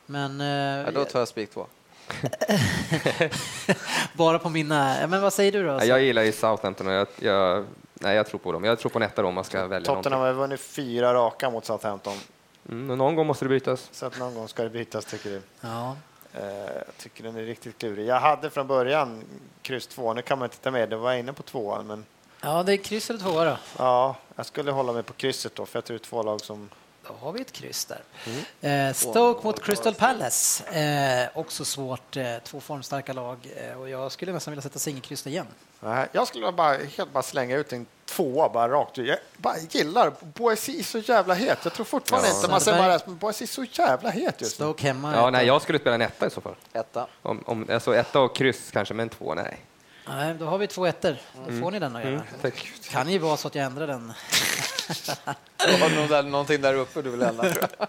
[0.05, 0.39] Men
[0.85, 1.67] Ja, då tar jag spik 2.
[4.13, 5.07] bara på mina...
[5.07, 5.73] Men vad säger du då?
[5.73, 8.63] Ja, jag gillar ju Southampton och jag, jag, nej, jag tror på dem.
[8.63, 10.37] Jag tror på en etta om man ska välja Tottenham någonting.
[10.37, 12.17] har vunnit fyra raka mot Southampton,
[12.69, 13.89] Mm, någon gång måste det brytas.
[13.91, 15.41] så att någon gång ska det bytas tycker du.
[15.61, 15.95] Ja.
[16.34, 16.45] Eh,
[16.85, 18.06] Jag tycker den är riktigt klurig.
[18.07, 19.23] Jag hade från början
[19.61, 22.06] kryss två, nu kan man inte ta med, det var jag inne på tvåan, men
[22.41, 23.57] ja, det är kryss eller tvåa då.
[23.77, 26.69] ja, jag skulle hålla mig på krysset då, för jag tror två lag som
[27.07, 28.01] Då har vi ett kryss där.
[28.61, 28.88] Mm.
[28.89, 30.63] Eh, Stoke mot Crystal Palace.
[30.79, 32.17] Eh, också svårt.
[32.17, 33.38] Eh, två formstarka lag.
[33.55, 35.47] Eh, och jag skulle nästan vilja sätta singelkryss igen.
[36.11, 39.07] Jag skulle bara, helt bara slänga ut en tvåa bara rakt ut.
[39.07, 41.59] Jag bara gillar Boise är så jävla het.
[41.63, 42.35] Jag tror fortfarande Ja.
[42.35, 44.65] inte man säger bara Boise är så jävla het just nu.
[44.65, 45.13] Stoke hemma.
[45.15, 46.55] Ja, nej, jag skulle spela en etta i så fall.
[46.73, 47.07] Etta.
[47.21, 49.57] Om, om, alltså etta och kryss kanske, men två, nej.
[50.07, 51.17] Nej, då har vi två ettor.
[51.47, 52.13] Då får ni den att göra.
[52.13, 52.71] Mm, tack.
[52.89, 54.13] Kan ju vara så att jag ändrar den.
[55.57, 57.88] Har nog där, någonting där uppe du vill ändra tror jag.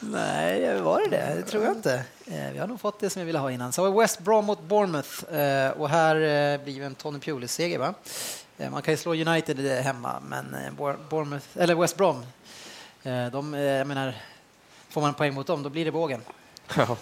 [0.00, 1.34] Nej, var det det?
[1.36, 1.94] Det tror jag inte.
[2.26, 3.72] Eh, Vi har nog fått det som vi ville ha innan.
[3.72, 7.78] Så West Brom mot Bournemouth eh, och här eh, blir det en Tony Pulis-seger.
[7.78, 7.94] va?
[8.70, 12.26] Man kan ju slå United hemma, men Bour- Bournemouth, eller West Brom,
[13.32, 14.14] de, jag menar,
[14.88, 16.20] får man poäng mot dem, då blir det bågen.
[16.76, 16.96] Ja.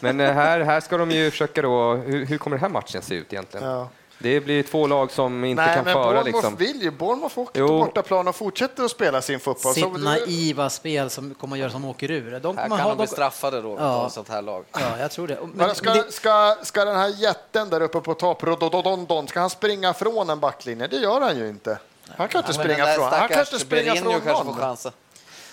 [0.00, 3.14] Men här, här ska de ju försöka då, hur, hur kommer den här matchen se
[3.14, 3.66] ut egentligen?
[3.66, 3.88] Ja.
[4.22, 6.56] Det blir två lag som inte Nej, kan men föra Bournemouth liksom.
[6.56, 6.90] vill ju.
[6.90, 7.66] Bournemouth åker Jo.
[7.68, 9.74] till bortaplan och fortsätter att spela sin fotboll.
[9.74, 12.40] Sitt Så naiva spel som kommer att göra som åker ur.
[12.40, 14.10] De Här kan ha, de bli de, straffade då Ja.
[14.10, 14.64] sånt här lag.
[14.72, 15.38] ja, jag tror det.
[15.54, 19.50] Men, ska, det ska, ska den här jätten där uppe på topp, Rododondon, ska han
[19.50, 20.86] springa från en backlinje?
[20.86, 21.78] Det gör han ju inte.
[22.16, 23.12] Han kan inte springa från.
[23.12, 24.76] Han kan inte springa från någon.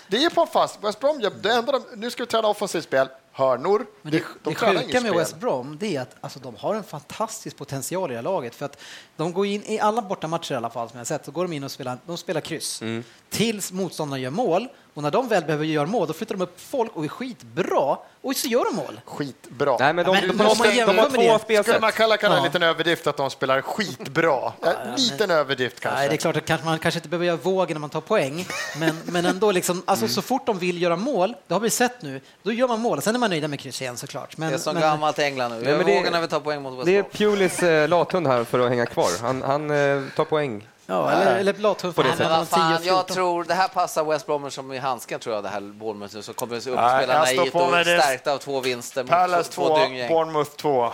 [0.08, 0.78] Det är på fast.
[0.84, 3.08] West Brom, det enda de, nu ska vi träna offensivt spel.
[3.40, 3.86] Hörnor.
[4.02, 5.14] Men det, de det tränar sjuka med.
[5.14, 8.54] West Brom det är att alltså, de har en fantastisk potential i det här laget.
[8.54, 8.80] För att
[9.16, 11.52] de går in i alla bortamatcher i alla fall som jag sett, så går de
[11.52, 12.82] in och spelar, de spelar kryss.
[12.82, 13.04] Mm.
[13.30, 14.68] Tills motståndarna gör mål.
[14.94, 17.96] Och när de väl behöver göra mål, då flyttar de upp folk och är skitbra.
[18.22, 19.00] Och så gör de mål.
[19.04, 19.76] Skitbra.
[19.80, 21.64] Nej, men de, Men de, de, man de, har två det- spelsätt.
[21.66, 22.36] Skulle man kalla Ja.
[22.36, 24.52] en liten överdrift att de spelar skitbra?
[24.62, 25.98] En liten överdrift kanske.
[26.00, 28.00] Nej, det är klart att kanske, man kanske inte behöver göra vågen när man tar
[28.00, 28.46] poäng.
[28.78, 30.14] Men, men ändå, liksom, alltså, Mm.
[30.14, 33.02] så fort de vill göra mål, det har vi sett nu, då gör man mål.
[33.02, 34.36] Sen är man nöjda med kryss igen såklart.
[34.36, 35.60] Men, Det är som men, gammalt England nu.
[35.62, 37.02] Nej, men det- vågar när vi tar poäng mot West Det är.
[37.02, 39.08] Pulis eh, lathund här för att hänga kvar.
[39.22, 40.68] Han, han eh, tar poäng.
[40.90, 43.14] Ja, eller, eller lathund På det för Men mellan vad 10 och fan, jag 14.
[43.14, 46.22] tror det här passar West Bromwich som i handsken tror jag det här Bournemouth nu,
[46.22, 49.76] så kommer upp spela jag naivt och stärkta av två vinster mot Palace två, 2,
[49.76, 50.08] två dynggäng.
[50.08, 50.92] Bournemouth 2.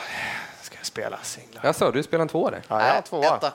[0.62, 1.62] Ska jag spela singlar?
[1.64, 2.62] Jag sa, du spelar en tvåa där.
[2.68, 3.36] Ja, jag tvåa.
[3.36, 3.52] etta.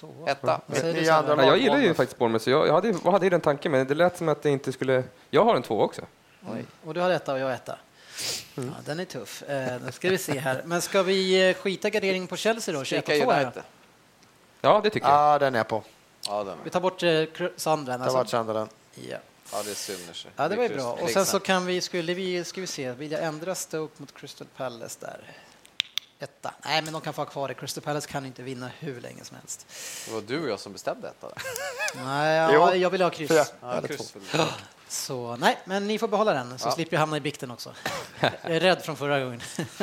[0.00, 0.30] Tvåa.
[0.30, 0.60] Etta.
[0.72, 1.46] Söderberg?
[1.46, 3.72] Ja, jag gillar ju faktiskt Bournemouth, så jag, jag hade, vad hade ju den tanken,
[3.72, 5.04] men det lät som att det inte skulle...
[5.30, 6.02] Jag har en tvåa också.
[6.52, 6.64] Oj.
[6.84, 7.78] Och du har etta och jag har etta.
[8.54, 9.42] Ja, den är tuff.
[9.42, 10.62] Eh, då ska vi se här.
[10.64, 12.84] Men ska vi eh, skita gardering på Chelsea då?
[12.84, 13.42] 21 Kika 2 här?
[13.44, 13.62] United.
[14.64, 15.16] Ja, det tycker jag.
[15.34, 15.82] Ja, den är jag på.
[16.28, 16.58] Ja, den.
[16.64, 17.06] Vi tar bort eh.
[17.08, 17.46] Det var
[17.92, 18.24] Alltså.
[18.24, 18.70] Sunderland.
[18.94, 19.16] Ja.
[19.52, 19.98] ja, det är synd.
[20.12, 20.30] i sig.
[20.36, 20.92] ja, det var ju är bra.
[20.92, 24.14] Och sen så kan vi, skulle vi, ska vi se, vill jag ändra Stoke mot
[24.14, 25.20] Crystal Palace där?
[26.18, 26.54] Etta.
[26.64, 27.54] Nej, men de kan få ha kvar det.
[27.54, 29.66] Crystal Palace kan inte vinna hur länge som helst.
[30.06, 31.34] Det var du och jag som bestämde detta.
[32.04, 33.52] Nej, ja, jag vill ha kryss.
[33.60, 34.14] Ja, kryss.
[34.88, 36.72] Så nej, men ni får behålla den så Ja.
[36.72, 37.72] slipper jag hamna i bikten också.
[38.20, 39.40] Jag är rädd från förra gången.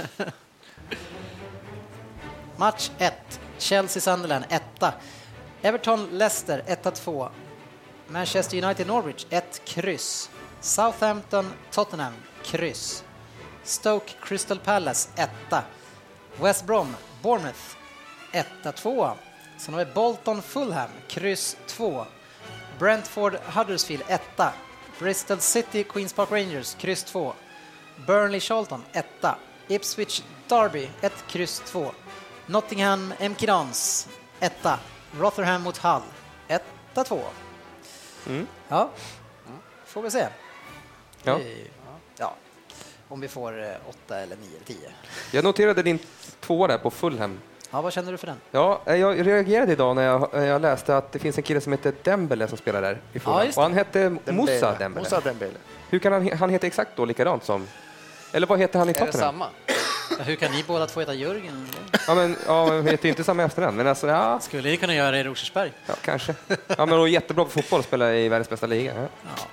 [2.58, 3.14] Match 1.
[3.60, 4.94] Chelsea-Sunderland, 1.
[5.62, 7.30] Everton-Leicester, 1-2.
[8.08, 10.30] Manchester United-Norwich, 1 kryss.
[10.62, 12.14] Southampton-Tottenham,
[12.44, 13.04] kryss.
[13.64, 15.30] Stoke Crystal Palace 1.
[16.40, 17.78] West Brom Bournemouth
[18.34, 18.46] 1
[18.76, 19.12] 2.
[19.58, 22.06] Sen har vi Bolton Fulham kryss 2.
[22.80, 24.22] Brentford Huddersfield 1.
[25.00, 27.34] Bristol City Queens Park Rangers kryss 2.
[28.08, 29.36] Burnley Charlton 1.
[29.68, 31.92] Ipswich Derby 1 kryss 2.
[32.50, 34.08] Nottingham MK Dons
[34.40, 34.54] 1.
[35.20, 36.02] Rotherham mot Hull
[36.48, 36.62] 1
[37.06, 37.20] 2.
[38.68, 38.90] Ja,
[39.86, 40.28] får vi se.
[41.24, 41.40] Ja.
[42.18, 42.36] Ja,
[43.08, 43.70] om vi får eh,
[44.06, 44.78] 8 eller 9 eller 10.
[45.32, 46.00] Jag noterade din
[46.40, 47.40] tvåa där på Fulham.
[47.72, 48.38] Ja, vad känner du för den?
[48.52, 51.62] Ja, eh, jag reagerade idag när jag, när jag läste att det finns en kille
[51.62, 53.46] som heter Dembele som spelar där i Fulham.
[53.46, 54.90] Ja, och han hette Moussa Dembele.
[55.04, 55.58] Moussa Dembele.
[55.90, 57.68] Hur kan han, han heter exakt då likadant som...
[58.32, 59.34] Eller vad heter han i Är det Tottenham?
[59.34, 59.48] samma?
[60.18, 61.68] Ja, Hur kan ni båda två heta Jörgen?
[62.08, 64.96] Ja, men, ja, men heter ju inte samma efternamn, men alltså, ja, Skulle ni kunna
[64.96, 65.72] göra det i Rosersberg?
[65.86, 66.36] ja kanske.
[66.48, 68.94] Ja, men de är jättebra på fotboll och spelar i världens bästa liga.
[68.96, 69.08] Ja.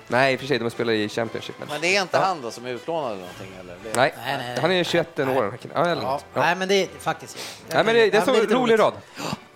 [0.08, 1.56] Nej, i och för sig, de spelar i Championship.
[1.58, 1.68] Men...
[1.68, 3.50] Men det är inte han då som är utlånad eller någonting?
[3.60, 3.74] Eller?
[3.84, 3.96] Det...
[3.96, 4.58] Nej, Nej, nej, nej.
[4.60, 5.24] han är 21 år.
[5.24, 5.76] den här killen.
[5.76, 6.20] Ja, eller Ja.
[6.34, 7.38] Nej, men det är faktiskt...
[7.68, 8.80] Nej, men det, det är lite rolig roligt.
[8.80, 8.92] rad.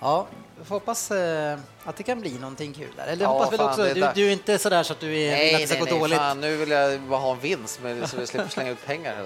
[0.01, 3.07] Ja, vi får hoppas eh, att det kan bli någonting kul där.
[3.07, 5.07] Eller Ja, hoppas väl också, det är du, du är inte sådär så att du
[5.07, 6.19] är, vill att Nej, det ska nej, gå nej, dåligt.
[6.19, 9.25] fan, nu vill jag bara ha en vinst men så vi slipper slänga ut pengar.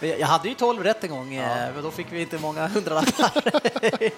[0.00, 3.30] Jag hade ju 12 rätt en gång, eh, men då fick vi inte många hundralappar.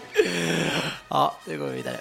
[1.08, 2.00] ja, nu går vi vidare.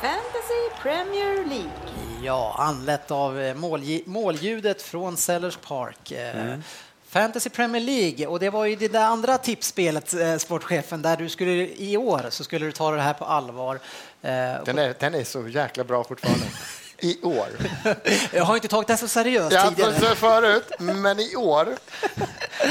[0.00, 2.01] Fantasy Premier League.
[2.24, 3.54] Ja, anlett av eh,
[4.06, 6.10] målljudet från Sellers Park.
[6.12, 6.54] Eh,
[7.08, 11.28] Fantasy Premier League, och det var ju det där andra tipsspelet, eh, sportchefen, där du
[11.28, 13.74] skulle i år så skulle du ta det här på allvar.
[14.22, 14.30] Eh,
[14.64, 16.44] Den är, den är så jäkla bra fortfarande.
[16.98, 17.46] I år.
[18.32, 19.92] Jag har inte tagit det så seriöst Jag tidigare.
[19.94, 21.68] hade förut, men i år.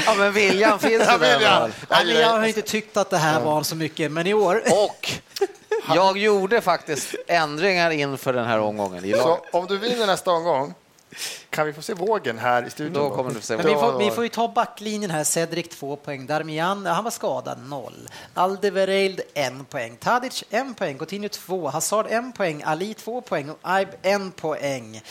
[0.06, 1.34] Ja, men viljan finns Ja, ju där.
[1.38, 1.72] viljan.
[1.90, 4.62] Ja, men jag har inte tyckt att det här var så mycket, men i år...
[4.86, 5.12] Och
[5.94, 10.74] jag gjorde faktiskt ändringar inför den här omgången i Så om du vinner nästa omgång
[11.50, 13.02] kan vi få se vågen här i studion.
[13.02, 13.56] Då kommer du se.
[13.56, 15.24] Men vi, får, vi får ju ta backlinjen här.
[15.24, 18.08] Cedric två poäng, Darmian han var skadad noll.
[18.34, 23.58] Aldevereild en poäng, Tadic en poäng, Coutinho två, Hazard en poäng, Ali två poäng och
[23.62, 25.02] Aib en poäng.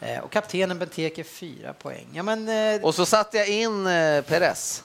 [0.00, 2.06] Eh, och kaptenen Benteke fyra poäng.
[2.12, 4.82] Ja, men, eh, Och så satte jag in eh, Perez.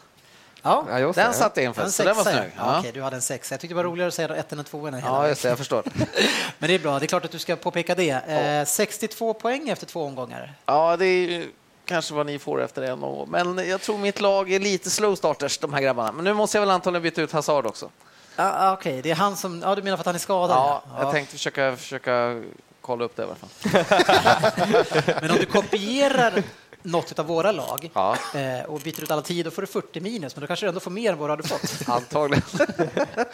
[0.65, 1.33] Ja, Ja, Den ja.
[1.33, 2.31] satte jag in först, så den var ja.
[2.31, 2.51] snygg.
[2.57, 2.79] Ja, Ja.
[2.79, 3.53] Okej, du hade en sexa.
[3.53, 5.83] Jag tyckte det var roligare att säga ettan än tvåan Ja, just det, jag förstår.
[6.59, 8.09] Men det är bra, det är klart att du ska påpeka det.
[8.11, 10.53] Eh, 62 poäng efter två omgångar.
[10.65, 11.45] Ja, det är
[11.85, 13.29] kanske vad ni får efter en omgång.
[13.29, 16.11] Men jag tror mitt lag är lite slow starters, de här grabbarna.
[16.11, 17.89] Men nu måste jag väl antagligen byta ut Hazard också.
[18.35, 19.61] Ah, ah, Okej, det är han som...
[19.61, 20.57] Ja, du menar för att han är skadad?
[20.57, 22.41] Ja, jag tänkte försöka, försöka
[22.81, 23.49] kolla upp det i alla fall.
[25.21, 26.43] Men om du kopierar
[26.85, 28.17] något av våra lag Ja.
[28.35, 30.67] eh, och byter ut alla tio, då får du 40 minus, men då kanske du
[30.67, 31.71] ändå får mer än vad du hade fått.
[31.89, 32.43] Antagligen.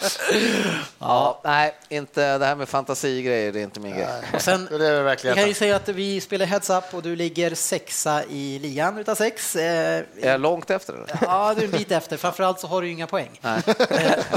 [1.00, 4.08] ja, nej, inte, det här med fantasigrejer, det är inte min grej.
[4.34, 7.02] Och sen, Det är vi verkligen kan ju säga att vi spelar heads up och
[7.04, 9.56] du ligger sexa i ligan utav sex.
[9.56, 10.94] Eh, Är jag långt efter?
[10.94, 11.08] Eller?
[11.22, 12.18] Ja, du är en bit efter.
[12.18, 13.40] Framförallt så har du ju inga poäng.
[13.44, 13.58] Eh,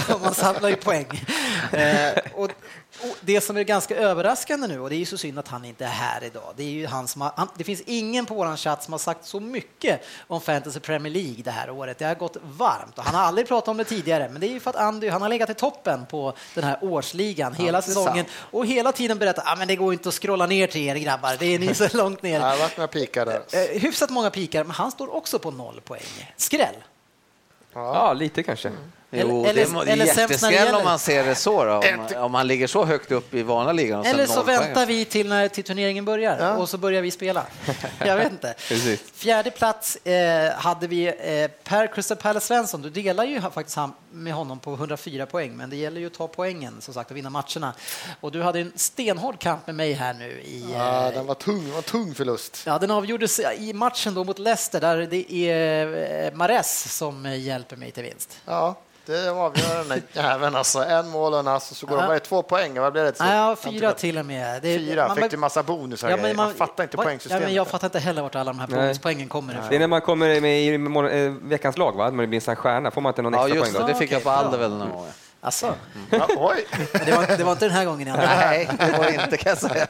[0.23, 1.25] Man samlar ju poäng.
[1.73, 2.51] Eh, Och
[3.11, 5.65] och det som är ganska överraskande nu, och det är ju så synd att han
[5.65, 8.35] inte är här idag, det är ju han som har, han, det finns ingen på
[8.35, 11.99] vår chatt som har sagt så mycket om Fantasy Premier League det här året.
[11.99, 14.53] Det har gått varmt och han har aldrig pratat om det tidigare, men det är
[14.53, 18.25] ju för att Andy, han har legat i toppen på den här årsligan hela säsongen
[18.33, 21.37] och hela tiden berättat, ah, men det går inte att scrolla ner till er grabbar,
[21.39, 22.41] det är ni så långt ner.
[22.41, 23.43] Jag har varit och pikat där.
[23.53, 26.33] Eh, hyfsat många pikar, men han står också på noll poäng.
[26.37, 26.75] Skräll.
[27.75, 28.73] Ja, lite kanske.
[29.21, 31.65] Jo, Eller- det är, må- det är eller jätteskräll om man ser det så.
[31.65, 34.05] Då, om, om man ligger så högt upp i vanliga ligan.
[34.05, 37.47] Eller så väntar vi till när till turneringen börjar och så börjar vi spela.
[37.99, 38.55] Jag vet inte.
[39.15, 42.83] Fjärde plats eh, hade vi eh, Per Crystal Palace Svensson.
[42.83, 46.15] Du delar ju faktiskt han, med honom på 104 poäng, men det gäller ju att
[46.15, 47.73] ta poängen som sagt och vinna matcherna.
[48.21, 51.35] Och du hade en stenhård kamp med mig här nu i Ja, eh, den var
[51.35, 52.63] tung, var tung förlust.
[52.67, 57.77] Ja, den avgjordes i matchen då mot Leicester där det är eh, Mares som hjälper
[57.77, 58.39] mig till vinst.
[58.45, 58.75] Ja,
[59.07, 60.85] det avgör den där jäveln alltså.
[60.85, 62.09] En mål och en ass och så går de Ja.
[62.09, 62.81] bara två poäng.
[62.81, 63.15] Vad blev det?
[63.19, 64.63] ja, fyra till och med.
[64.63, 67.43] Det, Fyra, man- fick du massa bonusar Ja, man, fattar inte vad- poängsystemet.
[67.43, 69.79] Ja, men jag fattar inte heller vart alla de här bonuspoängen kommer Det är ifrån.
[69.81, 72.11] när man kommer med i eh, veckans lag, va?
[72.11, 73.79] man blir en stjärna, får man inte någon Ja, extra poäng det.
[73.79, 73.87] då?
[73.87, 75.07] Det fick jag på väl någon gång.
[75.45, 75.75] Alltså,
[76.11, 76.67] Ja, oj!
[76.93, 78.17] det, var, det var inte den här gången.
[78.17, 79.87] Nej, det var inte kan jag säga.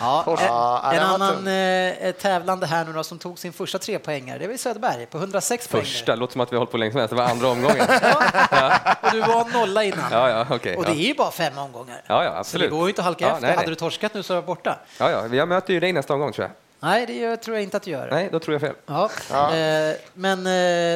[0.00, 0.24] Ja.
[0.26, 4.38] Ja, en, en annan eh, tävlande här nu då, som tog sin första tre poängare,
[4.38, 5.82] det var Söderberg på 106 poäng.
[5.84, 7.80] Första, låter som att vi har hållit på länge som helst, det var andra omgången.
[9.00, 10.12] Och du var nolla innan.
[10.12, 10.76] Ja, ja, okej.
[10.76, 10.96] Och det ja.
[10.96, 12.02] är ju bara fem omgångar.
[12.06, 12.70] Ja, ja, Så det absolut.
[12.70, 13.40] går ju inte att halka Ja, efter.
[13.42, 13.68] nej, Hade nej.
[13.68, 14.78] du torskat nu så är jag borta.
[14.98, 16.52] Ja, ja, jag möter ju dig nästa omgång tror jag.
[16.84, 18.08] Nej, det gör, tror jag inte att du gör.
[18.10, 18.74] Nej, då tror jag fel.
[18.86, 19.10] Ja.
[19.30, 19.56] Ja.
[19.56, 20.46] Eh, men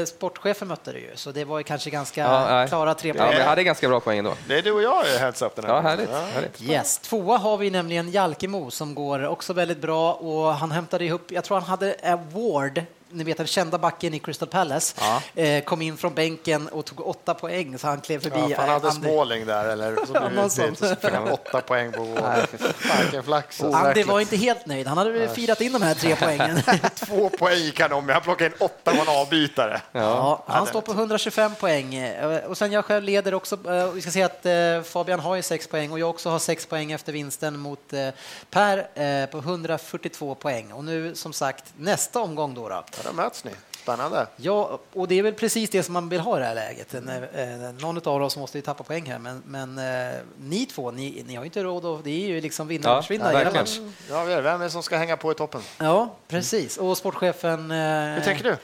[0.01, 3.15] eh, sportchefen mötte du ju, så det var ju kanske ganska Ja, klara tre Ja,
[3.15, 3.29] poäng.
[3.31, 4.35] men jag hade ganska bra poäng ändå.
[4.49, 6.11] Det är du och jag i heads up den här Ja, härligt.
[6.11, 6.63] härligt.
[6.63, 6.99] Yes.
[6.99, 11.45] Tvåa har vi nämligen Jalkemo som går också väldigt bra och han hämtade ihop, jag
[11.45, 12.83] tror han hade Award,
[13.17, 14.95] ni vet den kända backen i Crystal Palace,
[15.35, 18.37] eh, kom in från bänken och tog åtta poäng så han klev förbi.
[18.51, 19.09] Ja, han hade Andy.
[19.09, 20.77] Småling där, eller så blev Ja, utbyte, sån.
[20.77, 22.03] så fick han åtta poäng på
[23.03, 23.61] Vilken flax.
[23.63, 23.79] alltså.
[23.79, 26.63] Andy var inte helt nöjd, han hade firat in de här tre poängen.
[26.95, 29.81] Två poäng gick han om, jag plockade in åtta på en avbytare.
[29.93, 33.59] Ja, han står på 125 poäng Eh, och sen jag själv leder också.
[33.71, 34.53] eh, Vi ska se att eh,
[34.85, 38.09] Fabian har ju sex poäng och jag också har sex poäng efter vinsten mot eh,
[38.51, 40.73] Per eh, på 142 poäng.
[40.73, 42.69] Och nu som sagt nästa omgång då.
[42.69, 42.85] då.
[43.07, 43.51] Ja, då möts ni.
[43.83, 44.27] Spännande.
[44.37, 46.95] Ja, och det är väl precis det som man vill ha i det här läget.
[46.95, 49.79] En, eh, Någon av oss måste ju tappa poäng här, men, men
[50.09, 52.05] eh, ni två, ni, ni har ju inte råd att...
[52.05, 53.33] Det är ju liksom vinna Ja, och försvinna.
[53.33, 53.65] ja.
[54.11, 55.61] Ja, är- vem är det som ska hänga på i toppen?
[55.79, 56.77] Ja, precis.
[56.77, 57.71] Och sportchefen...
[57.71, 57.77] eh,
[58.15, 58.57] Hur tänker du?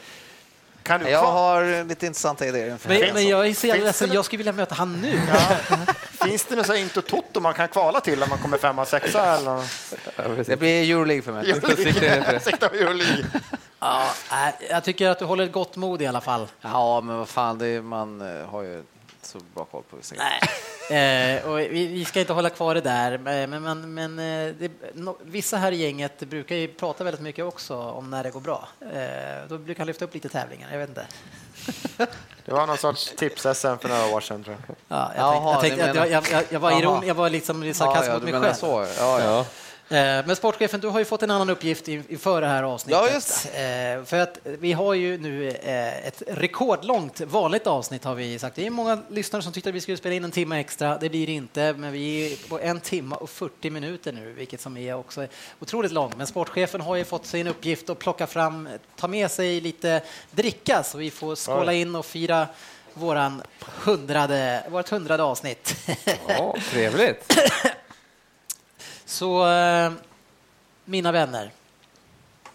[0.83, 4.25] Kan du Jag har lite intressanta idéer Men, men jag är så jävla ledsen, jag
[4.25, 5.21] skulle vilja möta han nu.
[6.25, 9.65] Finns det något Into Toto man kan kvala till om man kommer femma, sexa eller?
[10.17, 10.23] Ja.
[10.47, 11.51] Det blir Euroleague för mig.
[11.51, 12.41] Euroleague.
[12.41, 13.25] Sikta på Euroleague.
[13.83, 16.47] Ja, nej, jag tycker att du håller ett gott mod i alla fall.
[16.61, 18.83] Ja, men vad fan, det är, man eh, har ju
[19.23, 20.31] så bra koll på vissa grejer.
[20.31, 20.49] Nej.
[20.91, 24.71] Eh, och vi, vi ska inte hålla kvar det där, men, men, men eh, det,
[24.95, 28.41] no, vissa här i gänget brukar ju prata väldigt mycket också om när det går
[28.41, 28.69] bra.
[28.81, 31.07] Eh, då brukar han lyfta upp lite tävlingar, jag vet inte.
[32.45, 34.77] Det var någon sorts tips-SM för några år sedan tror jag.
[34.89, 36.81] Ja, jag, Jaha, tänkte, jag, du tänkte, jag, jag, jag, jag var Jaha.
[36.81, 38.55] iron, jag var liksom sarkastisk ja, mot du mig menar själv.
[38.55, 38.87] så.
[38.99, 39.45] Ja, ja.
[39.93, 43.01] Eh, Men sportchefen, du har ju fått en annan uppgift in- inför det här avsnittet.
[43.07, 48.15] Ja, just Eh, För att vi har ju nu eh, ett rekordlångt vanligt avsnitt har
[48.15, 48.57] vi sagt.
[48.57, 50.99] Det är många lyssnare som tyckte att vi skulle spela in en timme extra.
[50.99, 54.61] Det blir det inte, men vi är på en timme och 40 minuter nu, vilket
[54.61, 55.27] som är också
[55.61, 56.17] otroligt långt.
[56.17, 60.83] Men sportchefen har ju fått sin uppgift att plocka fram, ta med sig lite dricka
[60.83, 62.47] så vi får skåla in och fira
[62.95, 63.43] våran
[63.85, 65.77] hundrade, vårt hundrade avsnitt.
[66.29, 67.39] Ja, trevligt.
[69.07, 69.93] Så eh,
[70.85, 71.51] mina vänner,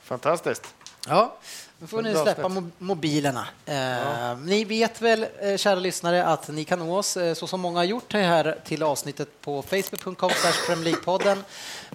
[0.01, 0.73] Fantastiskt.
[1.07, 1.35] Ja,
[1.79, 3.47] nu får ni släppa mo- mobilerna.
[3.65, 7.61] Eh, Ni vet väl, eh, kära lyssnare, att ni kan nå oss, eh, så som
[7.61, 10.31] många har gjort här till avsnittet på facebook.com
[11.05, 11.43] podden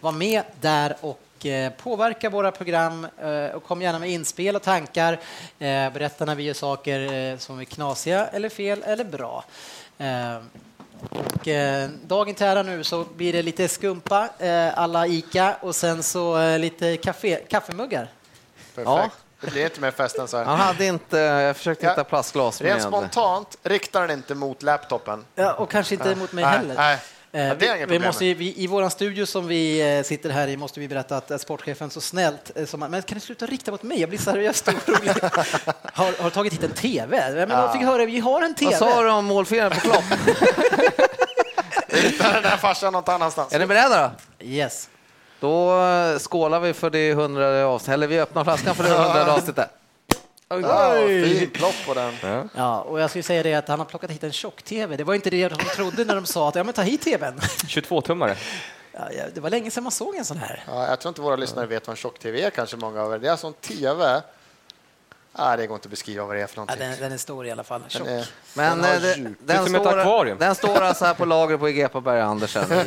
[0.00, 4.62] Var med där och eh, påverka våra program eh, och kom gärna med inspel och
[4.62, 5.12] tankar.
[5.58, 9.44] Eh, Berätta när vi gör saker som är knasiga eller fel eller bra.
[11.10, 15.56] Eh, och, eh, dagen till ära nu så blir det lite skumpa, eh, alla Ica
[15.60, 18.08] och sen så eh, lite kaffe, kaffemuggar.
[18.74, 18.86] Perfekt.
[18.90, 19.10] Ja.
[19.40, 20.44] Det blir inte mer fest än så här.
[20.44, 21.90] Han hade inte, jag försökte Ja.
[21.90, 22.82] hitta plastglas Rent med.
[22.82, 25.24] spontant riktar den inte mot laptopen.
[25.34, 26.74] Ja, och kanske inte mot mig Nej, heller.
[26.74, 26.98] nej.
[27.34, 30.80] Eh, Ja, vi, måste, vi, I vår studio som vi eh, sitter här i måste
[30.80, 33.82] vi berätta att eh, sportchefen så snällt som han- Men kan du sluta rikta mot
[33.82, 34.00] mig?
[34.00, 35.08] Jag blir seriöst orolig.
[35.92, 37.32] har, har tagit hit en TV?
[37.46, 38.70] Men jag fick höra, vi har en TV.
[38.80, 40.04] Vad sa du om målfiraren på Klopp?
[41.88, 43.52] Rikta den där farsan något annanstans.
[43.52, 44.02] är ni beredda
[44.38, 44.44] då?
[44.46, 44.88] Yes.
[45.40, 45.72] Då
[46.18, 49.68] skålar vi för det hundrade avsnittet, eller vi öppnar flaskan för det hundrade avsnittet.
[50.60, 52.14] Ja, fin plopp på den.
[52.22, 52.44] Ja.
[52.56, 54.96] Ja, och jag skulle säga det att han har plockat hit en tjock-TV.
[54.96, 57.38] Det var inte det de trodde när de sa att ja, men ta hit TVn.
[57.66, 58.36] 22-tummare.
[58.92, 60.64] Ja, ja, det var länge sedan man såg en sån här.
[60.66, 63.18] Ja, jag tror inte våra lyssnare vet vad en tjock-tv är, kanske många av er.
[63.18, 64.22] Det är alltså en TV.
[65.38, 66.88] Nej, det går inte att beskriva vad det är för Ja, någonting.
[66.88, 67.82] den, den är stor i alla fall.
[67.88, 68.06] Tjock.
[68.06, 71.24] Den är- Men den eh, det- den, som ett står, den står alltså här på
[71.24, 72.64] lager på Egepa Berg Andersen.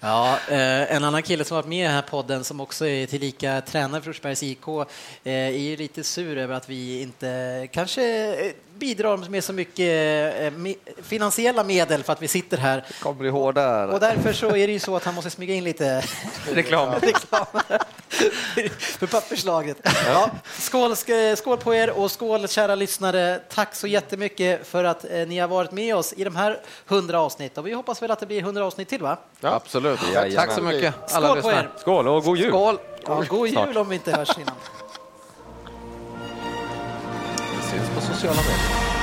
[0.00, 3.06] Ja, eh, en annan kille som varit med i den här podden som också är
[3.06, 8.02] tillika tränare för Forsbergs IK eh, är ju lite sur över att vi inte kanske
[8.46, 10.52] eh, bidrar med så mycket eh,
[11.02, 12.84] finansiella medel för att vi sitter här.
[13.02, 13.86] kommer bli hårda.
[13.86, 16.04] Och därför så är det ju så att han måste smyga in lite
[16.52, 16.94] Reklam.
[17.00, 17.46] reklam
[18.78, 19.76] för papperslaget.
[20.06, 23.40] Ja, skål, sk- skål på er och skål kära lyssnare.
[23.54, 27.20] Tack så jättemycket för att eh, ni har varit med oss i de här hundra
[27.20, 29.16] avsnitt och vi hoppas väl att det blir hundra avsnitt till va?
[29.40, 29.48] Ja.
[29.54, 30.00] Absolut.
[30.14, 30.36] Jajamän.
[30.46, 31.56] Tack så mycket alla Skål lyssnare.
[31.56, 31.70] er!
[31.80, 32.48] Skål och god jul!
[32.50, 32.78] Skål!
[33.06, 34.54] Ja, god jul om vi inte hörs innan.
[38.14, 38.93] しわなかった。